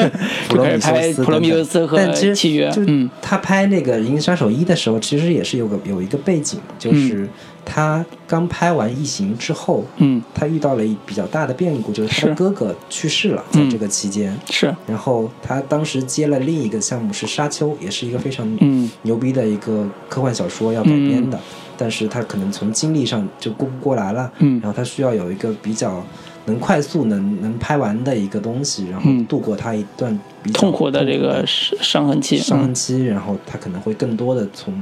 [0.50, 3.10] 普罗米修斯普罗米修斯和契约就嗯。
[3.22, 7.28] 他拍那个《银翼杀手一》的时候，其实也是有个有一个背景，就是
[7.70, 14.34] 他刚拍完《异形》之后，嗯，他遇到了一比较大的变故，就是他的哥哥去世了，在嗯这个期间。
[14.50, 18.90] 是，然后他当时接了另一个项目是《沙丘》，也是一个非常嗯。
[19.02, 21.38] 牛逼的一个科幻小说要改编的，
[21.78, 24.62] 但是他可能从精力上就顾不过来了，嗯。
[24.62, 26.02] 然后他需要有一个比较
[26.46, 32.38] 能快速能能拍完的一个东西，然后嗯度过他一段比较痛苦的这个伤伤痕期。
[32.38, 32.40] 嗯。
[32.40, 34.74] 伤痕期，然后他可能会更多的从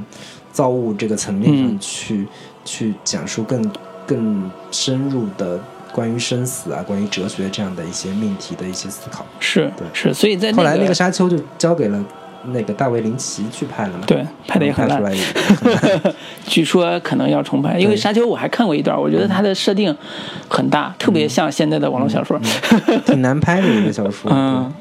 [0.52, 1.78] 造物这个层面上嗯。
[1.80, 2.26] 去、
[2.66, 3.72] 去讲述更
[4.06, 5.58] 更深入的
[5.94, 9.26] 关于生死啊、关于哲学这样的一些命题的一些思考。
[9.40, 12.04] 是对是，所以在后来那个个沙丘就交给了
[12.48, 15.02] 那个大卫林奇去拍了嘛，对拍的也很烂。
[16.46, 19.96] 据说可能要重拍，因为沙丘我还看过一段，我觉得它的设定
[20.48, 22.40] 很大，特别像现在的网络小说。
[23.06, 24.30] 挺难拍的一个小说。
[24.36, 24.72] 嗯，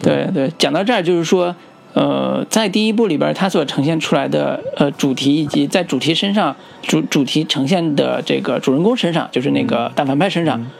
[0.00, 1.54] 对对，讲到这儿就是说，
[1.94, 10.70] 呃，在第一部里边，它所呈现出来的呃主题，以及在主题身上主主题呈现的这个主人公身上，就是那个大反派身上，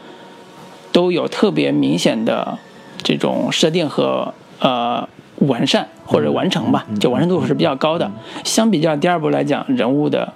[0.91, 2.57] 都有特别明显的
[3.03, 5.07] 这种设定和呃
[5.39, 8.09] 完善或者完成吧，就完成度是比较高的。
[8.43, 10.31] 相比较第二部来讲，人物的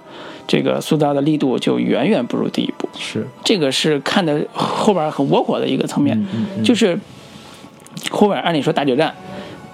[0.46, 2.88] 这个塑造的力度就远远不如第一部。
[2.98, 6.26] 是，这个是看的后边很窝火的一个层面，
[6.62, 6.98] 就是
[8.10, 9.14] 后边按理说大决战，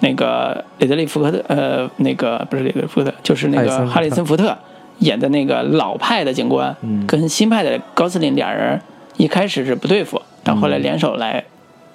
[0.00, 4.56] 那个雷德利·福克特，呃，那个不是雷德利·福克特，就是那个哈哈里森·福特
[4.98, 8.80] 演的那个老派的警官，嗯跟新派的高司令俩人
[9.16, 11.44] 一开始是不对付，但后来联手来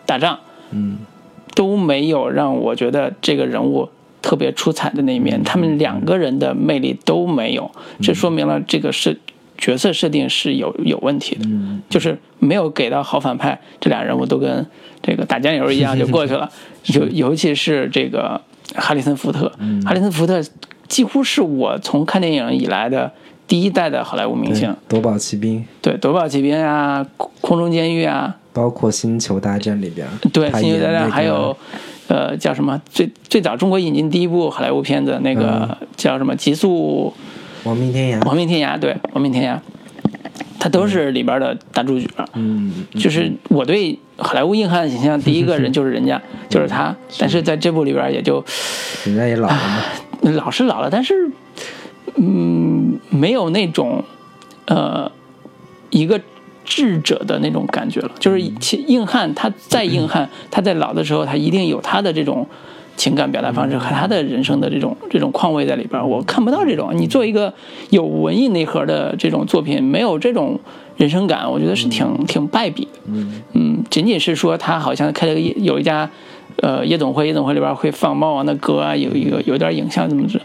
[0.06, 0.40] 打仗，
[0.72, 1.00] 嗯
[1.56, 3.90] 都没有让我觉得这个人物
[4.22, 7.72] 特别出彩的那一面，他们两个人的魅力都没有，
[8.02, 9.18] 这说明了这个是
[9.58, 14.66] 角色设定是有有问题的，嗯就是没有给到好反派，这俩人物都跟
[15.06, 16.50] 这个打酱油一样就过去了，
[16.96, 18.42] 尤尤其是这个
[18.74, 19.48] 哈里森福特，
[19.86, 20.42] 哈里森福特
[20.88, 23.12] 几乎是我从看电影以来的
[23.48, 31.56] 第一代的好莱坞明星，夺宝奇兵，对《夺宝奇兵》啊，《空空中监狱》啊，包括星球大战里边，对，星球大战还有，
[32.08, 32.82] 呃，叫什么？
[32.90, 37.14] 最最早中国引进第一部好莱坞片子，那个叫什么《极速
[37.64, 38.76] 亡命天涯，亡命天涯》？
[38.80, 39.58] 对，《亡命天涯》，
[40.60, 42.08] 他都是里边的大主角。
[42.34, 46.96] 嗯，就是我对好莱坞硬汉的形象，第一个人 就是人家，就是他。
[47.20, 48.44] 但是在这部里边也就
[49.06, 51.30] 人家也老了嘛，老是老了，但是
[52.16, 54.04] 嗯，没有那种
[54.68, 55.12] 呃
[55.90, 56.20] 一个
[56.64, 58.12] 智者的那种感觉了。
[58.20, 62.48] 就是其硬汉，他再硬汉， 他在老的时候，他一定有他的这种
[62.96, 66.10] 情感表达方式和他的人生的这种这种况味在里边。
[66.10, 67.54] 我看不到这种，你做一个
[67.90, 70.58] 有文艺内核的这种作品，没有这种
[70.98, 72.86] 人生感，我觉得是挺挺败笔。
[72.86, 73.00] 的。
[73.06, 73.42] 嗯。
[73.54, 76.10] 嗯，仅仅是说他好像开了个夜有一家，
[76.58, 80.40] 呃夜总会，夜总会里边会放猫王的歌啊，有一个有点影像怎么着，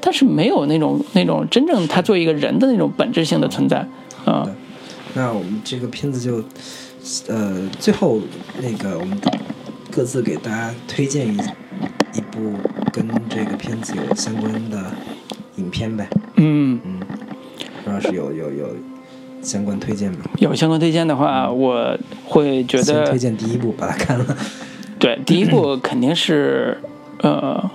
[0.00, 3.86] 但是没有那种那种真正他作为一个人的那种本质性的存在。
[4.24, 4.52] 啊、对
[5.14, 6.44] 那我们这个片子就，
[7.32, 8.20] 呃，最后
[8.60, 9.16] 那个我们
[9.90, 11.36] 各自给大家推荐一
[12.14, 12.52] 一部
[12.92, 14.92] 跟这个片子有相关的
[15.56, 16.08] 影片呗。
[16.36, 17.00] 嗯，嗯，
[17.84, 18.76] 主要是有有有
[19.46, 20.18] 相关推荐吗？
[20.38, 21.96] 有相关推荐的话，我
[22.26, 24.36] 会觉得推荐第一部，把它看了。
[24.98, 26.78] 对第一部肯定是
[27.22, 27.70] 呃。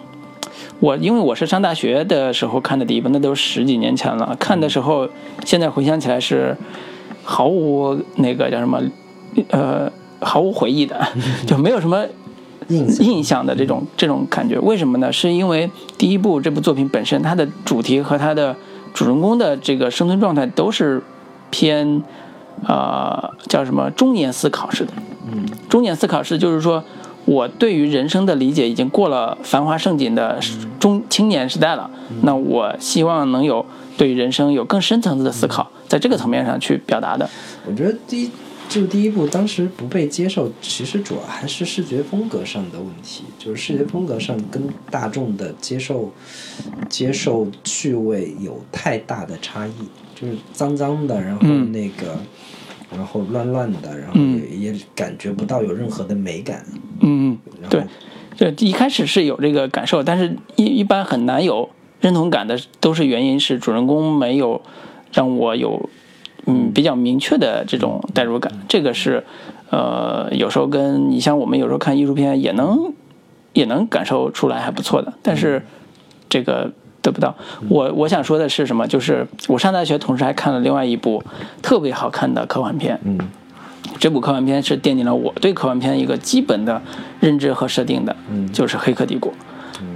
[0.79, 4.35] 我因为我是上大学的时候看的第一部，那都十几年前了。
[4.39, 5.07] 看的时候，
[5.45, 6.57] 现在回想起来是
[7.23, 8.81] 毫无那个叫什么，
[9.49, 10.99] 呃，毫无回忆的，
[11.45, 12.03] 就没有什么
[12.69, 14.57] 印印象的这种这种感觉。
[14.57, 15.11] 为什么呢？
[15.11, 15.69] 是因为
[15.99, 18.55] 第一部这部作品本身，它的主题和它的
[18.91, 20.99] 主人公的这个生存状态都是
[21.51, 22.01] 偏，
[22.65, 24.93] 呃，叫什么中年思考式的。
[25.31, 26.83] 嗯中年思考式就是说，
[27.25, 30.39] 我对于人生的理解已经过了繁华盛景的
[30.79, 31.89] 中青年时代了。
[32.23, 33.65] 那我希望能有
[33.97, 37.29] 对于人生有更深层次的思考，在这个层面上去表达的。
[37.65, 38.31] 我觉得第一
[38.67, 46.11] 就第一部当时不被接受，其实主要还是视觉风格上的问题，就是视觉风格上跟大众的接受
[46.89, 49.71] 接受趣味有太大的差异，
[50.21, 52.17] 就是脏脏的，然后嗯那个。
[52.93, 56.61] 然后乱乱的，然后嗯也、也感觉不到有任何的美感。
[56.99, 57.37] 嗯，
[57.69, 57.85] 对，
[58.35, 61.69] 这一开始是有这个感受，但是一一般很难有
[62.01, 64.61] 认同感的，都是原因是主人公没有
[65.13, 65.89] 让我有
[66.47, 68.51] 嗯比较明确的这种代入感。
[68.67, 69.23] 这个是
[69.69, 72.93] 呃有时候跟你像我们有时候看艺术片也能
[73.53, 75.65] 也能感受出来还不错的，但是
[76.27, 76.73] 这个。
[77.01, 77.35] 得不到，
[77.69, 78.87] 我我想说的是什么？
[78.87, 81.23] 就是我上大学，同时还看了另外一部
[81.61, 83.17] 特别好看的科幻片，嗯
[83.99, 86.81] 这部科幻片是奠定了我对科幻片一个基本的
[87.19, 89.31] 认知和设定的，嗯就是《黑客帝国》。
[89.81, 89.87] 嗯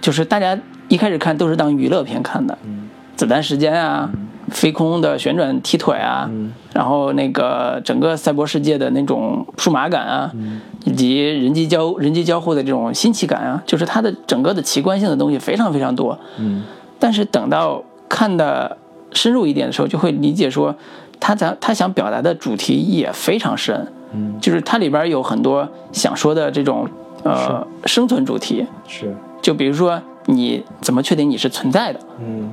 [0.00, 0.58] 就是大家
[0.88, 4.10] 一开始看都是当娱乐片看的，嗯子弹时间啊，
[4.52, 6.52] 飞空的旋转踢腿啊，嗯。
[6.72, 16.18] 然后那个整个赛博世界的那种数码感啊，嗯以及人机交人机交互的这种新奇感啊，就是它的整个的奇观性的东西非常非常多。
[16.38, 16.62] 嗯。
[16.98, 18.76] 但是等到看的
[19.12, 20.74] 深入一点的时候，就会理解说，
[21.18, 26.88] 他想他想表达的主题也非常深，嗯，就是它里边有很多想说的这种
[27.24, 29.14] 呃生存主题，是。
[29.42, 32.50] 就比如说你怎么确定你是存在的，嗯。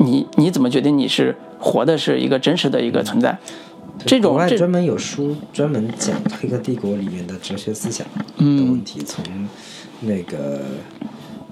[0.00, 3.38] 你你怎么决定你是活的是一个真实的一个存在？
[4.06, 9.22] 这种这国外专门有书专门讲《黑客帝国》里面的哲学思想的嗯问题，从
[10.00, 10.62] 那个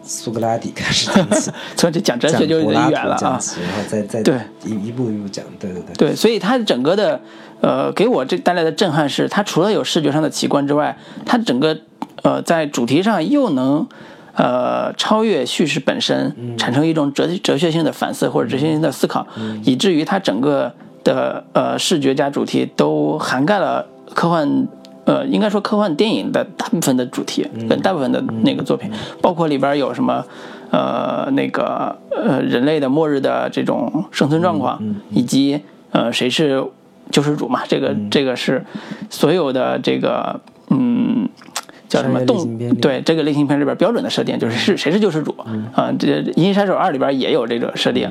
[0.02, 3.18] 苏格拉底开始讲起， 从这讲哲学就有点远了啊。
[3.18, 4.34] 讲起，然后再再对
[4.64, 7.20] 一一步一步讲，对对对，对，所以它整个的，
[7.60, 10.96] 呃，给我这带来的震撼是，它除了有视觉上的奇观之外，
[11.26, 11.78] 它整个
[12.22, 13.86] 呃在主题上又能
[14.34, 19.26] 呃超越叙事本身，产生一种哲哲学性的反思或者哲学性的思考，
[19.64, 20.72] 以至于它整个
[21.04, 24.68] 的呃视觉加主题都涵盖了科幻。
[25.04, 28.90] 呃，应该说科幻电影的大部分的主题跟大部分的那个作品，
[29.22, 30.22] 包括里边有什么，
[30.70, 34.78] 呃，那个呃人类的末日的这种生存状况，
[35.08, 36.62] 以及呃谁是
[37.10, 38.62] 救世主嘛，这个这个是
[39.08, 40.38] 所有的这个
[40.68, 41.27] 嗯。
[41.88, 45.34] 叫什么动对这个类型片里边标准的设定就是是谁是救世主
[45.72, 45.90] 啊？
[45.98, 46.06] 这
[46.36, 48.10] 《银翼杀手二》里边也有这个设定，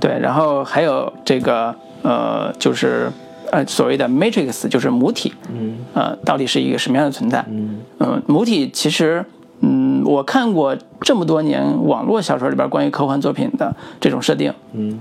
[0.00, 3.10] 对，然后还有这个呃，就是
[3.52, 7.44] 呃所谓的 Matrix，就是母体，嗯呃，到底是一个什么样的存在？
[7.50, 9.24] 嗯嗯，母体其实，
[9.60, 14.98] 嗯，我看过这么多年网络小说里边关于科幻作品的这种设定，嗯，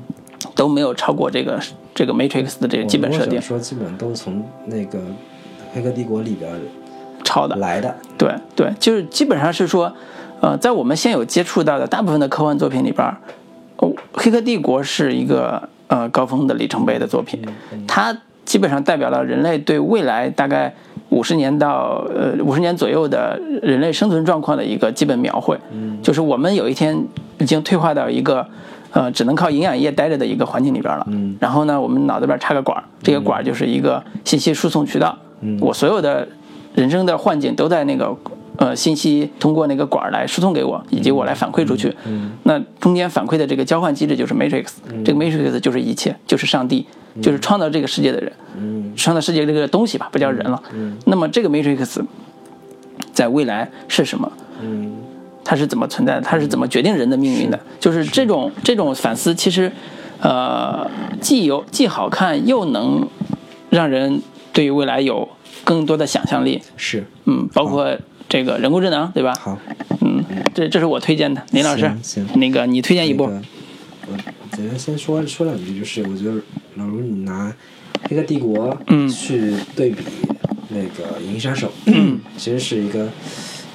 [0.54, 1.60] 都没有超过这个
[1.96, 5.00] 这个 Matrix 的这个基本设定说基本都从那个
[5.74, 6.52] 《黑客帝国》里边
[7.28, 7.56] 抄的。
[7.58, 9.92] 来的，对对，就是基本上是说，
[10.40, 13.18] 呃，在我们现有接触到的大部分的科幻作品里边儿，
[13.78, 17.42] 哦，《黑客帝国》是一个呃高峰的里程碑的作品，
[17.86, 20.74] 它基本上代表了人类对未来大概
[21.10, 25.58] 五十年到呃五十年左右的人类生存状况的一个基本描绘。
[26.02, 26.98] 就是我们有一天
[27.40, 28.48] 已经退化到一个
[28.94, 31.06] 呃只能靠营养液待着的一个环境里边了。
[31.10, 35.18] 嗯然后呢，我们脑子边插个管儿，这个管儿就是一个信息输送渠道。
[35.42, 36.28] 嗯我所有的
[36.78, 38.16] 人生的幻境都在那个
[38.58, 41.94] 呃信息通过那个管儿来输送给我，以及我来反馈出去。
[42.06, 44.68] 嗯那中间反馈的这个交换机制就是 Matrix，、
[45.04, 46.86] 这个 Matrix 就是一切，就是上帝
[47.20, 50.62] 就是创造这个世界的人，嗯创造世界这个东西吧，不叫人了。
[50.72, 52.00] 嗯那么这个 Matrix
[53.12, 54.32] 在未来是什么？
[54.62, 54.94] 嗯
[55.44, 56.22] 它是怎么存在的？
[56.22, 57.60] 它是怎么决定人的命运的？
[57.80, 59.72] 就是这种这种反思，其实，
[60.20, 60.86] 呃，
[61.22, 63.08] 既有既好看，又能
[63.70, 64.22] 让人
[64.52, 65.28] 对于未来有
[65.68, 66.62] 更多的想象力。
[66.78, 67.94] 是嗯，包括
[68.30, 69.34] 这个人工智能，对吧？
[69.36, 69.58] 好。
[70.02, 70.24] 嗯，
[70.54, 71.44] 这这是我推荐的。
[71.52, 73.34] 林老师行，行那个你推荐一部那？
[73.34, 73.42] 个
[74.10, 76.36] 我简单先说说两句，就是我觉得
[76.76, 77.50] 老卢你拿
[78.10, 80.04] 《黑客帝国》嗯去对比
[80.70, 83.10] 那个《银翼杀手》，嗯 其实是一个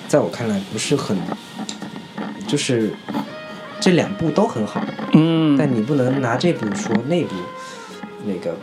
[0.08, 1.16] 在我看来不是很，
[2.46, 2.94] 就是
[3.78, 4.82] 这两部都很好，
[5.12, 7.34] 嗯但你不能拿这部说那部
[8.26, 8.56] 那个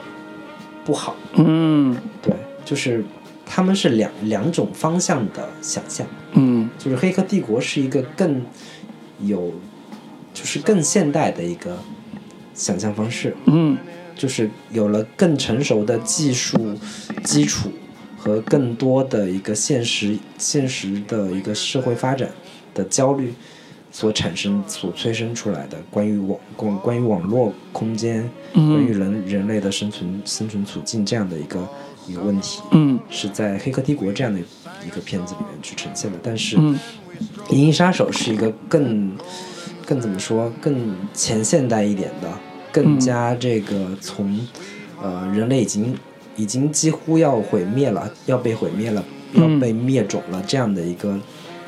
[0.84, 2.34] 不好，嗯对，
[2.66, 3.04] 就是
[3.52, 6.06] 他们是两两种方向的想象。
[6.34, 6.70] 嗯。
[6.78, 8.46] 就是《黑客帝国》是一个更
[9.22, 9.52] 有，
[10.32, 11.76] 就是更现代的一个
[12.54, 13.76] 想象方式，嗯。
[14.16, 16.78] 就是有了更成熟的技术
[17.24, 17.72] 基础
[18.18, 22.30] 和更多的一个现实现实的一个社会发展
[22.74, 23.34] 的焦虑
[23.92, 28.70] 所产生、所催生出来的关于网关关于网络空间、嗯。
[28.70, 31.66] 关于人人类的生存生存处境这样的一个
[32.08, 32.62] 一个问题。
[32.72, 33.00] 嗯。
[33.10, 34.40] 是在《黑客帝国》这样的
[34.86, 36.78] 一个片子里面去呈现的，但是嗯
[37.54, 39.12] 《银翼杀手》是一个更
[39.86, 42.32] 更怎么说更前现代一点的，
[42.72, 44.40] 更加这个从
[45.02, 45.96] 呃人类已经
[46.36, 49.04] 已经几乎要毁灭了，要被毁灭了，
[49.34, 51.20] 要嗯被灭种了这样的一个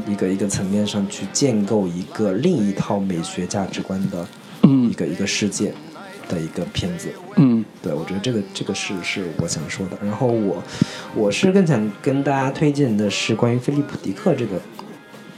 [0.08, 4.22] 一个一个层面上去建构一个另一套美学价值观的
[4.64, 5.74] 一嗯个一个世界
[6.32, 7.10] 的一个片子。
[7.36, 9.98] 嗯对，我觉得这个这个是是我想说的。
[10.02, 10.64] 然后我
[11.14, 14.60] 我是更想跟大家推荐的是关于菲利普·迪克这个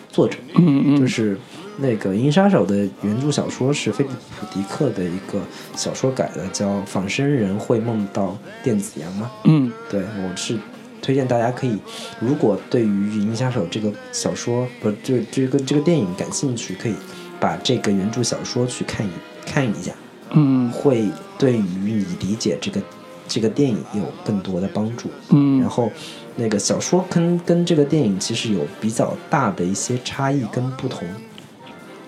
[0.09, 1.37] 作者，嗯嗯，就是
[1.77, 5.39] 那个《银翼杀手》的原著小说是菲利普·迪克的一个
[5.75, 9.31] 小说改的，叫《仿生人会梦到电子羊》吗？
[9.45, 10.57] 嗯对，我是
[11.01, 11.77] 推荐大家可以，
[12.19, 12.85] 如果对于
[13.19, 16.93] 《银翼杀手》这个小说不是这这个这个电影感兴趣，可以
[17.39, 19.11] 把这个原著小说去看一
[19.45, 19.91] 看一下。
[20.33, 22.81] 嗯会对于你理解这个
[23.27, 25.09] 这个电影有更多的帮助。
[25.29, 25.91] 嗯然后，
[26.35, 31.07] 那个小说跟跟这个电影其实有比较大的一些差异跟不同。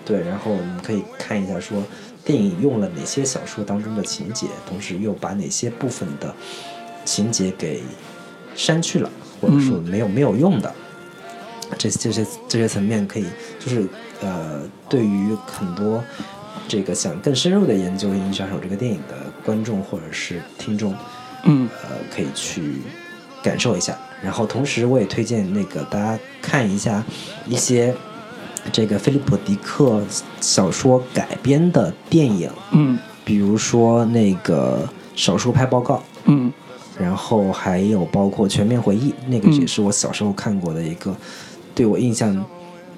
[0.04, 1.82] 对，然后你可以看一下说
[2.24, 6.32] 电影用了哪些小说当中的情节，同时又把哪些部分的
[7.04, 7.82] 情节给
[8.54, 10.72] 删去了，或者说没有没有用的。
[11.76, 13.26] 这这些这些层面可以，
[13.58, 13.84] 就是
[14.20, 16.00] 呃，对于很多
[16.68, 19.14] 这个想更深入的研究《银翼杀手》这个电影的
[19.44, 20.94] 观众或者是听众，
[21.44, 21.68] 嗯。
[21.82, 22.74] 呃，可以去
[23.42, 23.96] 感受一下。
[24.22, 27.04] 然后同时，我也推荐那个大家看一下
[27.46, 27.94] 一些
[28.72, 30.02] 这个菲利普·迪克
[30.40, 32.98] 小说改编的电影，嗯。
[33.24, 34.88] 比如说那个
[35.20, 36.52] 《少数派报告》，嗯。
[36.98, 39.60] 然后还有包括《全面回忆》，那个嗯。
[39.60, 41.14] 也是我小时候看过的一个
[41.74, 42.44] 对我印象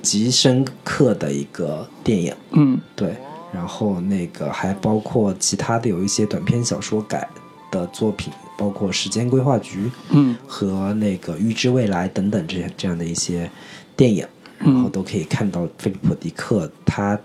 [0.01, 2.35] 极深刻的一个电影。
[2.53, 2.81] 嗯。
[2.95, 3.17] 对，
[3.53, 7.29] 然后那个还包括其他的有一些短篇小说改
[7.71, 10.37] 的作品，包括《时间规划局》嗯。
[10.47, 13.51] 和那个《预知未来》等等这些这样的一些
[13.97, 14.27] 电影，
[14.59, 17.19] 然后都可以看到菲利普·迪克他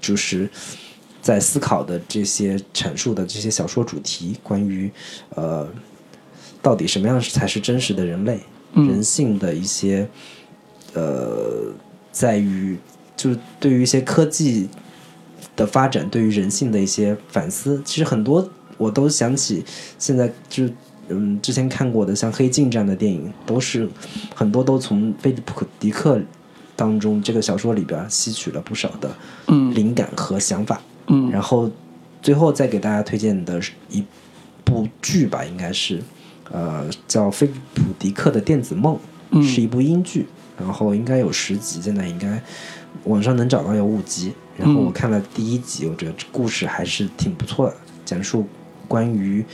[0.00, 0.50] 就是
[1.20, 4.90] 在思考的这些阐述的这些小说主题，关于
[5.34, 5.68] 呃
[6.60, 8.40] 到底什么样才是真实的人类，
[8.72, 8.88] 嗯。
[8.88, 10.08] 人性的一些
[10.94, 11.72] 呃，
[12.10, 12.76] 在于
[13.16, 14.68] 就是对于一些科技
[15.62, 19.64] 的发展，对于人性的一些反思，其实很多我都想起，
[19.96, 20.68] 现在就
[21.08, 23.88] 嗯之前看过的像《黑镜》这样的电影，都是
[24.34, 26.20] 很多都从菲利普·迪克
[26.74, 29.08] 当中这个小说里边吸取了不少的
[29.46, 30.80] 嗯灵感和想法。
[31.06, 31.70] 嗯然后
[32.20, 34.02] 最后再给大家推荐的是一
[34.64, 36.02] 部剧吧，应该是
[36.50, 38.96] 呃叫《菲利普·迪克的电子梦》，
[39.30, 40.26] 嗯是一部英剧，
[40.58, 42.42] 然后应该有十集，现在应该
[43.04, 44.32] 网上能找到有五集。
[44.56, 48.46] 然后我看了第一集，我觉得这故事还是挺不错的，讲述
[48.86, 49.44] 关于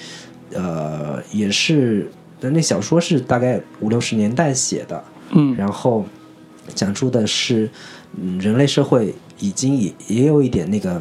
[0.52, 2.10] 呃也是
[2.40, 5.54] 那小说是大概五六十年代写的，嗯。
[5.56, 6.04] 然后
[6.74, 7.70] 讲述的是，
[8.16, 11.00] 嗯，人类社会已经也也有一点那个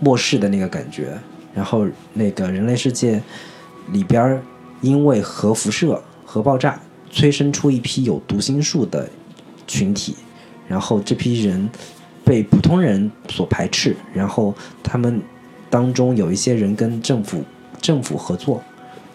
[0.00, 1.18] 末世的那个感觉，
[1.54, 3.22] 然后那个人类世界
[3.90, 4.42] 里边儿
[4.80, 9.08] 因为核辐射、核爆炸催生出一批有读心术的
[9.66, 10.16] 群体，
[10.66, 11.68] 然后这批人
[12.24, 15.20] 被普通人所排斥，然后他们
[15.68, 17.42] 当中有一些人跟政府
[17.80, 18.62] 政府合作，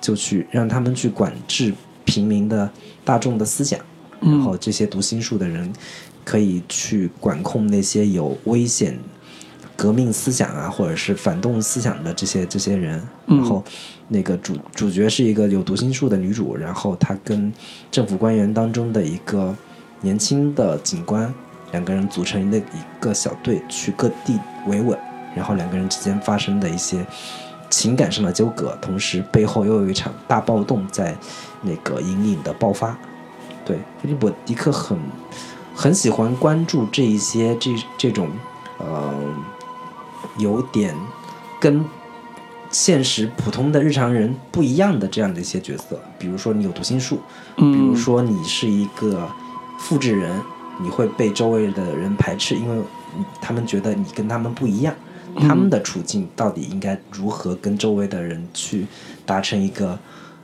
[0.02, 1.74] 就去让他们去管制
[2.06, 2.70] 平民的
[3.06, 3.80] 大众的思想。
[4.20, 5.72] 然后这些读心术的人
[6.26, 8.98] 可以去管控那些有危险
[9.76, 13.64] 革命思想啊，或者是反动思想的这些这些人，然后
[14.08, 17.54] 那个主主角是一个有读心术的女主，然后她跟
[17.92, 19.56] 政府官员当中的一个
[20.02, 21.32] 年轻的警官，
[21.72, 22.62] 两个人组成的一
[23.00, 24.98] 个小队去各地维稳，
[25.36, 27.06] 然后两个人之间发生的一些
[27.70, 31.16] 情感上的纠葛，同时背后又有一场大暴动在
[31.62, 32.98] 那个隐隐的爆发。
[33.66, 34.98] 对，菲利普迪克很
[35.76, 38.30] 很喜欢关注这一些这这种
[38.78, 39.14] 呃
[40.38, 40.96] 有点
[41.60, 41.84] 跟
[42.72, 47.20] 现实普通的日常人不一样的这样的一些角色，比如说你有读心术，
[47.56, 49.30] 比如说你是一个
[49.78, 50.42] 复制人，
[50.80, 52.84] 你会被周围的人排斥，因为
[53.42, 54.94] 他们觉得你跟他们不一样，
[55.36, 58.86] 他们的处境到底应该如何跟周围的人去
[59.26, 59.98] 达成一个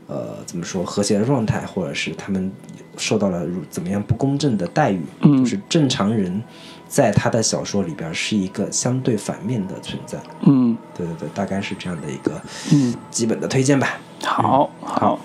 [0.08, 2.52] 呃怎么说和谐的状态，或者是他们。
[2.96, 5.02] 受到了怎么样不公正的待遇？
[5.20, 6.44] 就是正常人，
[6.88, 10.20] 在他的小说里边是一个相对反面的存在。
[10.42, 12.40] 嗯，对对对，大概是这样的一个
[12.72, 13.98] 嗯基本的推荐吧。
[14.24, 15.20] 好，好，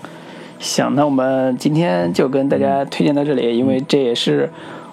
[0.57, 4.49] 行，那我们今天就跟大家推荐到这里，因为这也是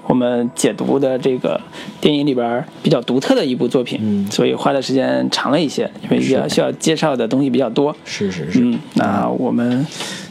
[0.07, 1.61] 我们解读的这个
[2.01, 7.95] 电影里边比较独特的一部作品，所以花的时间长了一些，因为要需要介绍的东西比较多。
[8.05, 8.61] 是是是。
[8.61, 9.87] 嗯，那我们。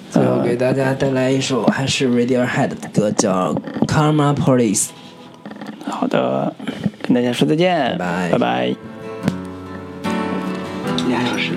[0.07, 3.53] 最后给大家带来一首还是 Radiohead 的歌，叫
[3.85, 4.85] 《Karma Police》。
[5.85, 6.56] 好的，
[7.02, 8.76] 跟大家说再见，拜拜拜。
[11.10, 11.52] 俩小时